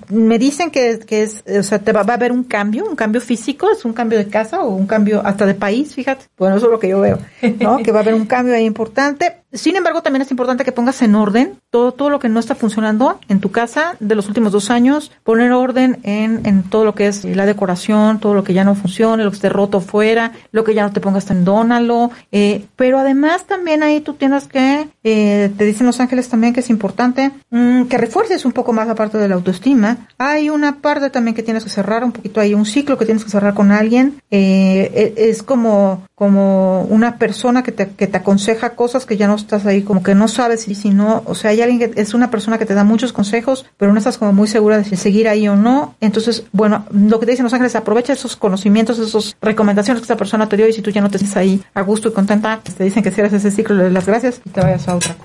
me 0.09 0.39
dicen 0.39 0.71
que, 0.71 0.99
que 0.99 1.23
es, 1.23 1.43
o 1.47 1.63
sea, 1.63 1.79
te 1.79 1.91
va, 1.91 2.03
va, 2.03 2.13
a 2.13 2.17
haber 2.17 2.31
un 2.31 2.43
cambio, 2.43 2.85
un 2.85 2.95
cambio 2.95 3.21
físico, 3.21 3.69
es 3.71 3.85
un 3.85 3.93
cambio 3.93 4.17
de 4.17 4.27
casa 4.27 4.61
o 4.61 4.69
un 4.69 4.87
cambio 4.87 5.21
hasta 5.25 5.45
de 5.45 5.53
país, 5.53 5.93
fíjate. 5.93 6.25
Bueno, 6.37 6.57
eso 6.57 6.67
es 6.67 6.71
lo 6.71 6.79
que 6.79 6.89
yo 6.89 6.99
veo, 6.99 7.19
¿no? 7.59 7.77
que 7.83 7.91
va 7.91 7.99
a 7.99 8.01
haber 8.03 8.13
un 8.13 8.25
cambio 8.25 8.55
ahí 8.55 8.65
importante. 8.65 9.37
Sin 9.51 9.75
embargo, 9.75 10.03
también 10.03 10.21
es 10.21 10.31
importante 10.31 10.63
que 10.63 10.71
pongas 10.71 11.01
en 11.01 11.15
orden 11.15 11.55
todo, 11.71 11.91
todo 11.91 12.09
lo 12.09 12.19
que 12.19 12.29
no 12.29 12.39
está 12.39 12.55
funcionando 12.55 13.19
en 13.29 13.39
tu 13.39 13.51
casa 13.51 13.95
de 13.99 14.15
los 14.15 14.27
últimos 14.27 14.51
dos 14.51 14.69
años, 14.69 15.11
poner 15.23 15.51
orden 15.51 15.99
en, 16.03 16.45
en 16.45 16.63
todo 16.63 16.85
lo 16.85 16.93
que 16.93 17.07
es 17.07 17.25
la 17.25 17.45
decoración, 17.45 18.19
todo 18.19 18.33
lo 18.33 18.43
que 18.43 18.53
ya 18.53 18.63
no 18.63 18.75
funcione, 18.75 19.23
lo 19.23 19.31
que 19.31 19.35
esté 19.35 19.49
roto 19.49 19.81
fuera, 19.81 20.33
lo 20.51 20.63
que 20.63 20.73
ya 20.73 20.83
no 20.83 20.91
te 20.91 21.01
pongas 21.01 21.29
en 21.31 21.45
dónalo. 21.45 22.11
Eh, 22.31 22.65
pero 22.75 22.99
además 22.99 23.45
también 23.45 23.81
ahí 23.81 24.01
tú 24.01 24.13
tienes 24.13 24.47
que, 24.47 24.87
eh, 25.03 25.51
te 25.57 25.65
dicen 25.65 25.87
los 25.87 25.99
ángeles 25.99 26.29
también 26.29 26.53
que 26.53 26.59
es 26.59 26.69
importante 26.69 27.31
mmm, 27.49 27.83
que 27.83 27.97
refuerces 27.97 28.45
un 28.45 28.51
poco 28.51 28.71
más 28.73 28.87
la 28.87 28.95
parte 28.95 29.17
de 29.17 29.27
la 29.27 29.35
autoestima. 29.35 29.97
Hay 30.17 30.49
una 30.49 30.77
parte 30.77 31.09
también 31.09 31.35
que 31.35 31.43
tienes 31.43 31.63
que 31.63 31.69
cerrar 31.69 32.03
un 32.03 32.11
poquito 32.11 32.39
ahí, 32.39 32.53
un 32.53 32.65
ciclo 32.65 32.97
que 32.97 33.05
tienes 33.05 33.23
que 33.23 33.31
cerrar 33.31 33.53
con 33.55 33.71
alguien. 33.71 34.21
Eh, 34.29 35.13
es 35.17 35.41
como, 35.41 36.03
como 36.13 36.83
una 36.83 37.17
persona 37.17 37.63
que 37.63 37.71
te, 37.71 37.89
que 37.89 38.07
te 38.07 38.17
aconseja 38.17 38.75
cosas 38.75 39.05
que 39.05 39.17
ya 39.17 39.27
no 39.27 39.38
estás 39.41 39.65
ahí, 39.65 39.81
como 39.81 40.03
que 40.03 40.15
no 40.15 40.27
sabes 40.27 40.61
si, 40.61 40.75
si 40.75 40.89
no, 40.89 41.23
o 41.25 41.35
sea, 41.35 41.51
hay 41.51 41.61
alguien 41.61 41.79
que 41.79 42.01
es 42.01 42.13
una 42.13 42.31
persona 42.31 42.57
que 42.57 42.65
te 42.65 42.73
da 42.73 42.83
muchos 42.83 43.13
consejos, 43.13 43.65
pero 43.77 43.91
no 43.91 43.97
estás 43.97 44.17
como 44.17 44.33
muy 44.33 44.47
segura 44.47 44.77
de 44.77 44.83
si 44.83 44.95
seguir 44.95 45.27
ahí 45.27 45.47
o 45.47 45.55
no. 45.55 45.95
Entonces, 46.01 46.43
bueno, 46.51 46.85
lo 46.91 47.19
que 47.19 47.25
te 47.25 47.31
dicen 47.31 47.43
los 47.43 47.53
ángeles, 47.53 47.75
aprovecha 47.75 48.13
esos 48.13 48.35
conocimientos, 48.35 48.99
esas 48.99 49.35
recomendaciones 49.41 50.01
que 50.01 50.05
esta 50.05 50.17
persona 50.17 50.47
te 50.47 50.57
dio 50.57 50.67
y 50.67 50.73
si 50.73 50.81
tú 50.81 50.91
ya 50.91 51.01
no 51.01 51.09
te 51.09 51.17
sientes 51.17 51.37
ahí 51.37 51.63
a 51.73 51.81
gusto 51.81 52.09
y 52.09 52.13
contenta, 52.13 52.59
te 52.59 52.83
dicen 52.83 53.03
que 53.03 53.11
cierres 53.11 53.33
ese 53.33 53.51
ciclo, 53.51 53.75
das 53.75 53.91
las 53.91 54.05
gracias 54.05 54.41
y 54.45 54.49
te 54.49 54.61
vayas 54.61 54.87
a 54.87 54.95
otra. 54.95 55.15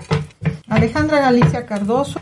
Alejandra 0.68 1.20
Galicia 1.20 1.66
Cardoso. 1.66 2.20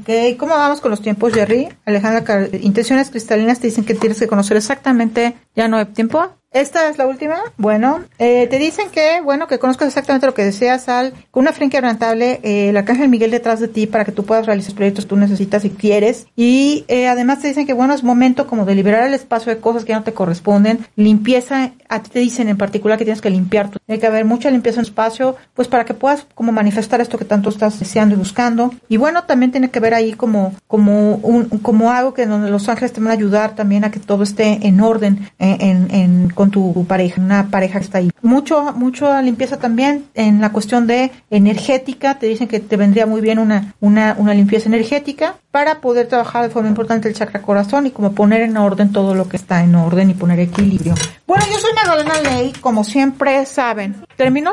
Ok, 0.00 0.36
¿cómo 0.36 0.54
vamos 0.56 0.80
con 0.80 0.90
los 0.90 1.00
tiempos, 1.00 1.32
Jerry? 1.32 1.68
Alejandra, 1.84 2.48
intenciones 2.60 3.10
cristalinas 3.10 3.60
te 3.60 3.68
dicen 3.68 3.84
que 3.84 3.94
tienes 3.94 4.18
que 4.18 4.26
conocer 4.26 4.56
exactamente, 4.56 5.36
ya 5.54 5.68
no 5.68 5.76
hay 5.76 5.84
tiempo. 5.86 6.30
Esta 6.52 6.88
es 6.90 6.98
la 6.98 7.06
última. 7.06 7.36
Bueno, 7.56 8.00
eh, 8.18 8.46
te 8.46 8.58
dicen 8.58 8.90
que, 8.90 9.22
bueno, 9.22 9.46
que 9.46 9.58
conozcas 9.58 9.88
exactamente 9.88 10.26
lo 10.26 10.34
que 10.34 10.44
deseas 10.44 10.86
al, 10.90 11.14
con 11.30 11.42
una 11.42 11.52
frente 11.52 11.76
quebrantable, 11.76 12.40
eh, 12.42 12.68
el 12.68 12.76
arcángel 12.76 13.08
Miguel 13.08 13.30
detrás 13.30 13.58
de 13.58 13.68
ti 13.68 13.86
para 13.86 14.04
que 14.04 14.12
tú 14.12 14.24
puedas 14.24 14.44
realizar 14.44 14.74
proyectos 14.74 15.06
que 15.06 15.08
tú 15.08 15.16
necesitas 15.16 15.64
y 15.64 15.70
quieres. 15.70 16.26
Y 16.36 16.84
eh, 16.88 17.08
además 17.08 17.40
te 17.40 17.48
dicen 17.48 17.66
que, 17.66 17.72
bueno, 17.72 17.94
es 17.94 18.02
momento 18.02 18.46
como 18.46 18.66
de 18.66 18.74
liberar 18.74 19.06
el 19.06 19.14
espacio 19.14 19.54
de 19.54 19.60
cosas 19.60 19.84
que 19.84 19.90
ya 19.90 19.98
no 19.98 20.04
te 20.04 20.12
corresponden. 20.12 20.86
Limpieza, 20.94 21.72
a 21.88 22.02
ti 22.02 22.10
te 22.10 22.18
dicen 22.18 22.48
en 22.48 22.58
particular 22.58 22.98
que 22.98 23.04
tienes 23.04 23.22
que 23.22 23.30
limpiar. 23.30 23.70
Tiene 23.86 23.98
que 23.98 24.06
haber 24.06 24.26
mucha 24.26 24.50
limpieza 24.50 24.80
en 24.80 24.84
el 24.84 24.90
espacio, 24.90 25.36
pues 25.54 25.68
para 25.68 25.86
que 25.86 25.94
puedas 25.94 26.26
como 26.34 26.52
manifestar 26.52 27.00
esto 27.00 27.16
que 27.16 27.24
tanto 27.24 27.48
estás 27.48 27.80
deseando 27.80 28.14
y 28.14 28.18
buscando. 28.18 28.74
Y 28.90 28.98
bueno, 28.98 29.24
también 29.24 29.52
tiene 29.52 29.70
que 29.70 29.80
ver 29.80 29.94
ahí 29.94 30.12
como, 30.12 30.54
como 30.66 31.14
un, 31.14 31.44
como 31.62 31.90
algo 31.92 32.12
que 32.12 32.26
donde 32.26 32.50
los 32.50 32.68
ángeles 32.68 32.92
te 32.92 33.00
van 33.00 33.08
a 33.08 33.14
ayudar 33.14 33.54
también 33.54 33.84
a 33.84 33.90
que 33.90 34.00
todo 34.00 34.22
esté 34.22 34.66
en 34.66 34.80
orden, 34.80 35.30
en, 35.38 35.60
en, 35.60 35.94
en 35.94 36.30
con 36.42 36.50
tu 36.50 36.84
pareja, 36.88 37.20
una 37.20 37.50
pareja 37.50 37.78
que 37.78 37.84
está 37.84 37.98
ahí. 37.98 38.10
Mucho, 38.20 38.72
mucho 38.72 39.22
limpieza 39.22 39.60
también 39.60 40.06
en 40.14 40.40
la 40.40 40.50
cuestión 40.50 40.88
de 40.88 41.12
energética, 41.30 42.18
te 42.18 42.26
dicen 42.26 42.48
que 42.48 42.58
te 42.58 42.76
vendría 42.76 43.06
muy 43.06 43.20
bien 43.20 43.38
una, 43.38 43.74
una, 43.78 44.16
una 44.18 44.34
limpieza 44.34 44.68
energética 44.68 45.36
para 45.52 45.80
poder 45.80 46.08
trabajar 46.08 46.42
de 46.42 46.50
forma 46.50 46.68
importante 46.68 47.06
el 47.06 47.14
chakra 47.14 47.42
corazón 47.42 47.86
y 47.86 47.92
como 47.92 48.10
poner 48.10 48.40
en 48.40 48.56
orden 48.56 48.90
todo 48.90 49.14
lo 49.14 49.28
que 49.28 49.36
está 49.36 49.62
en 49.62 49.76
orden 49.76 50.10
y 50.10 50.14
poner 50.14 50.40
equilibrio. 50.40 50.94
Bueno, 51.28 51.44
yo 51.48 51.60
soy 51.60 51.72
Magdalena 51.74 52.20
Ley, 52.20 52.52
como 52.60 52.82
siempre 52.82 53.46
saben. 53.46 54.04
¿Terminó? 54.16 54.50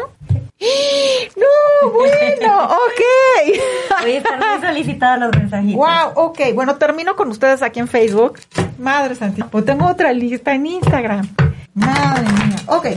No, 1.37 1.89
bueno, 1.91 2.65
ok. 2.65 4.03
Oye, 4.03 4.17
están 4.17 4.39
muy 4.39 4.67
solicitados 4.67 5.21
los 5.21 5.35
mensajitos. 5.35 5.75
Wow, 5.75 6.23
ok. 6.23 6.39
Bueno, 6.53 6.75
termino 6.75 7.15
con 7.15 7.29
ustedes 7.29 7.63
aquí 7.63 7.79
en 7.79 7.87
Facebook. 7.87 8.37
Madre 8.77 9.15
santísima. 9.15 9.49
Pues 9.49 9.65
tengo 9.65 9.87
otra 9.87 10.13
lista 10.13 10.53
en 10.53 10.67
Instagram. 10.67 11.48
Madre 11.79 12.23
mía. 12.23 12.55
Ok, 12.67 12.87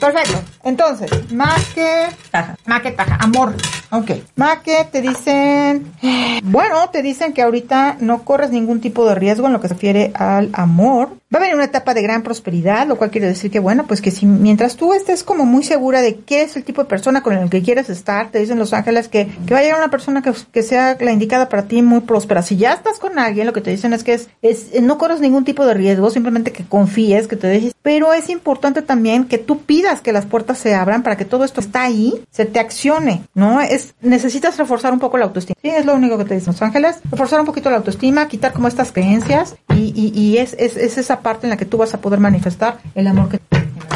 perfecto. 0.00 0.42
Entonces, 0.64 1.10
Maque, 1.32 2.08
taja. 2.30 2.56
Maque, 2.66 2.90
taja, 2.92 3.16
amor. 3.20 3.54
Ok. 3.90 4.10
Maque, 4.36 4.86
te 4.90 5.00
dicen, 5.00 5.92
bueno, 6.42 6.88
te 6.90 7.02
dicen 7.02 7.32
que 7.32 7.42
ahorita 7.42 7.98
no 8.00 8.24
corres 8.24 8.50
ningún 8.50 8.80
tipo 8.80 9.06
de 9.06 9.14
riesgo 9.14 9.46
en 9.46 9.52
lo 9.52 9.60
que 9.60 9.68
se 9.68 9.74
refiere 9.74 10.10
al 10.14 10.50
amor. 10.52 11.10
Va 11.34 11.38
a 11.38 11.40
venir 11.40 11.56
una 11.56 11.64
etapa 11.64 11.94
de 11.94 12.02
gran 12.02 12.22
prosperidad, 12.22 12.86
lo 12.86 12.96
cual 12.96 13.10
quiere 13.10 13.26
decir 13.26 13.50
que, 13.50 13.58
bueno, 13.58 13.86
pues 13.86 14.00
que 14.00 14.10
si 14.10 14.24
mientras 14.24 14.76
tú 14.76 14.94
estés 14.94 15.24
como 15.24 15.44
muy 15.44 15.64
segura 15.64 16.00
de 16.00 16.16
qué 16.16 16.42
es 16.42 16.56
el 16.56 16.64
tipo 16.64 16.82
de 16.82 16.88
persona 16.88 17.22
con 17.22 17.34
el 17.34 17.50
que 17.50 17.62
quieres 17.62 17.90
estar, 17.90 18.30
te 18.30 18.38
dicen 18.38 18.58
los 18.58 18.72
ángeles 18.72 19.08
que, 19.08 19.26
que 19.46 19.54
va 19.54 19.60
a 19.60 19.62
llegar 19.62 19.78
una 19.78 19.90
persona 19.90 20.22
que, 20.22 20.32
que 20.52 20.62
sea 20.62 20.96
la 20.98 21.12
indicada 21.12 21.48
para 21.48 21.64
ti 21.64 21.82
muy 21.82 22.00
próspera. 22.00 22.42
Si 22.42 22.56
ya 22.56 22.72
estás 22.72 22.98
con 22.98 23.18
alguien, 23.18 23.46
lo 23.46 23.52
que 23.52 23.60
te 23.60 23.70
dicen 23.70 23.92
es 23.92 24.04
que 24.04 24.14
es, 24.14 24.28
es 24.42 24.80
no 24.80 24.96
corres 24.96 25.20
ningún 25.20 25.44
tipo 25.44 25.66
de 25.66 25.74
riesgo, 25.74 26.10
simplemente 26.10 26.52
que 26.52 26.64
confíes, 26.64 27.26
que 27.26 27.36
te 27.36 27.48
dejes. 27.48 27.74
Pero 27.82 28.12
es 28.12 28.23
importante 28.28 28.82
también 28.82 29.24
que 29.24 29.38
tú 29.38 29.62
pidas 29.62 30.00
que 30.00 30.12
las 30.12 30.26
puertas 30.26 30.58
se 30.58 30.74
abran 30.74 31.02
para 31.02 31.16
que 31.16 31.24
todo 31.24 31.44
esto 31.44 31.60
está 31.60 31.82
ahí, 31.82 32.24
se 32.30 32.44
te 32.44 32.60
accione, 32.60 33.22
¿no? 33.34 33.60
Es, 33.60 33.94
necesitas 34.00 34.56
reforzar 34.56 34.92
un 34.92 35.00
poco 35.00 35.18
la 35.18 35.24
autoestima. 35.24 35.56
Sí, 35.62 35.68
es 35.68 35.84
lo 35.84 35.94
único 35.94 36.18
que 36.18 36.24
te 36.24 36.34
dicen 36.34 36.52
los 36.52 36.62
ángeles. 36.62 37.00
Reforzar 37.10 37.40
un 37.40 37.46
poquito 37.46 37.70
la 37.70 37.76
autoestima, 37.76 38.28
quitar 38.28 38.52
como 38.52 38.68
estas 38.68 38.92
creencias 38.92 39.56
y, 39.74 39.92
y, 39.94 40.12
y 40.18 40.38
es, 40.38 40.54
es, 40.58 40.76
es 40.76 40.98
esa 40.98 41.20
parte 41.20 41.46
en 41.46 41.50
la 41.50 41.56
que 41.56 41.64
tú 41.64 41.76
vas 41.78 41.94
a 41.94 42.00
poder 42.00 42.20
manifestar 42.20 42.78
el 42.94 43.06
amor 43.06 43.28
que 43.28 43.40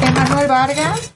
Emanuel 0.03 0.49
Vargas. 0.49 1.13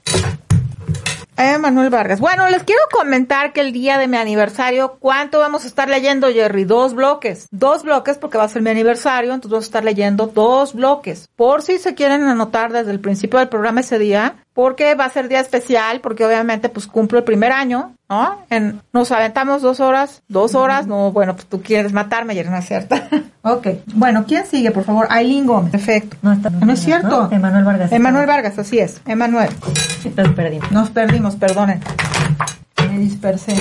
Emanuel 1.37 1.89
Vargas. 1.89 2.19
Bueno, 2.19 2.47
les 2.49 2.63
quiero 2.63 2.81
comentar 2.91 3.53
que 3.53 3.61
el 3.61 3.71
día 3.71 3.97
de 3.97 4.07
mi 4.07 4.17
aniversario, 4.17 4.97
¿cuánto 4.99 5.39
vamos 5.39 5.63
a 5.63 5.67
estar 5.67 5.89
leyendo, 5.89 6.31
Jerry? 6.31 6.65
Dos 6.65 6.93
bloques. 6.93 7.47
Dos 7.51 7.83
bloques 7.83 8.17
porque 8.17 8.37
va 8.37 8.43
a 8.43 8.49
ser 8.49 8.61
mi 8.61 8.69
aniversario, 8.69 9.33
entonces 9.33 9.51
vamos 9.51 9.65
a 9.65 9.69
estar 9.69 9.83
leyendo 9.83 10.27
dos 10.27 10.73
bloques. 10.73 11.29
Por 11.35 11.63
si 11.63 11.79
se 11.79 11.95
quieren 11.95 12.23
anotar 12.23 12.71
desde 12.71 12.91
el 12.91 12.99
principio 12.99 13.39
del 13.39 13.49
programa 13.49 13.79
ese 13.79 13.97
día, 13.97 14.43
porque 14.53 14.95
va 14.95 15.05
a 15.05 15.09
ser 15.09 15.27
día 15.27 15.39
especial, 15.39 15.99
porque 16.01 16.25
obviamente 16.25 16.69
pues 16.69 16.87
cumplo 16.87 17.17
el 17.17 17.23
primer 17.23 17.51
año, 17.51 17.93
¿no? 18.09 18.37
En, 18.49 18.81
nos 18.93 19.11
aventamos 19.11 19.61
dos 19.61 19.79
horas, 19.79 20.21
dos 20.27 20.55
horas, 20.55 20.87
no, 20.87 21.11
bueno, 21.11 21.35
pues 21.35 21.47
tú 21.47 21.61
quieres 21.61 21.93
matarme, 21.93 22.35
Jerry, 22.35 22.49
no 22.49 22.57
es 22.57 22.65
cierto. 22.65 22.95
ok, 23.41 23.67
bueno, 23.95 24.25
¿quién 24.27 24.45
sigue, 24.45 24.71
por 24.71 24.83
favor? 24.83 25.07
Aileen 25.09 25.47
Gómez, 25.47 25.71
perfecto. 25.71 26.17
No, 26.21 26.31
está, 26.31 26.49
no, 26.49 26.71
es 26.71 26.79
cierto. 26.79 27.29
¿no? 27.29 27.31
Emanuel 27.31 27.63
Vargas. 27.63 27.91
Emanuel 27.91 28.27
Vargas, 28.27 28.59
así 28.59 28.79
es, 28.79 29.01
Emanuel. 29.05 29.49
Nos 30.15 30.29
perdimos. 30.33 30.71
Nos 30.71 30.89
perdimos, 30.91 31.35
perdonen. 31.35 31.81
Me 32.89 32.99
dispersé. 32.99 33.55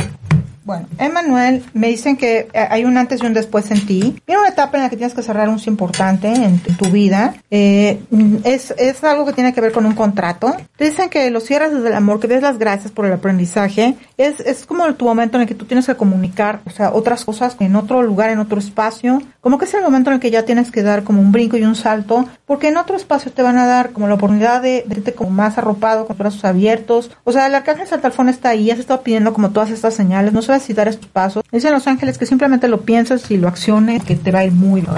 Bueno, 0.65 0.87
Emanuel, 0.99 1.65
me 1.75 1.89
dicen 1.89 2.17
que 2.17 2.49
eh, 2.53 2.67
hay 2.71 2.85
un 2.85 2.97
antes 2.97 3.23
y 3.23 3.27
un 3.27 3.35
después 3.35 3.71
en 3.71 3.85
ti. 3.85 4.23
Viene 4.27 4.41
una 4.41 4.51
etapa 4.51 4.77
en 4.77 4.85
la 4.85 4.91
que 4.91 4.97
tienes 4.97 5.15
que 5.15 5.23
cerrar 5.23 5.49
un 5.49 5.59
importante 5.67 6.29
en, 6.29 6.61
tu 6.61 6.87
vida. 6.91 7.35
Eh, 7.51 8.01
es, 8.45 8.73
es 8.79 9.03
algo 9.05 9.27
que 9.27 9.33
tiene 9.33 9.53
que 9.53 9.61
ver 9.61 9.73
con 9.73 9.87
un 9.87 9.95
contrato. 9.95 10.57
Te 10.77 10.85
dicen 10.85 11.09
que 11.09 11.31
lo 11.31 11.41
cierras 11.41 11.73
desde 11.73 11.89
el 11.89 11.95
amor, 11.95 12.21
que 12.21 12.29
des 12.29 12.43
las 12.43 12.59
gracias 12.59 12.93
por 12.93 13.07
el 13.07 13.13
aprendizaje. 13.13 13.97
Es, 14.17 14.41
es 14.41 14.67
como 14.67 14.93
tu 14.95 15.05
momento 15.05 15.37
en 15.37 15.43
el 15.43 15.49
que 15.49 15.55
tú 15.55 15.65
tienes 15.65 15.87
que 15.87 15.95
comunicar, 15.95 16.61
o 16.65 16.71
sea, 16.71 16.93
otras 16.93 17.25
cosas 17.25 17.57
en 17.61 17.77
otro 17.77 18.03
lugar, 18.03 18.31
en 18.31 18.39
otro 18.39 18.59
espacio. 18.59 19.21
Como 19.41 19.59
que 19.59 19.65
es 19.65 19.75
el 19.75 19.83
momento 19.83 20.11
en 20.11 20.15
el 20.15 20.21
que 20.21 20.31
ya 20.31 20.45
tienes 20.45 20.71
que 20.71 20.83
dar 20.83 21.03
como 21.03 21.21
un 21.21 21.33
brinco 21.33 21.57
y 21.57 21.65
un 21.65 21.75
salto, 21.75 22.27
porque 22.47 22.69
en 22.69 22.77
otro 22.77 22.97
espacio 22.97 23.33
te 23.33 23.43
van 23.43 23.59
a 23.59 23.67
dar 23.67 23.91
como 23.91 24.09
la 24.09 24.15
oportunidad 24.15 24.63
de 24.63 24.85
verte 24.87 25.13
como 25.13 25.31
más 25.31 25.59
arropado, 25.59 26.07
con 26.07 26.17
brazos 26.17 26.45
abiertos. 26.45 27.11
O 27.25 27.33
sea, 27.33 27.47
el 27.47 27.55
arcángel 27.55 27.87
Santalfón 27.87 28.29
está 28.29 28.51
ahí, 28.51 28.67
se 28.67 28.81
está 28.81 29.01
pidiendo 29.01 29.33
como 29.33 29.51
todas 29.51 29.71
estas 29.71 29.95
señales. 29.95 30.33
No 30.33 30.43
se 30.43 30.52
sabes 30.53 30.65
si 30.65 30.75
dar 30.75 30.89
estos 30.89 31.07
pasos. 31.07 31.43
Dicen 31.51 31.73
los 31.73 31.87
ángeles 31.87 32.19
que 32.19 32.27
simplemente 32.27 32.69
lo 32.69 32.83
piensas 32.83 33.31
y 33.31 33.39
lo 33.39 33.49
acciones, 33.49 34.05
que 34.05 34.17
te 34.17 34.31
va 34.31 34.41
a 34.41 34.45
ir 34.45 34.53
muy 34.53 34.83
bien. 34.83 34.95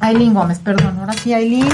Aileen 0.00 0.34
Gómez, 0.34 0.58
perdón. 0.58 0.98
Ahora 0.98 1.12
sí, 1.12 1.32
Aileen. 1.32 1.68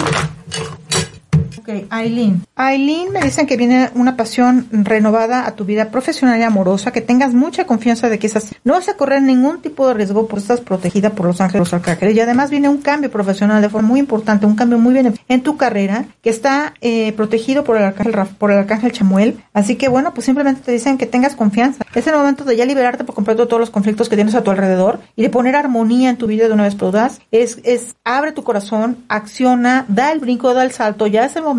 Ok, 1.67 1.87
Aileen. 1.89 2.43
Aileen 2.57 3.11
me 3.11 3.23
dicen 3.23 3.47
que 3.47 3.57
viene 3.57 3.89
una 3.95 4.19
pasión 4.19 4.69
renovada 4.71 5.47
a 5.47 5.53
tu 5.53 5.65
vida 5.65 5.91
profesional 5.91 6.39
y 6.39 6.43
amorosa, 6.43 6.93
que 6.93 7.01
tengas 7.01 7.33
mucha 7.33 7.65
confianza 7.65 8.11
de 8.11 8.19
que 8.19 8.27
esas 8.27 8.55
no 8.65 8.75
vas 8.75 8.91
a 8.91 8.99
correr 8.99 9.23
ningún 9.23 9.63
tipo 9.63 9.89
de 9.89 9.95
riesgo 9.95 10.27
porque 10.27 10.43
estás 10.43 10.61
protegida 10.61 11.11
por 11.11 11.25
los 11.25 11.41
ángeles 11.41 11.61
los 11.61 11.73
arcángeles 11.73 12.15
y 12.15 12.21
además 12.21 12.51
viene 12.51 12.69
un 12.69 12.83
cambio 12.83 13.11
profesional 13.11 13.63
de 13.63 13.71
forma 13.71 13.89
muy 13.89 14.01
importante, 14.01 14.45
un 14.45 14.57
cambio 14.57 14.79
muy 14.79 14.93
bien 14.93 15.19
en 15.27 15.43
tu 15.43 15.57
carrera 15.57 16.05
que 16.21 16.29
está 16.29 16.75
eh, 16.83 17.15
protegido 17.15 17.65
por 17.65 17.79
el 17.79 17.85
arcángel 17.85 18.15
por 18.37 18.51
el 18.51 18.59
arcángel 18.59 18.93
Chamuel, 18.93 19.43
así 19.55 19.77
que 19.77 19.89
bueno, 19.89 20.13
pues 20.13 20.27
simplemente 20.27 20.61
te 20.61 20.71
dicen 20.71 20.99
que 20.99 21.07
tengas 21.07 21.35
confianza. 21.35 21.83
Es 21.95 22.07
el 22.07 22.15
momento 22.15 22.45
de 22.45 22.57
ya 22.57 22.67
liberarte 22.67 23.05
por 23.05 23.15
completo 23.15 23.45
de 23.45 23.49
todos 23.49 23.61
los 23.61 23.71
conflictos 23.71 24.11
que 24.11 24.17
tienes 24.17 24.35
a 24.35 24.43
tu 24.43 24.51
alrededor 24.51 25.01
y 25.17 25.23
de 25.23 25.31
poner 25.31 25.57
armonía 25.57 26.11
en 26.11 26.19
tu 26.19 26.27
vida 26.27 26.47
de 26.47 26.53
una 26.53 26.65
vez 26.65 26.75
por 26.75 26.91
todas. 26.91 27.23
Es 27.31 27.59
es 27.65 27.97
abre 28.05 28.33
tu 28.33 28.45
corazón, 28.45 28.99
acciona, 29.09 29.87
da 29.89 30.13
el 30.13 30.21
brinco, 30.21 30.53
da 30.53 30.63
el 30.63 30.73
salto, 30.73 31.07
ya 31.07 31.25
es 31.25 31.35
el 31.37 31.43
momento 31.43 31.54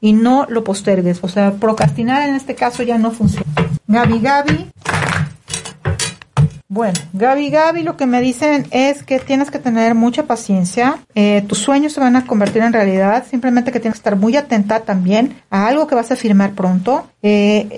y 0.00 0.12
no 0.12 0.46
lo 0.48 0.64
postergues. 0.64 1.18
O 1.22 1.28
sea, 1.28 1.52
procrastinar 1.52 2.28
en 2.28 2.34
este 2.34 2.54
caso 2.54 2.82
ya 2.82 2.98
no 2.98 3.10
funciona. 3.10 3.46
Gaby, 3.86 4.20
Gaby. 4.20 4.70
Bueno, 6.74 6.98
Gaby, 7.12 7.50
Gaby, 7.50 7.82
lo 7.84 7.96
que 7.96 8.04
me 8.04 8.20
dicen 8.20 8.66
es 8.72 9.04
que 9.04 9.20
tienes 9.20 9.48
que 9.52 9.60
tener 9.60 9.94
mucha 9.94 10.24
paciencia. 10.24 10.98
Eh, 11.14 11.44
tus 11.46 11.58
sueños 11.58 11.92
se 11.92 12.00
van 12.00 12.16
a 12.16 12.26
convertir 12.26 12.62
en 12.62 12.72
realidad. 12.72 13.24
Simplemente 13.30 13.70
que 13.70 13.78
tienes 13.78 13.94
que 13.94 14.00
estar 14.00 14.16
muy 14.16 14.36
atenta 14.36 14.80
también 14.80 15.36
a 15.50 15.68
algo 15.68 15.86
que 15.86 15.94
vas 15.94 16.10
a 16.10 16.16
firmar 16.16 16.54
pronto. 16.54 17.06
Eh, 17.22 17.68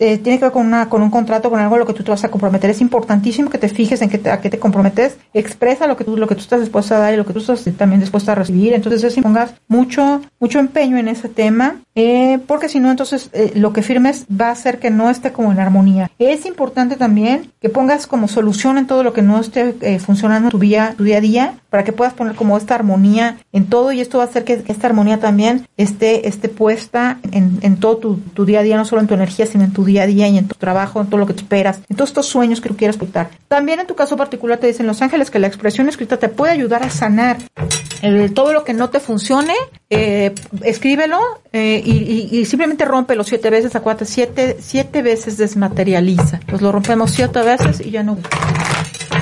eh, 0.00 0.18
tiene 0.18 0.40
que 0.40 0.46
ver 0.46 0.52
con, 0.52 0.66
una, 0.66 0.88
con 0.88 1.00
un 1.00 1.10
contrato, 1.10 1.48
con 1.48 1.60
algo 1.60 1.76
a 1.76 1.78
lo 1.78 1.86
que 1.86 1.92
tú 1.92 2.02
te 2.02 2.10
vas 2.10 2.24
a 2.24 2.28
comprometer. 2.28 2.70
Es 2.70 2.80
importantísimo 2.80 3.50
que 3.50 3.58
te 3.58 3.68
fijes 3.68 4.02
en 4.02 4.10
qué 4.10 4.18
te, 4.18 4.32
a 4.32 4.40
qué 4.40 4.50
te 4.50 4.58
comprometes. 4.58 5.16
Expresa 5.32 5.86
lo 5.86 5.96
que 5.96 6.02
tú, 6.02 6.16
lo 6.16 6.26
que 6.26 6.34
tú 6.34 6.40
estás 6.40 6.58
dispuesta 6.58 6.96
a 6.96 6.98
dar 6.98 7.14
y 7.14 7.16
lo 7.16 7.24
que 7.24 7.34
tú 7.34 7.38
estás 7.38 7.62
también 7.76 8.00
dispuesta 8.00 8.32
a 8.32 8.34
recibir. 8.34 8.72
Entonces, 8.72 9.04
es 9.04 9.22
pongas 9.22 9.54
mucho, 9.68 10.22
mucho 10.40 10.58
empeño 10.58 10.98
en 10.98 11.06
ese 11.06 11.28
tema. 11.28 11.76
Porque 12.48 12.68
si 12.68 12.80
no, 12.80 12.90
entonces 12.90 13.30
lo 13.54 13.72
que 13.72 13.82
firmes 13.82 14.26
va 14.28 14.48
a 14.48 14.52
hacer 14.52 14.80
que 14.80 14.90
no 14.90 15.08
esté 15.08 15.30
como 15.30 15.52
en 15.52 15.60
armonía. 15.60 16.10
Es 16.18 16.46
importante 16.46 16.96
también 16.96 17.52
que 17.60 17.68
pongas 17.68 18.08
como 18.08 18.23
solución 18.28 18.78
en 18.78 18.86
todo 18.86 19.02
lo 19.02 19.12
que 19.12 19.22
no 19.22 19.40
esté 19.40 19.74
eh, 19.80 19.98
funcionando 19.98 20.48
en 20.48 20.50
tu 20.50 20.58
día, 20.58 20.94
tu 20.96 21.04
día 21.04 21.18
a 21.18 21.20
día 21.20 21.54
para 21.70 21.82
que 21.82 21.92
puedas 21.92 22.14
poner 22.14 22.36
como 22.36 22.56
esta 22.56 22.76
armonía 22.76 23.38
en 23.52 23.66
todo 23.66 23.90
y 23.90 24.00
esto 24.00 24.18
va 24.18 24.24
a 24.24 24.26
hacer 24.28 24.44
que 24.44 24.62
esta 24.68 24.86
armonía 24.86 25.18
también 25.18 25.66
esté, 25.76 26.28
esté 26.28 26.48
puesta 26.48 27.18
en, 27.32 27.58
en 27.62 27.78
todo 27.78 27.96
tu, 27.96 28.16
tu 28.32 28.44
día 28.44 28.60
a 28.60 28.62
día, 28.62 28.76
no 28.76 28.84
solo 28.84 29.00
en 29.00 29.08
tu 29.08 29.14
energía, 29.14 29.46
sino 29.46 29.64
en 29.64 29.72
tu 29.72 29.84
día 29.84 30.04
a 30.04 30.06
día 30.06 30.28
y 30.28 30.38
en 30.38 30.46
tu 30.46 30.54
trabajo, 30.54 31.00
en 31.00 31.08
todo 31.08 31.18
lo 31.18 31.26
que 31.26 31.34
tú 31.34 31.40
esperas, 31.40 31.80
en 31.88 31.96
todos 31.96 32.10
estos 32.10 32.26
sueños 32.26 32.60
que 32.60 32.68
tú 32.68 32.76
quieras 32.76 32.96
ocultar. 32.96 33.30
También 33.48 33.80
en 33.80 33.88
tu 33.88 33.96
caso 33.96 34.16
particular 34.16 34.58
te 34.58 34.68
dicen 34.68 34.86
los 34.86 35.02
ángeles 35.02 35.30
que 35.30 35.40
la 35.40 35.48
expresión 35.48 35.88
escrita 35.88 36.16
te 36.16 36.28
puede 36.28 36.52
ayudar 36.52 36.84
a 36.84 36.90
sanar 36.90 37.38
eh, 38.02 38.30
todo 38.32 38.52
lo 38.52 38.64
que 38.64 38.74
no 38.74 38.90
te 38.90 39.00
funcione, 39.00 39.54
eh, 39.90 40.32
escríbelo 40.62 41.18
eh, 41.52 41.82
y, 41.84 41.92
y, 41.92 42.38
y, 42.38 42.44
simplemente 42.44 42.84
siete 43.24 43.50
veces, 43.50 43.74
acuérdate, 43.74 44.04
siete, 44.04 44.56
siete 44.60 45.02
veces 45.02 45.36
desmaterializa. 45.38 46.40
Pues 46.46 46.62
lo 46.62 46.70
rompemos 46.70 47.10
siete 47.10 47.42
veces 47.42 47.80
y 47.80 47.90
ya 47.90 48.02
no. 48.02 48.13
não 48.14 49.13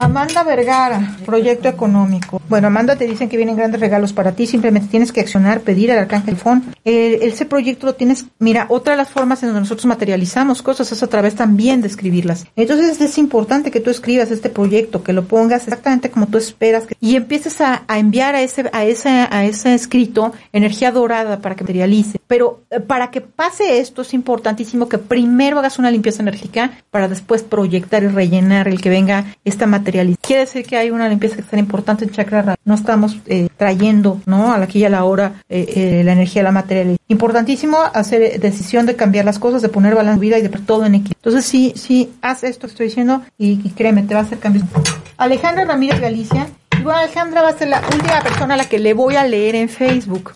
Amanda 0.00 0.42
Vergara, 0.44 1.14
proyecto 1.26 1.68
económico. 1.68 2.40
Bueno, 2.48 2.68
Amanda 2.68 2.96
te 2.96 3.06
dicen 3.06 3.28
que 3.28 3.36
vienen 3.36 3.54
grandes 3.54 3.80
regalos 3.80 4.14
para 4.14 4.32
ti, 4.32 4.46
simplemente 4.46 4.88
tienes 4.88 5.12
que 5.12 5.20
accionar, 5.20 5.60
pedir 5.60 5.92
al 5.92 5.98
arcángel 5.98 6.36
Fon. 6.36 6.64
Eh, 6.86 7.18
ese 7.20 7.44
proyecto 7.44 7.84
lo 7.84 7.94
tienes, 7.94 8.24
mira, 8.38 8.64
otra 8.70 8.94
de 8.94 8.96
las 8.96 9.10
formas 9.10 9.42
en 9.42 9.50
donde 9.50 9.60
nosotros 9.60 9.84
materializamos 9.84 10.62
cosas 10.62 10.90
es 10.90 11.02
a 11.02 11.06
través 11.06 11.34
también 11.34 11.82
de 11.82 11.88
escribirlas. 11.88 12.46
Entonces 12.56 12.98
es 12.98 13.18
importante 13.18 13.70
que 13.70 13.80
tú 13.80 13.90
escribas 13.90 14.30
este 14.30 14.48
proyecto, 14.48 15.02
que 15.02 15.12
lo 15.12 15.26
pongas 15.26 15.64
exactamente 15.64 16.10
como 16.10 16.28
tú 16.28 16.38
esperas 16.38 16.84
y 16.98 17.16
empieces 17.16 17.60
a, 17.60 17.82
a, 17.86 17.98
enviar 17.98 18.34
a 18.34 18.40
ese, 18.40 18.70
a 18.72 18.86
ese, 18.86 19.10
a 19.10 19.44
ese 19.44 19.74
escrito 19.74 20.32
energía 20.54 20.92
dorada 20.92 21.40
para 21.40 21.56
que 21.56 21.62
materialice. 21.62 22.18
Pero 22.26 22.62
eh, 22.70 22.80
para 22.80 23.10
que 23.10 23.20
pase 23.20 23.80
esto 23.80 24.00
es 24.00 24.14
importantísimo 24.14 24.88
que 24.88 24.96
primero 24.96 25.58
hagas 25.58 25.78
una 25.78 25.90
limpieza 25.90 26.22
energética 26.22 26.72
para 26.90 27.06
después 27.06 27.42
proyectar 27.42 28.02
y 28.02 28.08
rellenar 28.08 28.66
el 28.66 28.80
que 28.80 28.88
venga 28.88 29.36
esta 29.44 29.66
materialización 29.90 30.20
Quiere 30.22 30.40
decir 30.42 30.64
que 30.64 30.76
hay 30.76 30.90
una 30.90 31.08
limpieza 31.08 31.42
tan 31.42 31.58
importante 31.58 32.04
en 32.04 32.10
chakra 32.10 32.56
No 32.64 32.74
estamos 32.74 33.18
eh, 33.26 33.48
trayendo, 33.56 34.20
¿no? 34.26 34.52
A 34.52 34.58
la 34.58 34.64
aquí 34.64 34.78
y 34.78 34.84
a 34.84 34.88
la 34.88 35.04
hora 35.04 35.42
eh, 35.48 35.66
eh, 35.74 36.02
la 36.04 36.12
energía, 36.12 36.42
la 36.42 36.52
materialidad. 36.52 36.98
Importantísimo 37.08 37.78
hacer 37.92 38.40
decisión 38.40 38.86
de 38.86 38.94
cambiar 38.94 39.24
las 39.24 39.38
cosas, 39.38 39.62
de 39.62 39.68
poner 39.68 39.94
balance 39.94 40.14
en 40.14 40.20
vida 40.20 40.38
y 40.38 40.42
de 40.42 40.48
todo 40.48 40.86
en 40.86 40.94
equilibrio. 40.94 41.16
Entonces 41.16 41.44
sí, 41.44 41.72
sí, 41.76 42.12
haz 42.22 42.44
esto 42.44 42.66
que 42.66 42.72
estoy 42.72 42.86
diciendo 42.86 43.22
y, 43.36 43.60
y 43.64 43.70
créeme, 43.70 44.02
te 44.04 44.14
va 44.14 44.20
a 44.20 44.22
hacer 44.22 44.38
cambios. 44.38 44.64
Alejandra 45.16 45.64
Ramírez 45.64 46.00
Galicia. 46.00 46.48
Igual 46.78 47.00
Alejandra 47.00 47.42
va 47.42 47.48
a 47.48 47.58
ser 47.58 47.68
la 47.68 47.82
última 47.92 48.22
persona 48.22 48.54
a 48.54 48.56
la 48.56 48.64
que 48.64 48.78
le 48.78 48.94
voy 48.94 49.16
a 49.16 49.24
leer 49.24 49.54
en 49.54 49.68
Facebook. 49.68 50.32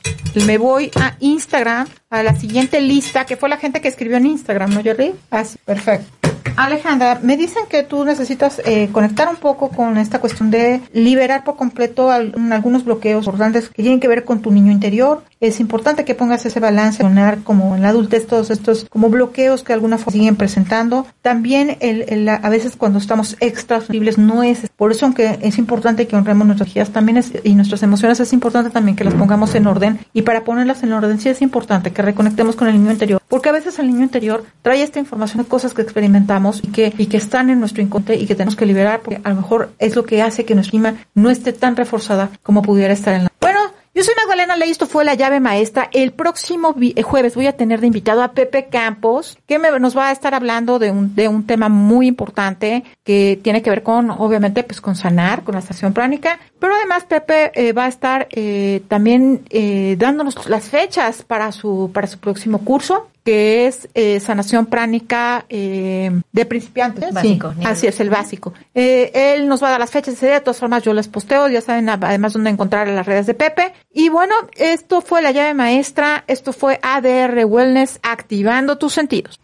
Me 0.46 0.58
voy 0.58 0.90
a 1.00 1.14
Instagram, 1.20 1.86
a 2.10 2.22
la 2.22 2.34
siguiente 2.34 2.80
lista, 2.80 3.24
que 3.24 3.36
fue 3.36 3.48
la 3.48 3.56
gente 3.56 3.80
que 3.80 3.88
escribió 3.88 4.16
en 4.16 4.26
Instagram, 4.26 4.74
¿no, 4.74 4.82
Jerry? 4.82 5.14
Así, 5.30 5.56
perfecto. 5.64 6.23
Alejandra, 6.56 7.18
me 7.20 7.36
dicen 7.36 7.64
que 7.68 7.82
tú 7.82 8.04
necesitas 8.04 8.62
eh, 8.64 8.88
conectar 8.92 9.28
un 9.28 9.36
poco 9.36 9.70
con 9.70 9.98
esta 9.98 10.20
cuestión 10.20 10.50
de 10.50 10.80
liberar 10.92 11.42
por 11.42 11.56
completo 11.56 12.10
al, 12.12 12.32
algunos 12.52 12.84
bloqueos 12.84 13.26
importantes 13.26 13.68
que 13.68 13.82
tienen 13.82 13.98
que 13.98 14.06
ver 14.06 14.24
con 14.24 14.40
tu 14.40 14.52
niño 14.52 14.70
interior. 14.70 15.22
Es 15.46 15.60
importante 15.60 16.04
que 16.04 16.14
pongas 16.14 16.44
ese 16.46 16.60
balance, 16.60 17.02
como 17.44 17.76
en 17.76 17.82
la 17.82 17.88
adultez 17.90 18.26
todos 18.26 18.50
estos 18.50 18.86
como 18.90 19.08
bloqueos 19.10 19.62
que 19.62 19.68
de 19.68 19.74
alguna 19.74 19.98
forma 19.98 20.12
siguen 20.12 20.36
presentando. 20.36 21.06
También 21.22 21.76
el, 21.80 22.02
el- 22.08 22.28
a 22.28 22.48
veces 22.48 22.76
cuando 22.76 22.98
estamos 22.98 23.36
extra 23.40 23.80
sensibles 23.80 24.18
no 24.18 24.42
es, 24.42 24.68
por 24.76 24.90
eso 24.90 25.06
aunque 25.06 25.38
es 25.42 25.58
importante 25.58 26.06
que 26.06 26.16
honremos 26.16 26.46
nuestras 26.46 26.68
energías 26.68 26.90
también 26.90 27.22
y 27.44 27.54
nuestras 27.54 27.82
emociones, 27.82 28.20
es 28.20 28.32
importante 28.32 28.70
también 28.70 28.96
que 28.96 29.04
las 29.04 29.14
pongamos 29.14 29.54
en 29.54 29.66
orden 29.66 29.98
y 30.12 30.22
para 30.22 30.44
ponerlas 30.44 30.82
en 30.82 30.92
orden 30.92 31.18
sí 31.20 31.28
es 31.28 31.42
importante 31.42 31.92
que 31.92 32.02
reconectemos 32.02 32.56
con 32.56 32.68
el 32.68 32.74
niño 32.74 32.90
interior, 32.92 33.20
porque 33.28 33.48
a 33.48 33.52
veces 33.52 33.78
el 33.78 33.86
niño 33.88 34.02
interior 34.02 34.44
trae 34.62 34.82
esta 34.82 34.98
información 34.98 35.42
de 35.42 35.48
cosas 35.48 35.74
que 35.74 35.82
experimentamos 35.82 36.60
y 36.62 36.68
que, 36.68 36.92
y 36.98 37.06
que 37.06 37.16
están 37.16 37.50
en 37.50 37.60
nuestro 37.60 37.82
inconsciente 37.82 38.22
y 38.22 38.26
que 38.26 38.34
tenemos 38.34 38.56
que 38.56 38.66
liberar 38.66 39.00
porque 39.04 39.20
a 39.24 39.28
lo 39.30 39.36
mejor 39.36 39.72
es 39.78 39.94
lo 39.96 40.04
que 40.04 40.22
hace 40.22 40.44
que 40.44 40.54
nuestra 40.54 40.68
estima 40.78 40.94
no 41.14 41.30
esté 41.30 41.52
tan 41.52 41.76
reforzada 41.76 42.30
como 42.42 42.62
pudiera 42.62 42.92
estar 42.92 43.14
en 43.14 43.24
la... 43.24 43.32
Bueno, 43.40 43.60
yo 43.94 44.02
soy 44.02 44.14
Magdalena 44.16 44.56
Ley, 44.56 44.70
esto 44.70 44.86
fue 44.86 45.04
La 45.04 45.14
Llave 45.14 45.38
Maestra. 45.38 45.88
El 45.92 46.12
próximo 46.12 46.74
eh, 46.80 47.02
jueves 47.02 47.36
voy 47.36 47.46
a 47.46 47.56
tener 47.56 47.80
de 47.80 47.86
invitado 47.86 48.24
a 48.24 48.32
Pepe 48.32 48.66
Campos, 48.66 49.38
que 49.46 49.60
me- 49.60 49.78
nos 49.78 49.96
va 49.96 50.08
a 50.08 50.12
estar 50.12 50.34
hablando 50.34 50.80
de 50.80 50.90
un, 50.90 51.14
de 51.14 51.28
un 51.28 51.46
tema 51.46 51.68
muy 51.68 52.08
importante 52.08 52.82
que 53.04 53.38
tiene 53.42 53.62
que 53.62 53.70
ver 53.70 53.84
con, 53.84 54.10
obviamente, 54.10 54.64
pues 54.64 54.80
con 54.80 54.96
sanar, 54.96 55.44
con 55.44 55.54
la 55.54 55.60
estación 55.60 55.92
pránica. 55.92 56.40
Pero 56.58 56.74
además 56.74 57.04
Pepe 57.04 57.52
eh, 57.54 57.72
va 57.72 57.84
a 57.84 57.88
estar 57.88 58.26
eh, 58.32 58.82
también 58.88 59.42
eh, 59.50 59.94
dándonos 59.96 60.48
las 60.48 60.68
fechas 60.68 61.22
para 61.22 61.52
su, 61.52 61.90
para 61.94 62.08
su 62.08 62.18
próximo 62.18 62.58
curso 62.64 63.08
que 63.24 63.66
es 63.66 63.88
eh, 63.94 64.20
sanación 64.20 64.66
pránica 64.66 65.46
eh, 65.48 66.10
de 66.32 66.44
principiantes. 66.44 67.12
Básico, 67.12 67.54
Sí, 67.58 67.64
así 67.64 67.86
es, 67.86 67.98
el 68.00 68.10
básico. 68.10 68.52
Eh, 68.74 69.10
él 69.14 69.48
nos 69.48 69.62
va 69.62 69.68
a 69.68 69.70
dar 69.72 69.80
las 69.80 69.90
fechas 69.90 70.14
ese 70.14 70.26
día, 70.26 70.34
de 70.36 70.40
todas 70.42 70.58
formas 70.58 70.82
yo 70.82 70.92
las 70.92 71.08
posteo, 71.08 71.48
ya 71.48 71.60
saben 71.60 71.88
además 71.88 72.34
dónde 72.34 72.50
encontrar 72.50 72.88
en 72.88 72.96
las 72.96 73.06
redes 73.06 73.26
de 73.26 73.34
Pepe. 73.34 73.72
Y 73.92 74.10
bueno, 74.10 74.34
esto 74.56 75.00
fue 75.00 75.22
la 75.22 75.30
llave 75.30 75.54
maestra, 75.54 76.24
esto 76.26 76.52
fue 76.52 76.78
ADR 76.82 77.46
Wellness, 77.46 77.98
activando 78.02 78.76
tus 78.76 78.92
sentidos. 78.92 79.40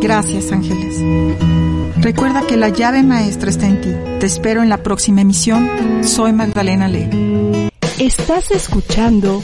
Gracias, 0.00 0.50
Ángeles. 0.50 0.96
Recuerda 1.98 2.46
que 2.46 2.56
la 2.56 2.70
llave 2.70 3.02
maestra 3.02 3.50
está 3.50 3.66
en 3.66 3.80
ti. 3.82 3.90
Te 4.18 4.26
espero 4.26 4.62
en 4.62 4.70
la 4.70 4.82
próxima 4.82 5.20
emisión. 5.20 6.02
Soy 6.02 6.32
Magdalena 6.32 6.88
Lee. 6.88 7.68
Estás 7.98 8.50
escuchando 8.50 9.42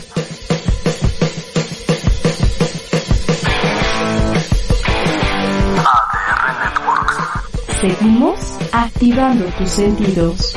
Seguimos 7.87 8.59
activando 8.73 9.45
tus 9.57 9.71
sentidos. 9.71 10.57